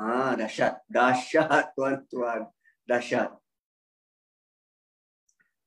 Ah, 0.00 0.32
dahsyat. 0.32 0.80
Dahsyat, 0.88 1.76
tuan-tuan. 1.76 2.48
Dahsyat. 2.88 3.36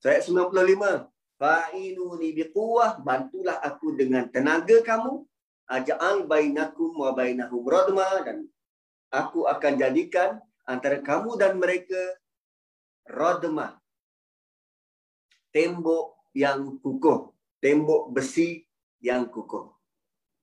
So, 0.01 0.09
ayat 0.09 0.25
95. 0.25 1.05
Fa'inu 1.37 2.17
ni 2.17 2.33
biquwah. 2.33 2.97
Bantulah 3.05 3.61
aku 3.61 3.93
dengan 3.93 4.25
tenaga 4.33 4.81
kamu. 4.81 5.21
Aja'al 5.69 6.25
bainakum 6.25 6.97
wa 6.97 7.13
bainahum 7.13 7.61
radma. 7.61 8.25
Dan 8.25 8.49
aku 9.13 9.45
akan 9.45 9.73
jadikan 9.77 10.41
antara 10.65 10.97
kamu 10.97 11.37
dan 11.37 11.61
mereka 11.61 12.01
radma 13.07 13.79
tembok 15.53 16.31
yang 16.33 16.79
kukuh 16.81 17.31
tembok 17.61 18.09
besi 18.11 18.65
yang 19.03 19.29
kukuh 19.29 19.73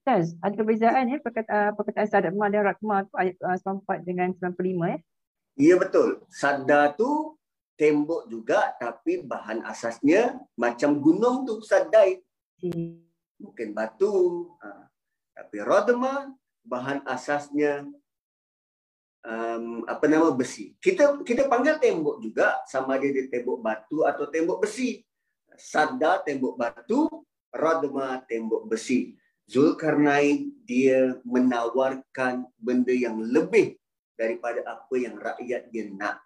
Ustaz, 0.01 0.33
ada 0.41 0.57
perbezaan 0.57 1.13
ya 1.13 1.21
perkataan, 1.21 1.77
perkataan 1.77 2.09
sadma 2.09 2.49
dan 2.49 2.73
radma 2.73 3.05
ayat 3.21 3.37
94 3.63 4.09
dengan 4.09 4.33
95 4.33 4.97
ya? 4.97 4.99
Ya 5.61 5.75
betul. 5.77 6.25
Sadda 6.33 6.97
tu 6.97 7.37
tembok 7.77 8.25
juga 8.33 8.73
tapi 8.81 9.21
bahan 9.21 9.61
asasnya 9.69 10.41
macam 10.57 10.97
gunung 11.05 11.45
tu 11.45 11.61
sadai. 11.61 12.25
Mungkin 13.37 13.77
batu. 13.77 14.49
Ha. 14.65 14.89
Tapi 15.37 15.57
radma 15.61 16.33
bahan 16.65 17.05
asasnya 17.05 17.85
um, 19.25 19.85
apa 19.85 20.05
nama 20.09 20.33
besi. 20.33 20.77
Kita 20.81 21.21
kita 21.25 21.49
panggil 21.49 21.77
tembok 21.81 22.21
juga 22.23 22.61
sama 22.69 22.97
ada 22.97 23.09
di 23.09 23.29
tembok 23.29 23.59
batu 23.61 24.05
atau 24.05 24.25
tembok 24.29 24.65
besi. 24.65 25.01
Sada 25.61 26.25
tembok 26.25 26.57
batu, 26.57 27.09
radma 27.53 28.23
tembok 28.25 28.69
besi. 28.71 29.17
Zulkarnain 29.51 30.63
dia 30.63 31.19
menawarkan 31.27 32.47
benda 32.55 32.95
yang 32.95 33.19
lebih 33.19 33.75
daripada 34.15 34.63
apa 34.63 34.95
yang 34.95 35.19
rakyat 35.19 35.69
dia 35.75 35.91
nak. 35.91 36.23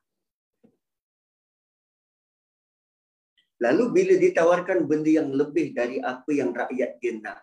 Lalu 3.64 3.84
bila 3.96 4.14
ditawarkan 4.20 4.84
benda 4.84 5.08
yang 5.08 5.32
lebih 5.32 5.72
dari 5.72 5.96
apa 6.04 6.28
yang 6.36 6.52
rakyat 6.52 7.00
dia 7.00 7.16
nak, 7.16 7.40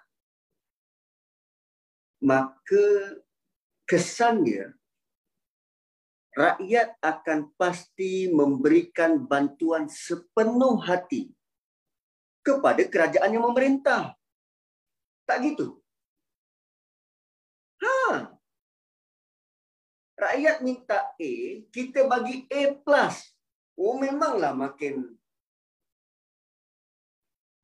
maka 2.21 3.17
kesannya 3.89 4.77
rakyat 6.31 6.95
akan 7.03 7.51
pasti 7.59 8.31
memberikan 8.31 9.19
bantuan 9.27 9.91
sepenuh 9.91 10.79
hati 10.79 11.31
kepada 12.41 12.81
kerajaan 12.87 13.35
yang 13.35 13.45
memerintah. 13.51 14.15
Tak 15.27 15.37
gitu? 15.45 15.79
Ha. 17.83 18.31
Rakyat 20.21 20.61
minta 20.61 21.11
A, 21.17 21.33
kita 21.73 22.05
bagi 22.05 22.45
A+. 22.47 22.77
Oh 23.81 23.97
memanglah 23.97 24.53
makin 24.53 25.17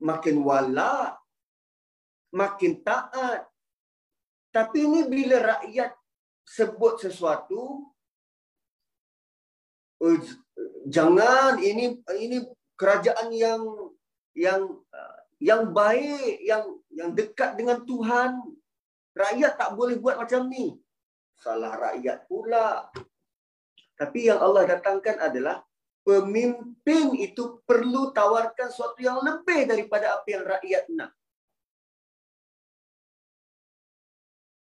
makin 0.02 0.42
wala, 0.42 1.18
makin 2.34 2.82
taat. 2.82 3.46
Tapi 4.54 4.90
ini 4.90 5.06
bila 5.06 5.58
rakyat 5.58 5.94
sebut 6.48 6.98
sesuatu, 7.02 7.94
jangan 10.88 11.58
ini 11.58 12.00
ini 12.18 12.38
kerajaan 12.78 13.34
yang 13.34 13.62
yang 14.38 14.62
yang 15.38 15.70
baik, 15.74 16.42
yang 16.42 16.64
yang 16.94 17.10
dekat 17.14 17.58
dengan 17.58 17.82
Tuhan. 17.86 18.42
Rakyat 19.18 19.58
tak 19.58 19.74
boleh 19.74 19.98
buat 19.98 20.18
macam 20.22 20.46
ni. 20.50 20.78
Salah 21.42 21.74
rakyat 21.78 22.30
pula. 22.30 22.90
Tapi 23.98 24.30
yang 24.30 24.38
Allah 24.38 24.78
datangkan 24.78 25.18
adalah 25.18 25.66
pemimpin 26.06 27.18
itu 27.18 27.62
perlu 27.66 28.14
tawarkan 28.14 28.70
sesuatu 28.70 29.02
yang 29.02 29.18
lebih 29.26 29.66
daripada 29.66 30.22
apa 30.22 30.28
yang 30.30 30.44
rakyat 30.46 30.84
nak. 30.94 31.12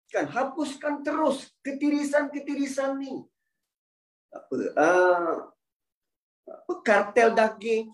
Kan 0.09 0.25
hapuskan 0.31 1.03
terus 1.03 1.51
ketirisan-ketirisan 1.61 2.97
ni. 2.97 3.27
Apa? 4.29 4.53
Uh, 4.77 5.35
apa 6.49 6.73
kartel 6.85 7.33
daging. 7.33 7.89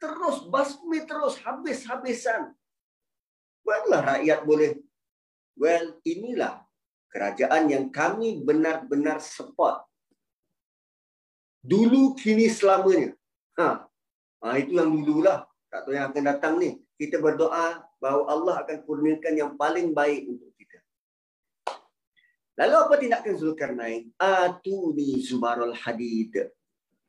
Terus 0.00 0.48
basmi 0.48 1.04
terus 1.04 1.36
habis-habisan. 1.44 2.56
Buatlah 3.60 4.16
rakyat 4.16 4.40
boleh. 4.48 4.80
Well, 5.60 6.00
inilah 6.08 6.64
kerajaan 7.12 7.68
yang 7.68 7.86
kami 7.92 8.40
benar-benar 8.40 9.20
support 9.20 9.90
dulu 11.60 12.16
kini 12.16 12.48
selamanya. 12.48 13.12
Ha. 13.60 13.84
ha 14.40 14.46
itu 14.56 14.76
yang 14.76 14.90
dululah. 15.04 15.44
Tak 15.70 15.86
tahu 15.86 15.94
yang 15.94 16.10
akan 16.10 16.24
datang 16.24 16.54
ni. 16.58 16.80
Kita 16.96 17.22
berdoa 17.22 17.84
bahawa 18.02 18.24
Allah 18.26 18.54
akan 18.64 18.78
kurniakan 18.84 19.34
yang 19.36 19.52
paling 19.54 19.92
baik 19.94 20.26
untuk. 20.26 20.49
Lalu 22.60 22.76
apa 22.76 22.94
tindakan 23.00 23.34
Zulkarnain? 23.40 24.12
Atuni 24.20 25.16
Zubarul 25.24 25.72
Hadid. 25.72 26.52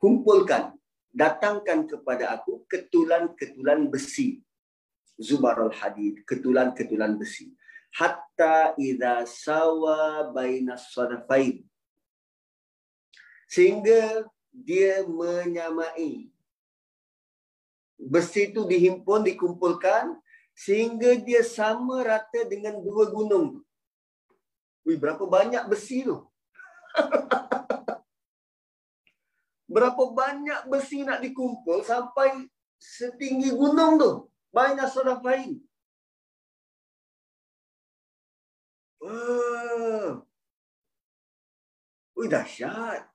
Kumpulkan, 0.00 0.72
datangkan 1.12 1.84
kepada 1.84 2.32
aku 2.32 2.64
ketulan-ketulan 2.72 3.84
besi. 3.92 4.40
Zubarul 5.20 5.76
Hadid, 5.76 6.24
ketulan-ketulan 6.24 7.20
besi. 7.20 7.52
Hatta 7.92 8.72
idza 8.80 9.28
sawa 9.28 10.32
bainas 10.32 10.88
sadafain. 10.88 11.60
Sehingga 13.44 14.24
dia 14.48 15.04
menyamai. 15.04 16.32
Besi 18.00 18.48
itu 18.48 18.64
dihimpun, 18.64 19.28
dikumpulkan 19.28 20.16
sehingga 20.56 21.12
dia 21.20 21.44
sama 21.44 22.00
rata 22.00 22.48
dengan 22.48 22.80
dua 22.80 23.12
gunung. 23.12 23.60
Wih, 24.82 24.98
berapa 24.98 25.22
banyak 25.22 25.70
besi 25.70 26.02
tu? 26.02 26.18
berapa 29.74 30.02
banyak 30.12 30.68
besi 30.68 31.06
nak 31.06 31.22
dikumpul 31.22 31.86
sampai 31.86 32.50
setinggi 32.82 33.54
gunung 33.54 33.96
tu? 33.96 34.12
Banyak 34.50 34.90
sarafain. 34.90 35.62
Wah. 39.02 40.18
Wih, 42.18 42.28
dahsyat. 42.28 43.06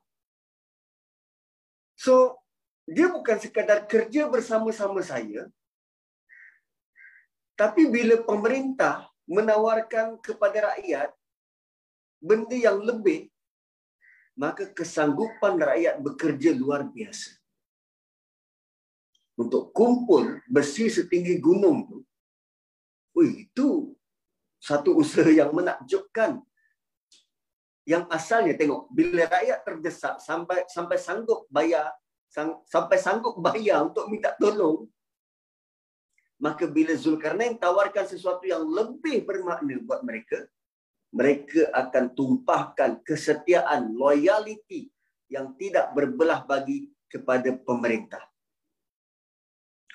So, 1.99 2.39
dia 2.88 3.11
bukan 3.11 3.38
sekadar 3.44 3.84
kerja 3.84 4.31
bersama-sama 4.31 5.03
saya. 5.03 5.52
Tapi 7.60 7.91
bila 7.91 8.23
pemerintah 8.23 9.11
menawarkan 9.27 10.23
kepada 10.23 10.72
rakyat 10.72 11.16
benda 12.22 12.57
yang 12.57 12.81
lebih, 12.81 13.30
maka 14.38 14.69
kesanggupan 14.69 15.57
rakyat 15.57 16.02
bekerja 16.02 16.53
luar 16.53 16.85
biasa. 16.85 17.34
Untuk 19.38 19.69
kumpul 19.69 20.41
besi 20.49 20.89
setinggi 20.89 21.38
gunung 21.38 21.85
tu, 21.85 21.98
oh, 23.18 23.26
itu 23.26 23.94
satu 24.57 24.98
usaha 24.98 25.30
yang 25.30 25.53
menakjubkan 25.53 26.41
yang 27.88 28.03
asalnya 28.11 28.57
tengok 28.57 28.91
bila 28.91 29.23
rakyat 29.31 29.64
terdesak 29.64 30.19
sampai 30.19 30.68
sampai 30.68 30.98
sanggup 30.99 31.48
bayar 31.48 31.88
sang, 32.27 32.60
sampai 32.68 32.99
sanggup 32.99 33.39
bayar 33.39 33.88
untuk 33.88 34.11
minta 34.11 34.35
tolong 34.35 34.89
maka 36.38 36.68
bila 36.68 36.94
Zulkarnain 36.99 37.56
tawarkan 37.56 38.06
sesuatu 38.06 38.44
yang 38.44 38.61
lebih 38.61 39.23
bermakna 39.23 39.80
buat 39.81 40.03
mereka 40.03 40.45
mereka 41.12 41.72
akan 41.72 42.12
tumpahkan 42.14 43.00
kesetiaan 43.04 43.96
loyalty 43.96 44.92
yang 45.32 45.56
tidak 45.56 45.92
berbelah 45.96 46.44
bagi 46.44 46.92
kepada 47.08 47.56
pemerintah. 47.56 48.24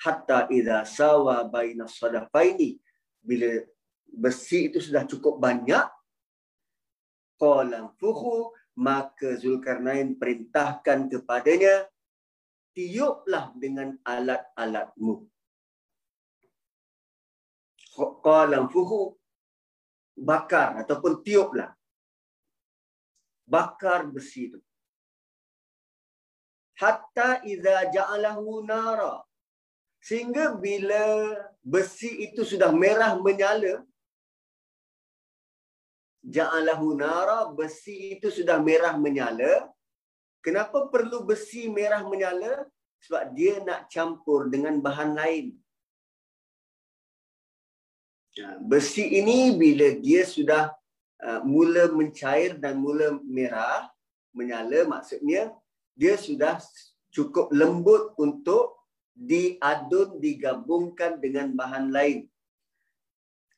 Hatta 0.03 0.51
idza 0.51 0.83
sawa 0.89 1.47
baina 1.47 1.87
sadafaini 1.87 2.81
bila 3.23 3.63
besi 4.11 4.73
itu 4.73 4.83
sudah 4.83 5.07
cukup 5.07 5.39
banyak 5.39 5.87
qalan 7.39 7.93
fuhu 7.97 8.51
maka 8.77 9.37
Zulkarnain 9.37 10.17
perintahkan 10.17 11.13
kepadanya 11.13 11.87
tiuplah 12.73 13.53
dengan 13.57 14.01
alat-alatmu. 14.01 15.29
Qalan 18.25 18.73
fuhu 18.73 19.21
bakar 20.17 20.85
ataupun 20.85 21.23
tiuplah 21.27 21.71
bakar 23.49 24.07
besi 24.09 24.53
itu 24.53 24.61
hatta 26.83 27.29
idza 27.53 27.77
ja'alahu 27.97 28.67
nara. 28.71 29.15
Sehingga 30.03 30.45
bila 30.65 31.05
besi 31.63 32.11
itu 32.27 32.43
sudah 32.43 32.71
merah 32.83 33.13
menyala 33.27 33.75
ja'alahu 36.27 36.87
nara 37.03 37.39
besi 37.59 38.19
itu 38.19 38.29
sudah 38.39 38.59
merah 38.69 38.95
menyala. 39.05 39.53
Kenapa 40.43 40.91
perlu 40.93 41.23
besi 41.31 41.71
merah 41.71 42.03
menyala? 42.03 42.67
Sebab 43.05 43.23
dia 43.39 43.55
nak 43.67 43.87
campur 43.95 44.51
dengan 44.51 44.75
bahan 44.83 45.11
lain 45.21 45.47
besi 48.65 49.05
ini 49.21 49.53
bila 49.53 49.93
dia 50.01 50.25
sudah 50.25 50.73
uh, 51.21 51.41
mula 51.45 51.93
mencair 51.93 52.57
dan 52.57 52.81
mula 52.81 53.21
merah 53.29 53.93
menyala 54.33 54.89
maksudnya 54.89 55.53
dia 55.93 56.17
sudah 56.17 56.57
cukup 57.13 57.53
lembut 57.53 58.17
untuk 58.17 58.81
diadun 59.13 60.17
digabungkan 60.17 61.21
dengan 61.21 61.53
bahan 61.53 61.93
lain. 61.93 62.25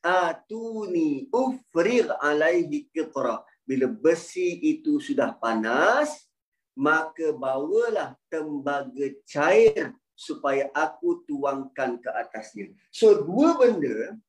Atuni 0.03 1.31
ufrig 1.31 2.11
alaihi 2.19 2.91
qitra 2.91 3.41
bila 3.65 3.87
besi 3.89 4.59
itu 4.61 4.99
sudah 5.01 5.33
panas 5.39 6.27
maka 6.75 7.31
bawalah 7.31 8.13
tembaga 8.27 9.07
cair 9.23 9.95
supaya 10.13 10.67
aku 10.75 11.23
tuangkan 11.25 11.97
ke 12.03 12.09
atasnya. 12.11 12.69
So 12.91 13.23
dua 13.23 13.55
benda 13.57 14.19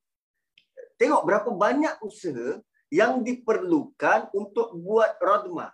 tengok 0.97 1.23
berapa 1.23 1.49
banyak 1.53 1.95
usaha 2.03 2.61
yang 2.93 3.21
diperlukan 3.23 4.31
untuk 4.33 4.75
buat 4.77 5.17
radma 5.21 5.71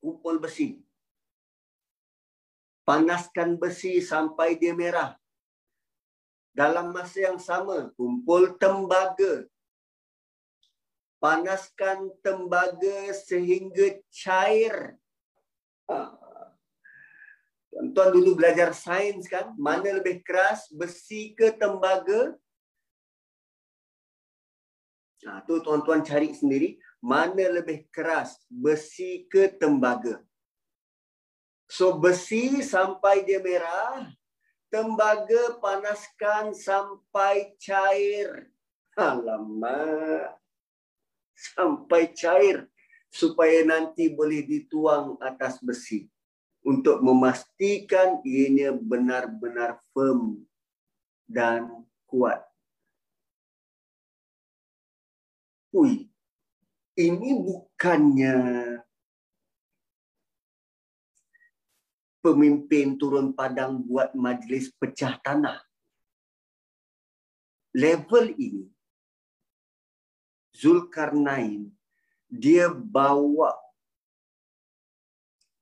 kumpul 0.00 0.40
besi 0.40 0.80
panaskan 2.84 3.60
besi 3.60 4.00
sampai 4.00 4.56
dia 4.56 4.72
merah 4.72 5.14
dalam 6.56 6.90
masa 6.90 7.30
yang 7.30 7.38
sama 7.38 7.92
kumpul 7.94 8.56
tembaga 8.58 9.46
panaskan 11.20 12.08
tembaga 12.24 13.12
sehingga 13.12 14.00
cair. 14.08 14.96
Ha. 15.86 16.16
Tuan-tuan 17.70 18.10
dulu 18.10 18.34
belajar 18.34 18.74
sains 18.74 19.30
kan, 19.30 19.54
mana 19.54 20.00
lebih 20.00 20.26
keras, 20.26 20.66
besi 20.74 21.36
ke 21.38 21.54
tembaga? 21.54 22.34
Ha, 25.28 25.44
tu 25.44 25.60
tuan-tuan 25.60 26.00
cari 26.00 26.32
sendiri, 26.32 26.80
mana 27.04 27.60
lebih 27.60 27.84
keras, 27.92 28.40
besi 28.48 29.28
ke 29.28 29.52
tembaga? 29.52 30.24
So 31.68 32.00
besi 32.00 32.64
sampai 32.64 33.28
dia 33.28 33.38
merah, 33.38 34.08
tembaga 34.72 35.60
panaskan 35.60 36.56
sampai 36.56 37.54
cair. 37.60 38.48
Alamak 38.96 40.40
sampai 41.40 42.12
cair 42.12 42.68
supaya 43.08 43.64
nanti 43.64 44.12
boleh 44.12 44.44
dituang 44.44 45.16
atas 45.22 45.56
besi 45.64 46.10
untuk 46.60 47.00
memastikan 47.00 48.20
ianya 48.22 48.76
benar-benar 48.76 49.80
firm 49.96 50.44
dan 51.24 51.86
kuat. 52.04 52.49
Ui, 55.70 56.02
ini 56.98 57.30
bukannya 57.38 58.36
pemimpin 62.18 62.98
turun 63.00 63.32
padang 63.32 63.80
buat 63.86 64.12
majlis 64.18 64.74
pecah 64.76 65.16
tanah. 65.22 65.62
Level 67.70 68.34
ini 68.34 68.66
Zulkarnain 70.50 71.70
dia 72.26 72.66
bawa 72.68 73.54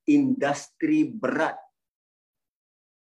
industri 0.08 1.04
berat 1.04 1.60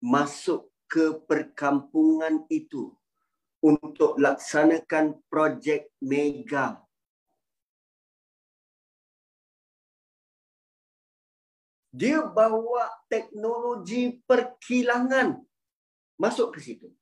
masuk 0.03 0.67
ke 0.91 1.15
perkampungan 1.23 2.43
itu 2.51 2.91
untuk 3.63 4.15
laksanakan 4.19 5.19
projek 5.31 5.91
mega. 6.03 6.86
Dia 11.97 12.21
bawa 12.21 12.93
teknologi 13.09 14.21
perkilangan 14.21 15.41
masuk 16.21 16.53
ke 16.53 16.59
situ. 16.61 16.93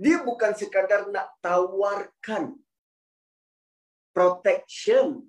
Dia 0.00 0.24
bukan 0.24 0.56
sekadar 0.56 1.12
nak 1.12 1.36
tawarkan 1.44 2.56
protection 4.16 5.28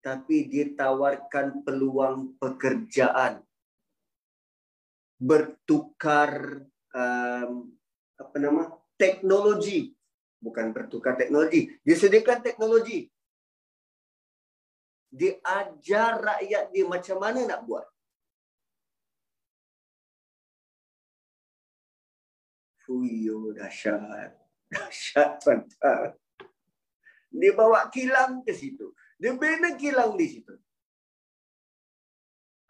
tapi 0.00 0.48
dia 0.48 0.72
tawarkan 0.72 1.60
peluang 1.60 2.32
pekerjaan. 2.40 3.44
Bertukar 5.20 6.64
um, 6.96 7.76
apa 8.16 8.36
nama 8.40 8.72
teknologi. 8.96 9.92
Bukan 10.40 10.72
bertukar 10.72 11.20
teknologi. 11.20 11.76
Dia 11.84 11.96
sediakan 11.98 12.40
teknologi 12.40 13.12
dia 15.10 15.38
ajar 15.42 16.18
rakyat 16.18 16.74
dia 16.74 16.84
macam 16.84 17.16
mana 17.22 17.46
nak 17.46 17.62
buat 17.64 17.86
Fuyo 22.86 23.50
dahsyat. 23.50 24.30
Dahsyat 24.70 25.42
tuan-tuan. 25.42 26.14
Dia 27.34 27.50
bawa 27.50 27.90
kilang 27.90 28.46
ke 28.46 28.54
situ. 28.54 28.94
Dia 29.18 29.34
bina 29.34 29.74
kilang 29.74 30.14
di 30.14 30.30
situ. 30.30 30.54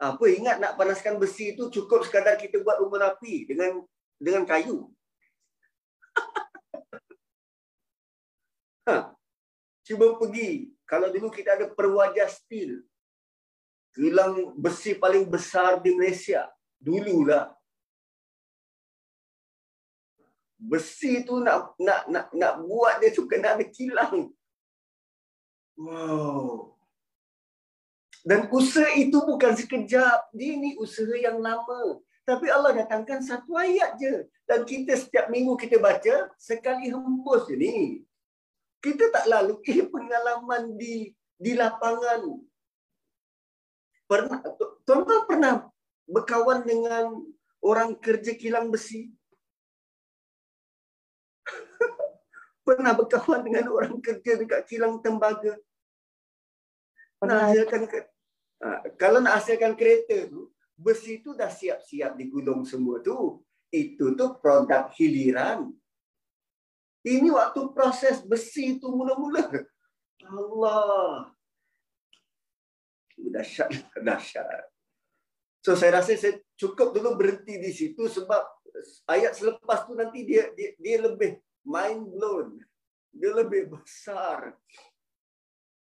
Apa 0.01 0.25
ingat 0.29 0.57
nak 0.57 0.81
panaskan 0.81 1.21
besi 1.21 1.53
itu 1.53 1.69
cukup 1.69 2.05
sekadar 2.05 2.41
kita 2.41 2.65
buat 2.65 2.81
rumah 2.81 3.13
api 3.13 3.49
dengan 3.49 3.85
dengan 4.17 4.49
kayu. 4.49 4.89
ha. 8.89 9.13
Cuba 9.85 10.17
pergi. 10.17 10.76
Kalau 10.87 11.11
dulu 11.11 11.29
kita 11.29 11.59
ada 11.59 11.67
perwajah 11.69 12.31
steel. 12.31 12.81
Kilang 13.93 14.55
besi 14.57 14.95
paling 14.95 15.27
besar 15.27 15.83
di 15.83 15.91
Malaysia. 15.93 16.47
Dululah 16.79 17.57
besi 20.67 21.23
tu 21.23 21.39
nak 21.45 21.77
nak 21.79 22.09
nak 22.11 22.27
nak 22.33 22.53
buat 22.65 22.99
dia 22.99 23.15
tu 23.15 23.29
kena 23.31 23.55
ada 23.55 23.65
kilang. 23.65 24.33
Wow. 25.77 26.75
Dan 28.27 28.51
usaha 28.51 28.91
itu 28.99 29.23
bukan 29.23 29.55
sekejap. 29.55 30.35
Dia 30.35 30.59
ni 30.59 30.75
usaha 30.83 31.15
yang 31.15 31.39
lama. 31.39 32.03
Tapi 32.27 32.51
Allah 32.51 32.83
datangkan 32.83 33.23
satu 33.23 33.55
ayat 33.55 33.95
je. 34.03 34.27
Dan 34.51 34.67
kita 34.67 34.99
setiap 34.99 35.31
minggu 35.31 35.55
kita 35.55 35.79
baca, 35.79 36.27
sekali 36.35 36.91
hembus 36.91 37.47
je 37.47 37.55
ni. 37.55 37.77
Kita 38.87 39.11
tak 39.11 39.27
lalu 39.27 39.59
eh, 39.67 39.83
pengalaman 39.83 40.79
di 40.79 41.11
di 41.35 41.59
lapangan. 41.59 42.23
Pernah, 44.07 44.39
tuan-tuan 44.87 45.27
pernah 45.27 45.55
berkawan 46.07 46.63
dengan 46.63 47.19
orang 47.59 47.99
kerja 47.99 48.39
kilang 48.39 48.71
besi? 48.71 49.11
pernah 52.67 52.95
berkawan 52.95 53.43
dengan 53.43 53.75
orang 53.75 53.99
kerja 53.99 54.39
dekat 54.39 54.71
kilang 54.71 55.03
tembaga. 55.03 55.59
Nak 57.27 57.51
hasilkan 57.51 57.91
ha, 58.63 58.87
kalau 58.95 59.19
nak 59.19 59.43
hasilkan 59.43 59.75
kereta 59.75 60.31
tu, 60.31 60.55
besi 60.79 61.19
tu 61.27 61.35
dah 61.35 61.51
siap-siap 61.51 62.15
digulung 62.15 62.63
semua 62.63 63.03
tu. 63.03 63.43
Itu 63.75 64.15
tu 64.15 64.39
produk 64.39 64.95
hiliran. 64.95 65.75
Ini 67.07 67.31
waktu 67.31 67.71
proses 67.71 68.19
besi 68.27 68.83
tu 68.83 68.91
mula-mula. 68.91 69.47
Allah. 70.27 71.31
Dahsyat, 73.15 73.71
dahsyat. 74.03 74.67
So 75.63 75.79
saya 75.79 76.03
rasa 76.03 76.19
saya 76.19 76.43
cukup 76.59 76.91
dulu 76.95 77.15
berhenti 77.15 77.63
di 77.63 77.71
situ 77.71 78.11
sebab 78.11 78.43
ayat 79.07 79.39
selepas 79.39 79.87
tu 79.87 79.95
nanti 79.95 80.27
dia 80.27 80.51
dia, 80.59 80.75
dia 80.83 80.97
lebih 81.07 81.39
mind 81.63 82.11
blown. 82.11 82.59
Dia 83.15 83.33
lebih 83.39 83.71
besar. 83.71 84.59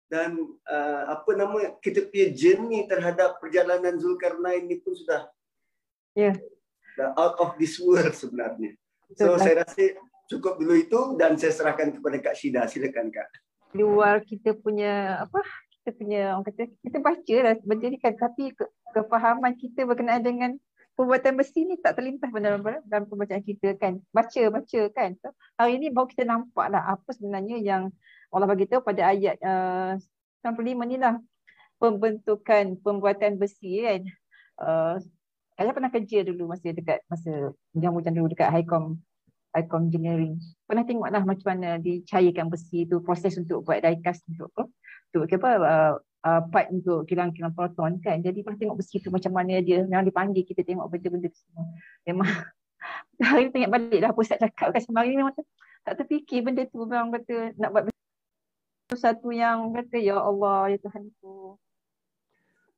Dan 0.08 0.40
uh, 0.68 1.04
apa 1.12 1.36
nama 1.36 1.76
kita 1.84 2.08
punya 2.08 2.32
journey 2.32 2.88
terhadap 2.88 3.40
perjalanan 3.44 4.00
Zulkarnain 4.00 4.64
ni 4.64 4.80
pun 4.80 4.96
sudah 4.96 5.28
yeah. 6.16 6.36
dah 6.96 7.12
out 7.20 7.36
of 7.44 7.60
this 7.60 7.76
world 7.80 8.16
sebenarnya. 8.16 8.76
So 9.20 9.36
Betul. 9.36 9.40
saya 9.44 9.56
rasa 9.68 9.84
cukup 10.28 10.60
dulu 10.60 10.76
itu 10.76 10.99
dan 11.16 11.40
saya 11.40 11.56
serahkan 11.56 11.95
kepada 11.95 12.18
Kak 12.20 12.36
Shida. 12.36 12.68
Silakan 12.68 13.10
Kak. 13.10 13.28
Luar 13.76 14.24
kita 14.24 14.56
punya 14.56 15.24
apa 15.24 15.40
kita 15.82 15.90
punya 15.95 16.22
orang 16.36 16.45
kata 16.52 16.64
kita 16.84 16.98
baca 16.99 17.36
lah 17.44 17.56
menjadikan. 17.64 18.14
Tapi 18.16 18.52
ke, 18.52 18.64
kefahaman 18.91 19.56
kita 19.56 19.88
berkenaan 19.88 20.24
dengan 20.24 20.52
perbuatan 20.99 21.40
besi 21.40 21.64
ni 21.64 21.80
tak 21.80 21.95
terlintas 21.95 22.28
dalam 22.36 22.60
dalam 22.64 23.06
pembacaan 23.08 23.44
kita 23.44 23.80
kan. 23.80 24.04
Baca 24.12 24.41
baca 24.52 24.82
kan. 24.91 25.10
So, 25.24 25.32
hari 25.56 25.80
ni 25.80 25.88
baru 25.90 26.12
kita 26.12 26.28
nampak 26.28 26.68
lah 26.72 26.84
apa 26.95 27.10
sebenarnya 27.16 27.58
yang 27.64 27.90
Allah 28.28 28.48
bagi 28.52 28.68
tahu 28.68 28.84
pada 28.84 29.08
ayat 29.08 29.40
uh, 29.40 29.95
95 30.44 30.91
ni 30.91 30.99
lah. 30.99 31.16
Pembentukan 31.78 32.76
pembuatan 32.84 33.40
besi 33.40 33.86
kan. 33.86 34.02
Uh, 34.58 34.98
saya 35.58 35.74
pernah 35.74 35.90
kerja 35.90 36.22
dulu 36.22 36.54
masa 36.54 36.70
dekat 36.70 37.02
masa 37.10 37.54
hujan-hujan 37.74 38.14
dulu 38.14 38.30
dekat 38.30 38.49
Highcom 38.54 39.02
Highcom 39.58 39.90
Engineering 39.90 40.38
pernah 40.70 40.86
tengok 40.86 41.10
lah 41.10 41.24
macam 41.26 41.48
mana 41.48 41.82
dicairkan 41.82 42.52
besi 42.52 42.86
tu 42.86 43.02
proses 43.02 43.34
untuk 43.42 43.66
buat 43.66 43.82
diecast 43.82 44.22
untuk 44.30 44.52
untuk 44.54 45.26
apa 45.40 45.50
uh, 45.58 45.94
uh, 46.28 46.42
part 46.52 46.68
untuk 46.70 47.08
kilang-kilang 47.08 47.56
proton 47.56 47.98
kan. 48.04 48.20
Jadi 48.20 48.44
pas 48.44 48.54
tengok 48.60 48.78
besi 48.78 49.00
tu 49.00 49.10
macam 49.10 49.32
mana 49.32 49.64
dia 49.64 49.88
yang 49.88 50.04
dipanggil 50.04 50.44
kita 50.44 50.62
tengok 50.68 50.92
benda-benda 50.92 51.32
semua. 51.32 51.66
Memang 52.04 52.30
hari 53.24 53.50
ni 53.50 53.52
tengok 53.56 53.72
balik 53.72 54.00
dah 54.04 54.12
pusat 54.14 54.38
cakap 54.38 54.76
kan 54.76 54.82
semalam 54.84 55.10
ni 55.10 55.18
memang 55.18 55.34
tak 55.88 56.04
terfikir 56.04 56.44
benda 56.44 56.68
tu 56.68 56.84
memang 56.84 57.16
kata 57.16 57.56
nak 57.56 57.70
buat 57.72 57.84
satu 58.92 59.32
yang 59.32 59.72
kata 59.72 60.00
ya 60.00 60.20
Allah 60.20 60.76
ya 60.76 60.78
Tuhan 60.84 61.04
tu. 61.24 61.56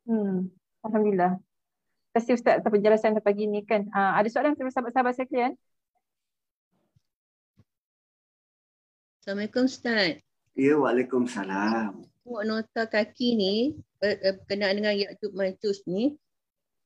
Hmm. 0.06 0.50
Alhamdulillah. 0.86 1.38
Terima 2.10 2.26
kasih 2.26 2.34
Ustaz 2.42 2.60
atas 2.60 2.72
penjelasan 2.74 3.14
pagi 3.22 3.46
ni 3.46 3.62
kan. 3.64 3.86
Uh, 3.94 4.18
ada 4.18 4.28
soalan 4.28 4.58
dari 4.58 4.74
sahabat-sahabat 4.74 5.14
sekalian? 5.14 5.54
Assalamualaikum 9.30 9.70
Ustaz. 9.70 10.26
Ya, 10.58 10.74
Waalaikumsalam 10.74 12.10
tengok 12.26 12.46
nota 12.50 12.90
kaki 12.90 13.38
ni 13.38 13.54
eh, 14.02 14.34
berkenaan 14.42 14.82
dengan 14.82 14.98
Ya'jud 14.98 15.38
Ma'jud 15.38 15.78
ni 15.86 16.18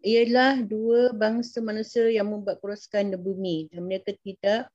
ialah 0.04 0.60
dua 0.60 1.16
bangsa 1.16 1.64
manusia 1.64 2.12
yang 2.12 2.28
membuat 2.28 2.60
kerosakan 2.60 3.16
di 3.16 3.20
bumi 3.20 3.72
dan 3.72 3.88
mereka 3.88 4.12
tidak 4.28 4.68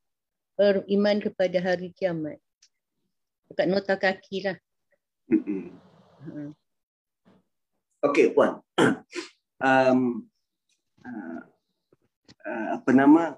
beriman 0.56 1.20
kepada 1.20 1.60
hari 1.60 1.92
kiamat. 1.92 2.40
Dekat 3.52 3.68
nota 3.68 4.00
kaki 4.00 4.48
lah. 4.48 4.56
Mm-mm. 5.28 5.68
Ha. 6.24 6.48
Okey, 8.08 8.32
puan. 8.32 8.64
um, 9.60 10.24
uh, 11.04 11.40
uh, 12.48 12.66
apa 12.80 12.90
nama? 12.96 13.36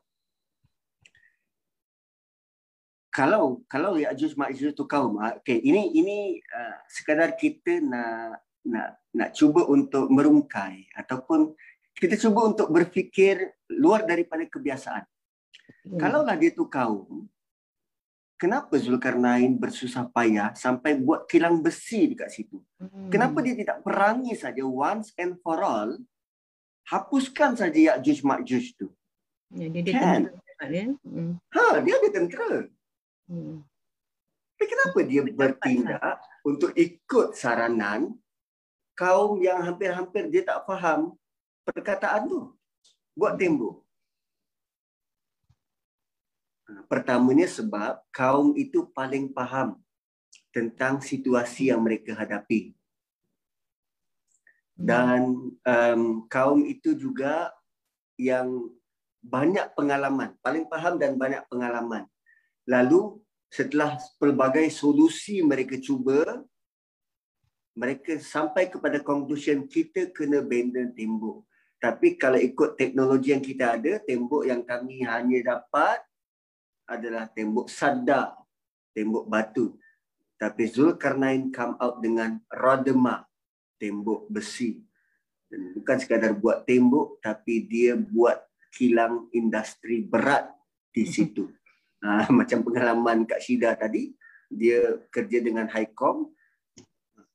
Kalau 3.11 3.67
kalau 3.67 3.99
Ya'juj 3.99 4.39
Ma'juj 4.39 4.71
tu 4.71 4.87
kaum, 4.87 5.19
ah, 5.19 5.35
okey, 5.43 5.59
ini 5.67 5.99
ini 5.99 6.19
uh, 6.39 6.79
sekadar 6.87 7.35
kita 7.35 7.83
nak 7.83 8.39
nak 8.63 9.03
nak 9.11 9.35
cuba 9.35 9.67
untuk 9.67 10.07
merungkai 10.07 10.87
ataupun 10.95 11.51
kita 11.99 12.15
cuba 12.15 12.47
untuk 12.47 12.71
berfikir 12.71 13.51
luar 13.67 14.07
daripada 14.07 14.47
kebiasaan. 14.47 15.03
Hmm. 15.91 15.99
Kalaulah 15.99 16.39
dia 16.39 16.55
tu 16.55 16.71
kaum, 16.71 17.27
kenapa 18.39 18.79
Zulkarnain 18.79 19.59
bersusah 19.59 20.07
payah 20.15 20.55
sampai 20.55 20.95
buat 20.95 21.27
kilang 21.27 21.59
besi 21.59 22.15
dekat 22.15 22.31
situ? 22.31 22.63
Hmm. 22.79 23.11
Kenapa 23.11 23.43
dia 23.43 23.59
tidak 23.59 23.83
perangi 23.83 24.39
saja 24.39 24.63
once 24.63 25.11
and 25.19 25.35
for 25.43 25.59
all? 25.67 25.99
Hapuskan 26.87 27.59
saja 27.59 27.99
Ya'juj 27.99 28.23
Ma'juj 28.23 28.79
tu. 28.79 28.87
Ya, 29.51 29.67
dia 29.67 29.83
dia 29.83 29.95
Kan? 29.99 30.23
tentera 30.31 30.65
dia. 30.71 30.85
Hmm. 31.03 31.33
Ha, 31.59 31.83
dia 31.83 31.95
ada 31.99 32.09
tentera. 32.15 32.51
Hmm. 33.31 33.63
Tapi 34.59 34.65
kenapa 34.67 34.99
dia 35.07 35.23
bertindak 35.23 36.19
untuk 36.43 36.75
ikut 36.75 37.39
saranan 37.39 38.19
kaum 38.99 39.39
yang 39.39 39.63
hampir-hampir 39.63 40.27
dia 40.29 40.43
tak 40.43 40.67
faham 40.67 41.15
perkataan 41.63 42.27
tu? 42.27 42.59
Buat 43.15 43.39
tembok. 43.39 43.87
Ha, 46.67 46.83
Pertamanya 46.91 47.47
sebab 47.47 48.03
kaum 48.11 48.59
itu 48.59 48.91
paling 48.91 49.31
faham 49.31 49.79
tentang 50.51 50.99
situasi 50.99 51.71
yang 51.71 51.87
mereka 51.87 52.19
hadapi. 52.19 52.75
dan 54.81 55.53
um, 55.61 56.03
kaum 56.33 56.65
itu 56.65 56.97
juga 56.97 57.53
yang 58.17 58.73
banyak 59.21 59.77
pengalaman, 59.77 60.33
paling 60.41 60.65
faham 60.73 60.97
dan 60.97 61.21
banyak 61.21 61.45
pengalaman. 61.53 62.09
Lalu 62.69 63.21
setelah 63.51 63.99
pelbagai 64.21 64.69
solusi 64.71 65.41
mereka 65.43 65.79
cuba, 65.81 66.43
mereka 67.75 68.19
sampai 68.19 68.69
kepada 68.69 69.01
conclusion 69.01 69.65
kita 69.65 70.11
kena 70.13 70.43
benda 70.45 70.85
tembok. 70.93 71.47
Tapi 71.81 72.21
kalau 72.21 72.37
ikut 72.37 72.77
teknologi 72.77 73.33
yang 73.33 73.41
kita 73.41 73.81
ada, 73.81 73.97
tembok 74.05 74.45
yang 74.45 74.61
kami 74.61 75.01
hanya 75.01 75.57
dapat 75.57 76.05
adalah 76.85 77.25
tembok 77.33 77.73
sadar, 77.73 78.37
tembok 78.93 79.25
batu. 79.25 79.81
Tapi 80.37 80.69
Zulkarnain 80.69 81.49
come 81.49 81.81
out 81.81 82.05
dengan 82.05 82.37
Radema, 82.53 83.25
tembok 83.81 84.29
besi. 84.29 84.77
Dan 85.49 85.73
bukan 85.73 85.97
sekadar 85.97 86.37
buat 86.37 86.69
tembok, 86.69 87.19
tapi 87.25 87.65
dia 87.65 87.97
buat 87.97 88.39
kilang 88.77 89.33
industri 89.33 90.05
berat 90.05 90.53
di 90.93 91.09
situ. 91.09 91.49
Ha, 92.01 92.29
macam 92.39 92.65
pengalaman 92.65 93.29
Kak 93.29 93.41
Syida 93.45 93.77
tadi, 93.77 94.13
dia 94.49 95.01
kerja 95.13 95.39
dengan 95.41 95.69
Highcom. 95.69 96.33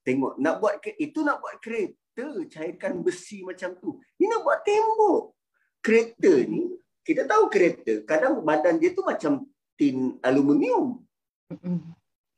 Tengok, 0.06 0.38
nak 0.38 0.62
buat 0.62 0.78
itu 1.02 1.26
nak 1.26 1.42
buat 1.42 1.58
kereta, 1.62 2.46
cairkan 2.50 3.02
besi 3.02 3.42
macam 3.42 3.74
tu. 3.82 3.98
Ini 4.22 4.30
nak 4.30 4.42
buat 4.46 4.62
tembok. 4.62 5.34
Kereta 5.82 6.34
ni, 6.46 6.70
kita 7.06 7.26
tahu 7.26 7.50
kereta, 7.50 8.02
kadang 8.06 8.42
badan 8.42 8.78
dia 8.82 8.94
tu 8.94 9.02
macam 9.06 9.46
tin 9.78 10.18
aluminium. 10.22 11.02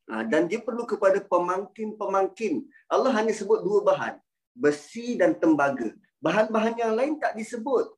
Ha, 0.08 0.24
dan 0.24 0.48
dia 0.48 0.64
perlu 0.64 0.88
kepada 0.88 1.20
pemangkin-pemangkin. 1.20 2.64
Allah 2.88 3.12
hanya 3.16 3.36
sebut 3.36 3.60
dua 3.60 3.84
bahan. 3.84 4.16
Besi 4.56 5.20
dan 5.20 5.36
tembaga. 5.36 5.92
Bahan-bahan 6.24 6.76
yang 6.80 6.94
lain 6.96 7.20
tak 7.20 7.36
disebut. 7.36 7.92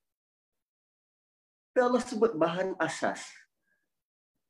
Tapi 1.70 1.80
Allah 1.86 2.02
sebut 2.02 2.34
bahan 2.34 2.74
asas. 2.82 3.22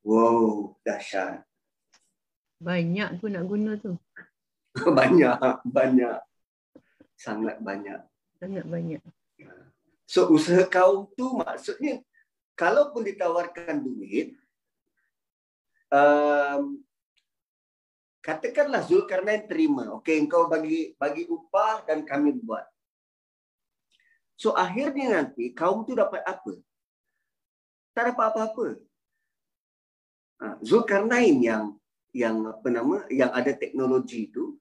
Wow, 0.00 0.76
dahsyat. 0.82 1.44
Banyak 2.60 3.20
tu 3.20 3.28
nak 3.28 3.44
guna 3.44 3.76
tu. 3.76 3.96
banyak, 4.98 5.36
banyak. 5.64 6.18
Sangat 7.16 7.60
banyak. 7.60 8.00
Sangat 8.40 8.64
banyak. 8.64 9.02
So 10.10 10.26
usaha 10.32 10.66
kaum 10.66 11.06
tu 11.14 11.38
maksudnya 11.38 12.02
kalaupun 12.58 13.06
ditawarkan 13.06 13.80
duit 13.80 14.36
um, 15.88 16.82
katakanlah 18.20 18.84
Zulkarnain 18.84 19.48
terima 19.48 19.96
okey 19.96 20.20
engkau 20.20 20.44
bagi 20.50 20.92
bagi 21.00 21.24
upah 21.24 21.88
dan 21.88 22.04
kami 22.04 22.36
buat 22.36 22.68
so 24.36 24.52
akhirnya 24.52 25.20
nanti 25.20 25.56
kaum 25.56 25.88
tu 25.88 25.96
dapat 25.96 26.20
apa 26.28 26.58
tak 27.96 28.12
dapat 28.12 28.24
apa-apa 28.28 28.66
Zulkarnain 30.64 31.36
yang 31.40 31.76
yang 32.10 32.42
apa 32.48 32.68
nama 32.72 33.06
yang 33.12 33.30
ada 33.30 33.52
teknologi 33.54 34.32
itu 34.32 34.56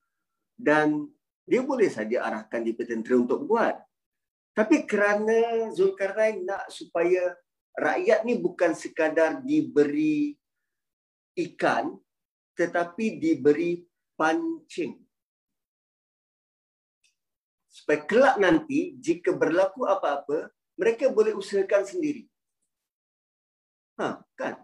dan 0.60 1.08
dia 1.50 1.66
boleh 1.66 1.90
saja 1.90 2.28
arahkan 2.30 2.62
di 2.62 2.78
tentera 2.78 3.18
untuk 3.18 3.48
buat 3.48 3.80
tapi 4.54 4.84
kerana 4.84 5.72
Zulkarnain 5.72 6.44
nak 6.44 6.68
supaya 6.68 7.34
rakyat 7.80 8.28
ni 8.28 8.36
bukan 8.38 8.76
sekadar 8.76 9.40
diberi 9.40 10.36
ikan 11.40 11.96
tetapi 12.60 13.24
diberi 13.24 13.80
pancing. 14.20 15.00
Supaya 17.72 18.04
kelak 18.04 18.36
nanti 18.36 19.00
jika 19.00 19.32
berlaku 19.32 19.88
apa-apa, 19.88 20.52
mereka 20.76 21.08
boleh 21.08 21.32
usahakan 21.32 21.88
sendiri. 21.88 22.28
Ha, 23.96 24.20
kan? 24.36 24.60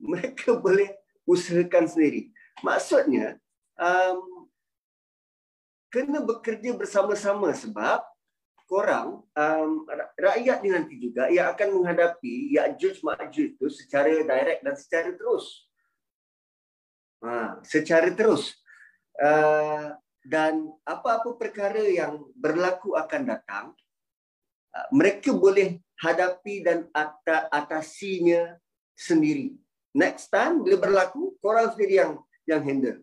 Mereka 0.00 0.56
boleh 0.64 0.92
usahakan 1.24 1.88
sendiri. 1.88 2.30
Maksudnya, 2.62 3.38
um, 3.78 4.48
kena 5.90 6.22
bekerja 6.26 6.74
bersama-sama 6.74 7.54
sebab 7.54 8.02
korang 8.64 9.22
um, 9.36 9.70
ra- 9.86 10.12
rakyat 10.16 10.64
ni 10.64 10.68
nanti 10.72 10.94
juga 10.98 11.28
yang 11.28 11.52
akan 11.52 11.78
menghadapi 11.78 12.56
Ya'juj 12.56 13.04
Ma'juj 13.04 13.54
itu 13.54 13.66
secara 13.70 14.10
direct 14.10 14.64
dan 14.64 14.74
secara 14.74 15.10
terus. 15.14 15.68
Ha, 17.22 17.60
secara 17.62 18.08
terus. 18.10 18.58
Uh, 19.14 19.94
dan 20.24 20.72
apa-apa 20.82 21.36
perkara 21.38 21.84
yang 21.86 22.24
berlaku 22.34 22.96
akan 22.96 23.22
datang, 23.36 23.64
uh, 24.74 24.88
mereka 24.90 25.30
boleh 25.30 25.78
hadapi 26.00 26.64
dan 26.64 26.88
ata- 26.90 27.46
atasinya 27.52 28.58
sendiri. 28.96 29.54
Next 29.94 30.28
time 30.34 30.66
bila 30.66 30.82
berlaku, 30.82 31.38
korang 31.38 31.70
sendiri 31.70 32.02
yang 32.02 32.12
yang 32.44 32.60
handle. 32.66 32.98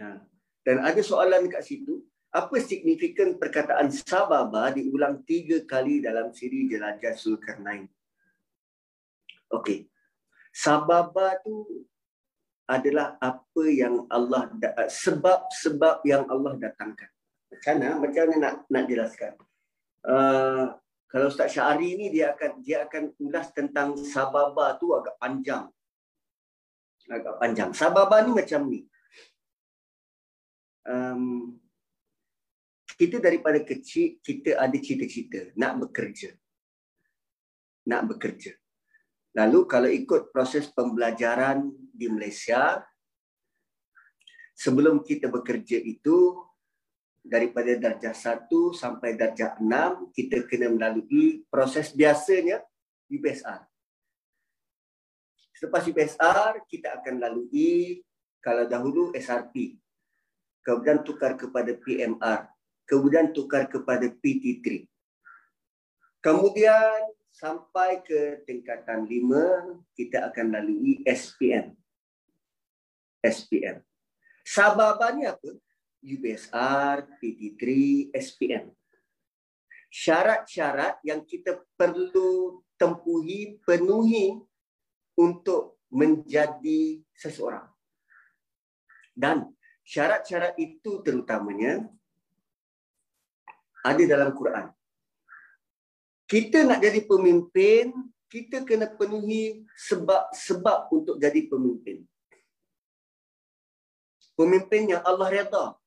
Ha. 0.00 0.24
Dan 0.64 0.80
ada 0.80 1.00
soalan 1.04 1.46
kat 1.52 1.60
situ, 1.60 2.00
apa 2.34 2.56
signifikan 2.58 3.36
perkataan 3.38 3.92
Sababa 3.92 4.72
diulang 4.72 5.22
tiga 5.22 5.62
kali 5.62 6.00
dalam 6.02 6.32
siri 6.32 6.66
Jelajah 6.66 7.14
Zulkarnain? 7.14 7.86
Okey. 9.52 9.86
Sababa 10.50 11.38
tu 11.44 11.86
adalah 12.64 13.20
apa 13.20 13.64
yang 13.68 14.08
Allah 14.08 14.48
sebab-sebab 14.88 16.00
yang 16.08 16.24
Allah 16.32 16.56
datangkan. 16.56 17.12
Macam 17.52 17.74
mana? 17.76 17.88
Macam 18.00 18.22
mana 18.24 18.36
nak 18.40 18.54
nak 18.72 18.84
jelaskan? 18.88 19.32
Uh, 20.04 20.74
kalau 21.14 21.30
Ustaz 21.30 21.54
Syari 21.54 21.94
ni 21.94 22.10
dia 22.10 22.34
akan 22.34 22.58
dia 22.58 22.90
akan 22.90 23.14
ulas 23.22 23.54
tentang 23.54 23.94
sababa 23.94 24.74
tu 24.82 24.90
agak 24.98 25.14
panjang. 25.14 25.70
Agak 27.06 27.38
panjang. 27.38 27.70
Sababa 27.70 28.18
ni 28.26 28.34
macam 28.34 28.66
ni. 28.66 28.82
Um, 30.82 31.54
kita 32.98 33.22
daripada 33.22 33.62
kecil 33.62 34.18
kita 34.26 34.58
ada 34.58 34.74
cita-cita 34.74 35.54
nak 35.54 35.86
bekerja. 35.86 36.34
Nak 37.86 38.02
bekerja. 38.10 38.58
Lalu 39.38 39.70
kalau 39.70 39.86
ikut 39.86 40.34
proses 40.34 40.66
pembelajaran 40.74 41.70
di 41.94 42.10
Malaysia 42.10 42.82
sebelum 44.58 45.06
kita 45.06 45.30
bekerja 45.30 45.78
itu 45.78 46.42
daripada 47.24 47.72
darjah 47.80 48.12
1 48.12 48.46
sampai 48.76 49.16
darjah 49.16 49.56
6 49.56 50.12
kita 50.12 50.44
kena 50.44 50.68
melalui 50.68 51.42
proses 51.48 51.90
biasanya 51.96 52.60
UPSR. 53.08 53.64
Selepas 55.56 55.88
UPSR 55.88 56.68
kita 56.68 57.00
akan 57.00 57.24
lalui 57.24 58.04
kalau 58.44 58.68
dahulu 58.68 59.16
SRP. 59.16 59.80
Kemudian 60.60 61.00
tukar 61.00 61.36
kepada 61.36 61.72
PMR 61.72 62.54
kemudian 62.88 63.32
tukar 63.32 63.68
kepada 63.68 64.06
PT3. 64.08 64.84
Kemudian 66.24 67.12
sampai 67.28 68.00
ke 68.00 68.44
tingkatan 68.48 69.04
lima, 69.04 69.76
kita 69.92 70.32
akan 70.32 70.56
lalui 70.56 71.04
SPM. 71.04 71.76
SPM. 73.20 73.80
Sababannya 74.44 75.32
apa? 75.32 75.50
UBSR, 76.04 77.08
PT3, 77.18 77.64
SPM. 78.12 78.68
Syarat-syarat 79.88 81.00
yang 81.06 81.24
kita 81.24 81.64
perlu 81.78 82.60
tempuhi, 82.76 83.56
penuhi 83.64 84.36
untuk 85.16 85.80
menjadi 85.88 87.00
seseorang. 87.14 87.70
Dan 89.14 89.54
syarat-syarat 89.86 90.58
itu 90.58 91.00
terutamanya 91.00 91.86
ada 93.84 94.02
dalam 94.02 94.34
Quran. 94.34 94.74
Kita 96.24 96.66
nak 96.66 96.82
jadi 96.82 97.04
pemimpin, 97.06 97.94
kita 98.26 98.66
kena 98.66 98.90
penuhi 98.90 99.62
sebab-sebab 99.78 100.90
untuk 100.90 101.20
jadi 101.22 101.46
pemimpin. 101.46 102.02
Pemimpin 104.34 104.90
yang 104.90 105.02
Allah 105.06 105.30
redha. 105.30 105.78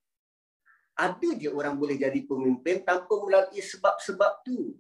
Ada 0.98 1.30
je 1.38 1.50
orang 1.54 1.78
boleh 1.78 1.94
jadi 1.94 2.26
pemimpin 2.26 2.82
tanpa 2.82 3.14
melalui 3.22 3.62
sebab-sebab 3.62 4.42
tu. 4.42 4.74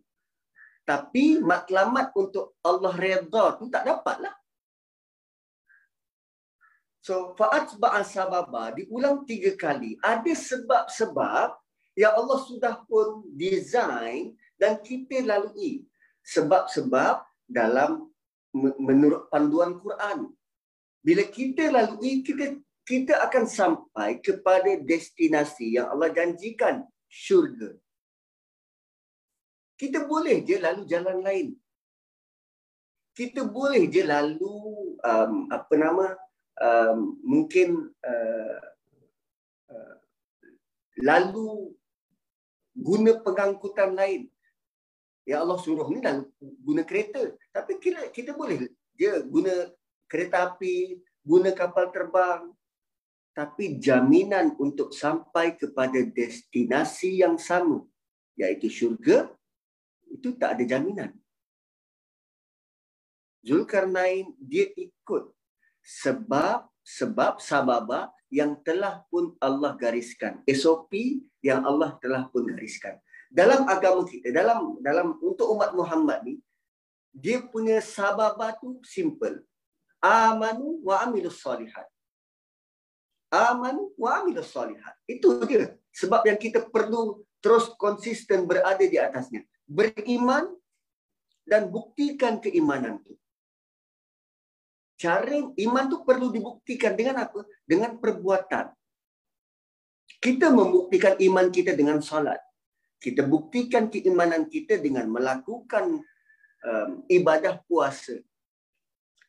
Tapi 0.81 1.37
matlamat 1.43 2.09
untuk 2.17 2.57
Allah 2.65 2.95
redha 2.97 3.53
tu 3.61 3.69
tak 3.69 3.85
dapatlah. 3.85 4.33
So, 7.05 7.37
fa'at 7.39 7.71
ba'an 7.79 8.03
sababa 8.03 8.75
diulang 8.75 9.23
tiga 9.23 9.55
kali. 9.55 9.95
Ada 10.03 10.33
sebab-sebab 10.33 11.55
yang 11.95 12.13
Allah 12.19 12.39
sudah 12.43 12.83
pun 12.83 13.23
design 13.31 14.35
dan 14.59 14.81
kita 14.83 15.23
lalui. 15.23 15.87
Sebab-sebab 16.27 17.23
dalam 17.47 18.11
menurut 18.57 19.31
panduan 19.31 19.79
Quran. 19.79 20.33
Bila 20.99 21.23
kita 21.31 21.71
lalui, 21.71 22.25
kita 22.27 22.59
kita 22.87 23.19
akan 23.27 23.43
sampai 23.43 24.23
kepada 24.23 24.79
destinasi 24.79 25.75
yang 25.75 25.91
Allah 25.91 26.07
janjikan, 26.15 26.87
syurga. 27.11 27.75
Kita 29.75 30.07
boleh 30.07 30.39
je 30.47 30.55
lalu 30.55 30.87
jalan 30.87 31.19
lain. 31.19 31.47
Kita 33.11 33.43
boleh 33.43 33.91
je 33.91 34.07
lalu 34.07 34.55
um, 35.03 35.51
apa 35.51 35.73
nama 35.75 36.15
um, 36.63 37.19
mungkin 37.27 37.91
uh, 38.07 38.59
uh, 39.67 39.95
lalu 41.03 41.75
guna 42.71 43.19
pengangkutan 43.19 43.99
lain. 43.99 44.31
Ya 45.27 45.43
Allah 45.43 45.59
suruh 45.59 45.91
ni 45.91 45.99
lalu 45.99 46.23
guna 46.39 46.87
kereta. 46.87 47.35
Tapi 47.51 47.83
kita, 47.83 48.15
kita 48.15 48.31
boleh 48.31 48.71
dia 48.95 49.19
guna 49.27 49.75
kereta 50.07 50.55
api, 50.55 51.03
guna 51.19 51.51
kapal 51.51 51.91
terbang. 51.91 52.47
Tapi 53.37 53.77
jaminan 53.77 54.57
untuk 54.57 54.89
sampai 54.89 55.53
kepada 55.53 56.01
destinasi 56.01 57.21
yang 57.21 57.37
sama, 57.37 57.85
iaitu 58.33 58.65
syurga, 58.65 59.29
itu 60.09 60.33
tak 60.41 60.57
ada 60.57 60.65
jaminan. 60.65 61.13
Zulkarnain 63.45 64.33
dia 64.41 64.73
ikut 64.73 65.29
sebab 65.85 66.65
sebab 66.81 67.37
sababa 67.37 68.09
yang 68.33 68.57
telah 68.65 69.05
pun 69.13 69.37
Allah 69.37 69.77
gariskan. 69.77 70.41
SOP 70.49 71.21
yang 71.45 71.61
Allah 71.61 71.93
telah 72.01 72.25
pun 72.33 72.41
gariskan. 72.49 72.97
Dalam 73.29 73.69
agama 73.69 74.01
kita 74.09 74.33
dalam 74.33 74.81
dalam 74.81 75.13
untuk 75.21 75.45
umat 75.53 75.77
Muhammad 75.77 76.25
ni 76.25 76.41
dia 77.13 77.45
punya 77.45 77.85
sababa 77.85 78.57
tu 78.57 78.81
simple. 78.81 79.45
Amanu 80.01 80.81
wa 80.81 81.05
amilus 81.05 81.37
solihat 81.37 81.85
amanu 83.31 83.91
wa 83.99 84.23
amilus 84.23 84.51
solihat 84.51 84.95
itu 85.09 85.27
dia 85.45 85.75
sebab 85.91 86.23
yang 86.27 86.39
kita 86.39 86.63
perlu 86.67 87.23
terus 87.43 87.71
konsisten 87.75 88.47
berada 88.47 88.81
di 88.81 88.97
atasnya 88.99 89.43
beriman 89.67 90.51
dan 91.47 91.67
buktikan 91.71 92.39
keimanan 92.39 92.99
itu 93.03 93.17
cara 94.97 95.37
iman 95.53 95.85
tu 95.87 96.01
perlu 96.01 96.33
dibuktikan 96.33 96.97
dengan 96.97 97.29
apa? 97.29 97.45
Dengan 97.63 98.01
perbuatan. 98.01 98.73
Kita 100.17 100.49
membuktikan 100.49 101.21
iman 101.21 101.47
kita 101.53 101.77
dengan 101.77 102.01
solat. 102.01 102.41
Kita 102.97 103.21
buktikan 103.21 103.93
keimanan 103.93 104.49
kita 104.49 104.81
dengan 104.81 105.05
melakukan 105.05 106.01
um, 106.65 106.89
ibadah 107.05 107.61
puasa. 107.69 108.17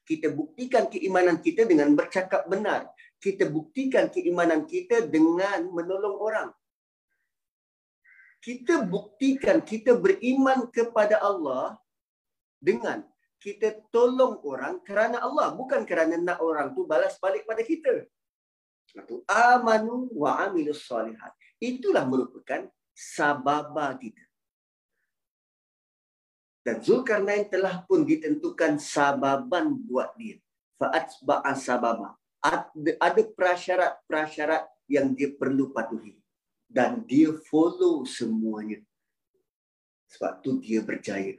Kita 0.09 0.33
buktikan 0.33 0.89
keimanan 0.89 1.45
kita 1.45 1.69
dengan 1.69 1.93
bercakap 1.93 2.49
benar. 2.49 2.89
Kita 3.19 3.51
buktikan 3.51 4.11
keimanan 4.15 4.63
kita 4.63 5.03
dengan 5.07 5.67
menolong 5.75 6.17
orang. 6.19 6.51
Kita 8.39 8.87
buktikan 8.87 9.59
kita 9.67 9.99
beriman 9.99 10.71
kepada 10.71 11.19
Allah 11.19 11.75
dengan 12.63 13.03
kita 13.39 13.87
tolong 13.95 14.39
orang 14.43 14.83
kerana 14.83 15.23
Allah 15.23 15.55
bukan 15.55 15.87
kerana 15.87 16.19
nak 16.19 16.43
orang 16.43 16.75
tu 16.75 16.87
balas 16.87 17.19
balik 17.19 17.47
pada 17.47 17.63
kita. 17.63 18.07
Itu 18.95 19.23
amanu 19.27 20.11
wa 20.15 20.43
amilus 20.43 20.87
solihat. 20.87 21.35
Itulah 21.59 22.07
merupakan 22.07 22.67
sababa 22.95 23.95
kita. 23.95 24.23
Dan 26.67 26.83
Zulkarnain 26.83 27.47
telah 27.47 27.87
pun 27.87 28.03
ditentukan 28.03 28.77
sababan 28.77 29.73
buat 29.87 30.13
dia. 30.19 30.37
Fa'atba'a 30.77 31.55
sababa. 31.57 32.18
Ada 32.43 33.23
prasyarat-prasyarat 33.35 34.67
yang 34.87 35.13
dia 35.13 35.35
perlu 35.35 35.75
patuhi. 35.75 36.15
Dan 36.69 37.03
dia 37.09 37.33
follow 37.49 38.05
semuanya. 38.05 38.79
Sebab 40.09 40.41
tu 40.45 40.61
dia 40.61 40.81
berjaya 40.85 41.37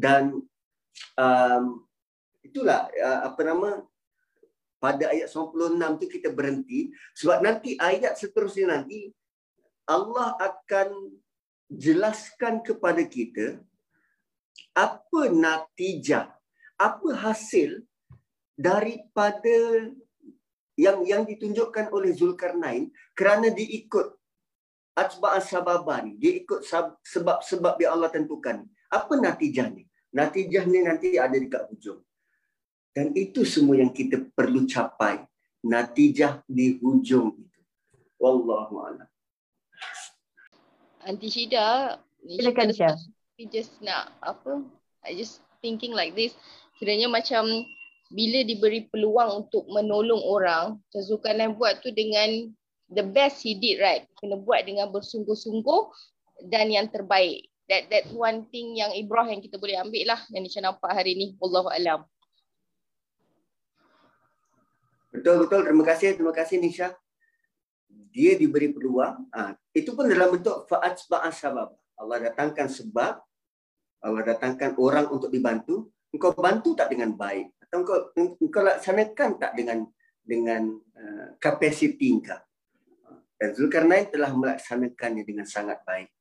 dan 0.00 0.40
um, 1.20 1.64
itulah 2.40 2.88
uh, 2.88 3.20
apa 3.28 3.40
nama 3.44 3.84
pada 4.80 5.12
ayat 5.12 5.28
96 5.28 6.00
tu 6.00 6.06
kita 6.08 6.32
berhenti 6.32 6.88
sebab 7.12 7.44
nanti 7.44 7.76
ayat 7.76 8.16
seterusnya 8.16 8.80
nanti 8.80 9.12
Allah 9.84 10.40
akan 10.40 11.20
jelaskan 11.68 12.64
kepada 12.64 13.04
kita 13.04 13.60
apa 14.72 15.20
natijah 15.28 16.32
apa 16.80 17.08
hasil 17.12 17.84
daripada 18.60 19.88
yang 20.76 21.00
yang 21.08 21.24
ditunjukkan 21.24 21.88
oleh 21.88 22.12
Zulkarnain 22.12 22.92
kerana 23.16 23.48
diikut 23.48 24.20
asbab 24.92 25.40
sababan 25.40 26.20
dia 26.20 26.44
ikut 26.44 26.60
sebab-sebab 27.08 27.80
yang 27.80 27.96
Allah 27.96 28.12
tentukan 28.12 28.68
apa 28.92 29.12
natijahnya 29.16 29.88
Natijahnya 30.10 30.90
nanti 30.90 31.14
ada 31.14 31.38
di 31.38 31.46
kat 31.46 31.70
hujung. 31.70 32.02
Dan 32.90 33.14
itu 33.14 33.46
semua 33.46 33.78
yang 33.78 33.94
kita 33.94 34.26
perlu 34.34 34.66
capai. 34.66 35.22
Natijah 35.62 36.42
di 36.50 36.82
hujung 36.82 37.38
itu. 37.38 37.60
Wallahu 38.18 38.82
a'lam. 38.82 39.08
Aunty 41.06 41.30
Shida, 41.30 41.96
silakan 42.26 42.74
Syah. 42.74 42.98
We 43.38 43.46
just 43.48 43.78
nak 43.80 44.12
apa? 44.20 44.60
I 45.06 45.14
just 45.14 45.40
thinking 45.62 45.94
like 45.94 46.12
this. 46.18 46.34
Sebenarnya 46.76 47.08
macam 47.08 47.46
bila 48.10 48.42
diberi 48.42 48.90
peluang 48.90 49.46
untuk 49.46 49.70
menolong 49.70 50.20
orang, 50.26 50.76
Zulkarnain 50.90 51.54
buat 51.54 51.78
tu 51.78 51.94
dengan 51.94 52.50
the 52.90 53.06
best 53.06 53.46
he 53.46 53.54
did 53.54 53.78
right. 53.78 54.04
Kena 54.18 54.34
buat 54.34 54.66
dengan 54.66 54.90
bersungguh-sungguh 54.90 55.82
dan 56.50 56.74
yang 56.74 56.90
terbaik 56.90 57.50
that 57.70 57.86
that 57.86 58.04
one 58.10 58.42
thing 58.50 58.74
yang 58.74 58.90
ibrah 58.90 59.30
yang 59.30 59.38
kita 59.38 59.54
boleh 59.54 59.78
ambil 59.78 60.10
lah 60.10 60.20
yang 60.34 60.42
Nisha 60.42 60.58
nampak 60.58 60.90
hari 60.90 61.14
ni. 61.14 61.38
Wallahu 61.38 61.70
alam. 61.70 62.02
Betul 65.14 65.46
betul. 65.46 65.62
Terima 65.62 65.84
kasih 65.86 66.18
terima 66.18 66.34
kasih 66.34 66.58
Nisha. 66.58 66.90
Dia 68.10 68.34
diberi 68.34 68.74
peluang. 68.74 69.30
Ha, 69.30 69.54
itu 69.70 69.94
pun 69.94 70.10
dalam 70.10 70.34
bentuk 70.34 70.66
faat 70.66 70.98
sebab 70.98 71.30
sabab. 71.30 71.70
Allah 71.94 72.18
datangkan 72.26 72.66
sebab. 72.66 73.22
Allah 74.02 74.22
datangkan 74.26 74.74
orang 74.74 75.06
untuk 75.14 75.30
dibantu. 75.30 75.94
Engkau 76.10 76.34
bantu 76.34 76.74
tak 76.74 76.90
dengan 76.90 77.14
baik? 77.14 77.54
Atau 77.70 78.10
engkau 78.18 78.62
laksanakan 78.66 79.38
tak 79.38 79.54
dengan 79.54 79.86
dengan 80.20 80.74
uh, 80.74 81.38
kapasiti 81.38 82.18
engkau? 82.18 82.42
Dan 83.40 83.56
Zulkarnain 83.56 84.12
telah 84.12 84.34
melaksanakannya 84.36 85.24
dengan 85.24 85.48
sangat 85.48 85.80
baik. 85.86 86.12